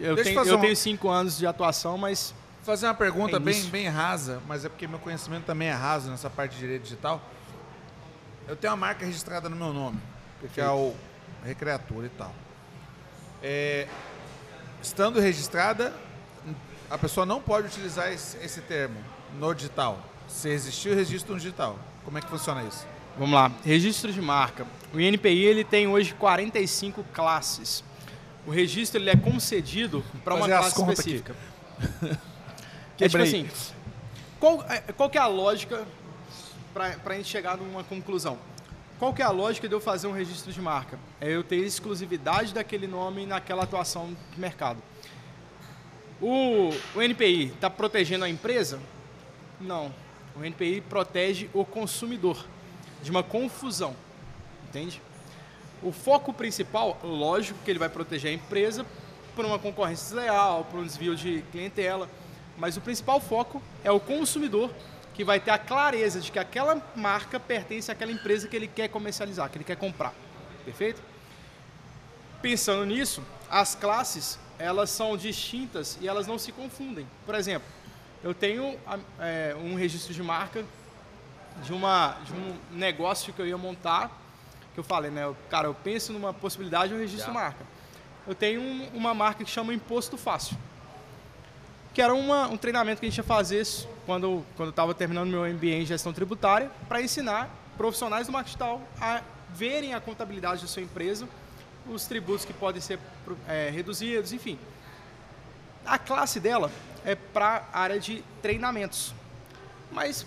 [0.00, 2.34] Eu, Deixa tenho, eu uma- tenho cinco anos de atuação, mas
[2.64, 5.72] Vou fazer uma pergunta É bem, bem rasa, mas é porque meu conhecimento também é
[5.72, 7.20] raso nessa parte de direito digital.
[8.48, 10.00] Eu tenho uma marca registrada no meu nome,
[10.54, 10.94] que é o
[11.44, 12.34] Recreatura e tal.
[13.42, 13.86] É,
[14.82, 15.92] estando registrada,
[16.90, 18.96] a pessoa não pode utilizar esse, esse termo
[19.38, 19.98] no digital.
[20.26, 21.78] Se existir o registro no digital.
[22.04, 22.86] Como é que funciona isso?
[23.18, 23.50] Vamos lá.
[23.64, 24.66] Registro de marca.
[24.92, 27.82] O INPI ele tem hoje 45 classes.
[28.46, 31.34] O registro ele é concedido para uma classe específica.
[33.00, 33.48] É tipo assim,
[34.38, 35.84] qual, é- qual que é a lógica
[36.72, 38.38] para a gente chegar numa conclusão?
[39.00, 40.96] Qual que é a lógica de eu fazer um registro de marca?
[41.20, 44.80] É eu ter exclusividade daquele nome naquela atuação de mercado.
[46.22, 48.78] O, o NPI está protegendo a empresa?
[49.60, 49.92] Não.
[50.36, 52.46] O NPI protege o consumidor
[53.04, 53.94] de uma confusão.
[54.68, 55.00] Entende?
[55.82, 58.84] O foco principal, lógico que ele vai proteger a empresa
[59.36, 62.08] por uma concorrência desleal, por um desvio de clientela,
[62.56, 64.70] mas o principal foco é o consumidor
[65.12, 68.88] que vai ter a clareza de que aquela marca pertence àquela empresa que ele quer
[68.88, 70.12] comercializar, que ele quer comprar.
[70.64, 71.00] Perfeito?
[72.40, 77.06] Pensando nisso, as classes elas são distintas e elas não se confundem.
[77.26, 77.68] Por exemplo,
[78.22, 78.78] eu tenho
[79.20, 80.64] é, um registro de marca
[81.62, 84.10] de, uma, de um negócio que eu ia montar,
[84.74, 85.24] que eu falei, né?
[85.24, 87.32] eu- Cara, eu penso numa possibilidade de um registro Já.
[87.32, 87.64] de marca.
[88.26, 90.56] Eu tenho um- uma marca que chama Imposto Fácil,
[91.92, 93.64] que era uma- um treinamento que a gente ia fazer
[94.06, 98.56] quando, quando eu estava terminando meu MBA em gestão tributária, para ensinar profissionais do marketing
[98.58, 101.28] digital a verem a contabilidade da sua empresa,
[101.86, 102.98] os tributos que podem ser
[103.46, 104.58] é, reduzidos, enfim.
[105.86, 106.70] A classe dela
[107.04, 109.14] é para a área de treinamentos.
[109.92, 110.26] Mas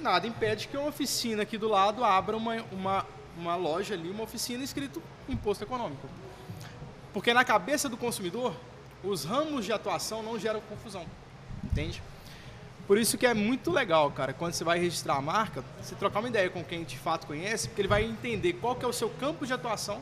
[0.00, 4.24] nada impede que uma oficina aqui do lado abra uma, uma, uma loja ali, uma
[4.24, 6.08] oficina escrito imposto econômico.
[7.12, 8.54] Porque na cabeça do consumidor,
[9.02, 11.04] os ramos de atuação não geram confusão.
[11.64, 12.02] Entende?
[12.86, 16.20] Por isso que é muito legal, cara, quando você vai registrar a marca, você trocar
[16.20, 18.92] uma ideia com quem de fato conhece, porque ele vai entender qual que é o
[18.92, 20.00] seu campo de atuação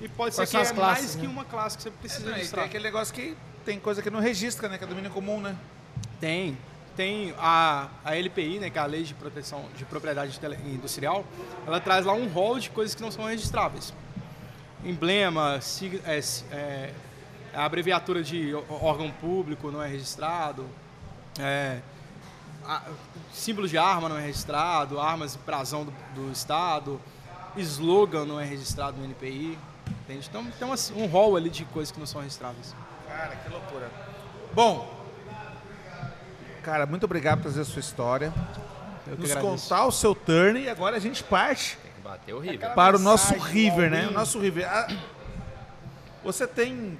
[0.00, 1.20] e pode ser Quais que são é as classes, mais né?
[1.22, 2.60] que uma classe que você precisa É, não, registrar.
[2.62, 3.34] tem aquele negócio que
[3.64, 4.76] tem coisa que não registra, né?
[4.76, 5.56] Que é domínio comum, né?
[6.20, 6.58] Tem.
[6.96, 11.24] Tem a, a LPI, né, que é a Lei de Proteção de Propriedade Industrial,
[11.66, 13.92] ela traz lá um rol de coisas que não são registráveis.
[14.84, 16.18] Emblema, sig- é,
[16.54, 16.92] é,
[17.54, 20.66] a abreviatura de órgão público não é registrado,
[21.38, 21.80] é,
[22.66, 22.82] a-
[23.32, 27.00] símbolo de arma não é registrado, armas e brasão do, do Estado,
[27.58, 29.58] slogan não é registrado no NPI.
[30.04, 30.26] Entende?
[30.28, 32.74] Então tem umas- um rol ali de coisas que não são registráveis.
[33.06, 33.90] Cara, que loucura.
[34.54, 34.95] Bom,
[36.66, 38.32] cara, muito obrigado por trazer a sua história.
[39.06, 42.40] Eu nos contar o seu turn e agora a gente parte Tem que bater o
[42.40, 42.74] River.
[42.74, 44.08] para o nosso River, né?
[44.08, 44.66] O nosso River.
[44.68, 44.88] Ah,
[46.24, 46.98] Você tem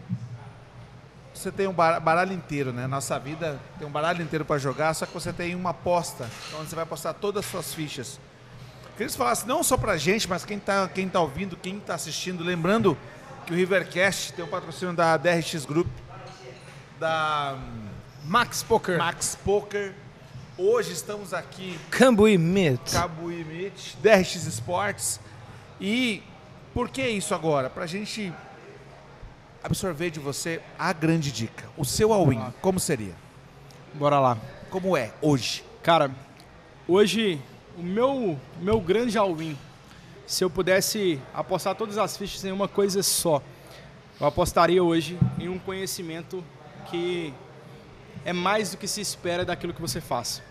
[1.35, 2.87] você tem um bar- baralho inteiro, né?
[2.87, 6.71] Nossa vida tem um baralho inteiro para jogar, só que você tem uma aposta, onde
[6.71, 8.21] você vai apostar todas as suas fichas.
[8.93, 11.79] Queria que você falasse não só pra gente, mas quem tá, quem tá ouvindo, quem
[11.81, 12.97] tá assistindo, lembrando
[13.45, 15.89] que o Rivercast tem o patrocínio da DRX Group,
[16.99, 17.59] da
[18.27, 18.99] Max Poker.
[18.99, 19.95] Max Poker.
[20.59, 22.91] Hoje estamos aqui Cambuí Mit.
[22.91, 25.21] Cabo Imit, DRX Sports.
[25.81, 26.25] E
[26.75, 27.71] por que isso agora?
[27.71, 28.33] Pra gente
[29.63, 31.67] absorver de você a grande dica.
[31.77, 33.15] O seu all-in, como seria?
[33.95, 34.37] Bora lá.
[34.71, 35.65] Como é hoje?
[35.81, 36.11] Cara,
[36.89, 37.41] hoje
[37.79, 39.57] o meu, meu grande all-in
[40.27, 43.41] se eu pudesse apostar todas as fichas em uma coisa só,
[44.21, 46.43] eu apostaria hoje em um conhecimento
[46.91, 47.33] que
[48.27, 50.43] é mais do que se espera daquilo que você faz.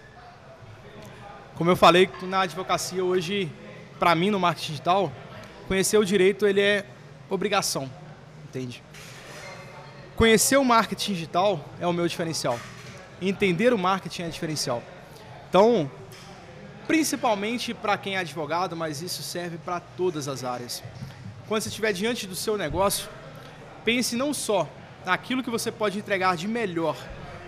[1.56, 3.52] Como eu falei, na advocacia hoje,
[4.00, 5.12] para mim no marketing digital,
[5.68, 6.86] conhecer o direito ele é
[7.30, 7.92] obrigação,
[8.46, 8.82] entende?
[10.16, 12.58] Conhecer o marketing digital é o meu diferencial.
[13.22, 14.82] Entender o marketing é diferencial.
[15.50, 15.92] Então,
[16.88, 20.82] principalmente para quem é advogado, mas isso serve para todas as áreas.
[21.46, 23.10] Quando você estiver diante do seu negócio,
[23.84, 24.66] pense não só
[25.06, 26.96] naquilo que você pode entregar de melhor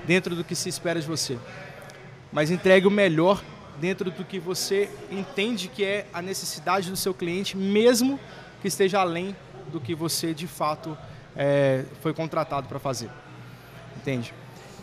[0.07, 1.37] dentro do que se espera de você,
[2.31, 3.43] mas entregue o melhor
[3.79, 8.19] dentro do que você entende que é a necessidade do seu cliente, mesmo
[8.61, 9.35] que esteja além
[9.71, 10.97] do que você de fato
[11.35, 13.09] é, foi contratado para fazer.
[13.97, 14.33] Entende?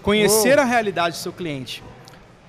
[0.03, 1.83] Conhecer a realidade do seu cliente,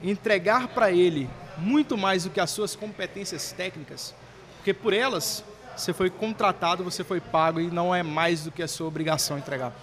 [0.03, 4.13] entregar para ele muito mais do que as suas competências técnicas,
[4.57, 5.43] porque por elas
[5.75, 9.37] você foi contratado, você foi pago e não é mais do que a sua obrigação
[9.37, 9.73] entregar.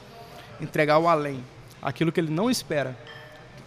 [0.60, 1.43] Entregar o além,
[1.83, 2.97] aquilo que ele não espera.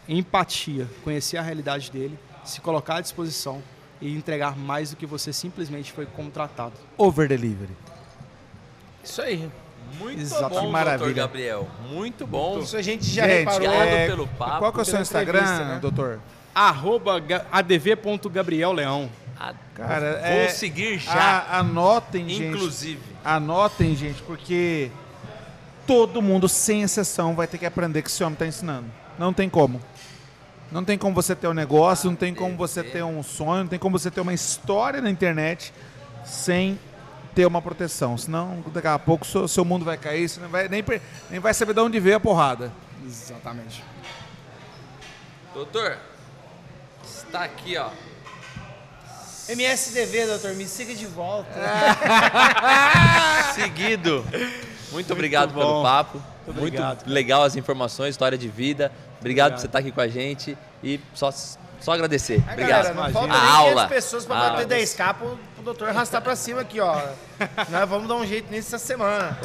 [0.08, 3.62] Empatia, conhecer a realidade dele, se colocar à disposição
[4.02, 6.74] e entregar mais do que você simplesmente foi contratado.
[6.98, 7.76] Over delivery.
[9.04, 9.50] Isso aí.
[10.00, 10.98] Muito Exato, bom, maravilha.
[10.98, 11.68] doutor Gabriel.
[11.90, 12.60] Muito bom.
[12.60, 13.68] Isso a gente já Gente, reparou.
[13.68, 14.60] Obrigado é, pelo papo.
[14.60, 15.80] Qual que é o seu Instagram, né?
[15.80, 16.20] doutor?
[16.54, 19.10] Arroba ga- adv.gabrielleão.
[19.76, 21.14] Cara, Vou é- seguir já.
[21.14, 22.44] A- anotem, gente.
[22.56, 23.02] inclusive.
[23.24, 24.90] Anotem, gente, porque
[25.86, 28.88] todo mundo, sem exceção, vai ter que aprender que esse homem está ensinando.
[29.18, 29.82] Não tem como.
[30.72, 33.68] Não tem como você ter um negócio, não tem como você ter um sonho, não
[33.68, 35.74] tem como você ter uma história na internet
[36.26, 36.80] sem
[37.36, 38.18] ter uma proteção.
[38.18, 40.84] Senão, daqui a pouco, seu, seu mundo vai cair, você não vai, nem,
[41.30, 42.72] nem vai saber de onde veio a porrada.
[43.06, 43.84] Exatamente.
[45.53, 45.98] Doutor,
[47.03, 47.90] está aqui, ó.
[49.48, 51.53] MSDV, doutor, me siga de volta.
[53.53, 54.26] Seguido.
[54.96, 55.60] Muito obrigado bom.
[55.60, 56.22] pelo papo.
[56.48, 57.08] Muito, obrigado.
[57.08, 58.92] legal as informações, história de vida.
[59.20, 60.58] Obrigado, por você estar aqui com a gente.
[60.84, 62.42] E só, só agradecer.
[62.48, 62.84] Ah, Obrigado.
[62.84, 63.88] galera, não falta a nem aula.
[63.88, 64.66] 500 pessoas pra A bater aula.
[64.66, 66.96] 10k pro, pro doutor arrastar pra cima aqui, ó.
[67.70, 69.38] Nós vamos dar um jeito nisso essa semana.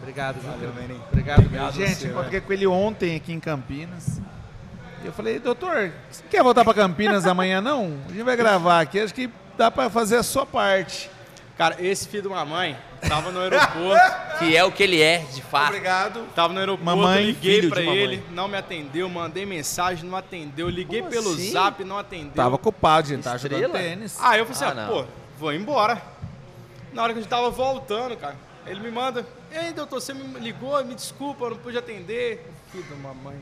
[0.00, 1.00] Obrigado, Valeu, Menin.
[1.08, 4.20] Obrigado, Obrigado Gente, você, encontrei com ele ontem aqui em Campinas.
[5.02, 7.96] E eu falei, doutor, você quer voltar para Campinas amanhã não?
[8.06, 11.10] A gente vai gravar aqui, acho que dá para fazer a sua parte.
[11.60, 12.74] Cara, esse filho de uma mãe
[13.06, 14.00] tava no aeroporto,
[14.40, 15.66] Que é o que ele é, de fato.
[15.66, 16.26] Obrigado.
[16.34, 18.02] tava no aeroporto, Mamãe, liguei filho pra de mamãe.
[18.02, 21.50] ele, não me atendeu, mandei mensagem, não atendeu, liguei Como pelo assim?
[21.50, 22.32] zap, não atendeu.
[22.32, 24.16] Tava ocupado, gente, tava jogando tênis.
[24.22, 25.04] Aí eu falei assim, Ah, ah, pô,
[25.38, 26.00] vou embora.
[26.94, 30.40] Na hora que a gente tava voltando, cara, ele me manda, ei, doutor, você me
[30.40, 32.42] ligou, me desculpa, eu não pude atender.
[32.72, 33.36] Filho de uma mãe.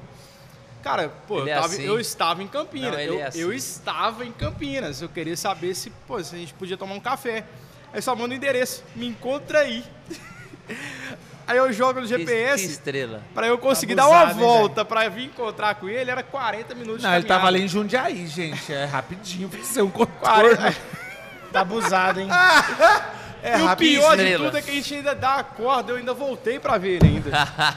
[0.83, 1.83] Cara, pô, Ele eu, é tava- assim.
[1.85, 2.91] eu estava em Campinas.
[2.95, 3.39] Não, ele eu, é assim.
[3.39, 5.01] eu estava em Campinas.
[5.03, 7.45] Eu queria saber se, pô, se a gente podia tomar um café.
[7.93, 8.85] Aí só manda o endereço.
[8.95, 9.83] Me encontra aí.
[11.47, 12.65] aí eu jogo no GPS.
[12.67, 13.23] Que estrela.
[13.35, 16.75] Pra eu conseguir Abusado, dar uma hein, volta pra vir encontrar com ele, era 40
[16.75, 18.73] minutos Não, de ele tava ali em Jundiaí, gente.
[18.73, 20.57] É rapidinho pra ser um contorno.
[20.57, 20.77] 40.
[21.51, 22.29] Tá abusado, hein?
[23.41, 24.45] É e o pior de estrela.
[24.47, 27.07] tudo é que a gente ainda dá a corda, eu ainda voltei pra ver ele
[27.07, 27.31] ainda.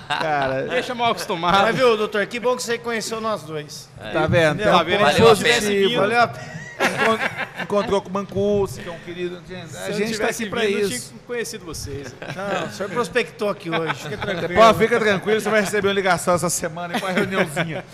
[0.08, 1.72] Cara, Deixa mal Mas acostumado.
[1.74, 3.88] viu, doutor, que bom que você conheceu nós dois.
[4.12, 4.64] tá vendo?
[4.64, 5.02] Tá vendo?
[5.02, 5.90] Valeu a positivo.
[5.90, 6.02] pena.
[6.02, 6.61] Valeu a pena.
[6.86, 9.42] Encont- Encontrou com o Mancuso, que é um querido.
[9.86, 11.10] A gente tá tivesse aqui pra vindo, eu isso.
[11.10, 12.14] tinha conhecido vocês.
[12.36, 13.94] Não, o senhor prospectou aqui hoje.
[13.96, 14.62] Fica tranquilo.
[14.62, 17.86] Pô, fica tranquilo, você vai receber uma ligação essa semana e uma reuniãozinha.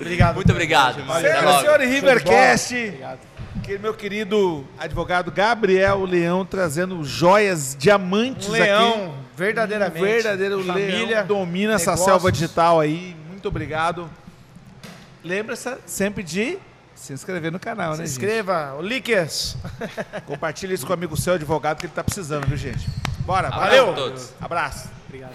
[0.00, 0.34] Obrigado.
[0.36, 0.96] Muito obrigado.
[1.04, 1.60] Senhoras e logo.
[1.60, 2.74] senhores, Rivercast.
[2.74, 3.18] Obrigado.
[3.62, 8.62] Que meu querido advogado Gabriel Leão trazendo joias, diamantes Um aqui.
[8.62, 10.00] leão, verdadeiramente.
[10.00, 11.26] Um verdadeiro Família, leão.
[11.26, 12.04] Domina essa negócios.
[12.04, 13.14] selva digital aí.
[13.28, 14.10] Muito obrigado.
[15.22, 16.58] Lembra-se sempre de
[17.02, 18.12] se inscrever no canal, Se né, gente?
[18.14, 19.56] inscreva, o Lickers.
[20.24, 22.88] Compartilha isso com o amigo seu advogado que ele tá precisando, viu, gente?
[23.20, 23.90] Bora, valeu.
[23.90, 24.30] a todos.
[24.40, 24.88] Abraço.
[25.08, 25.32] Obrigado.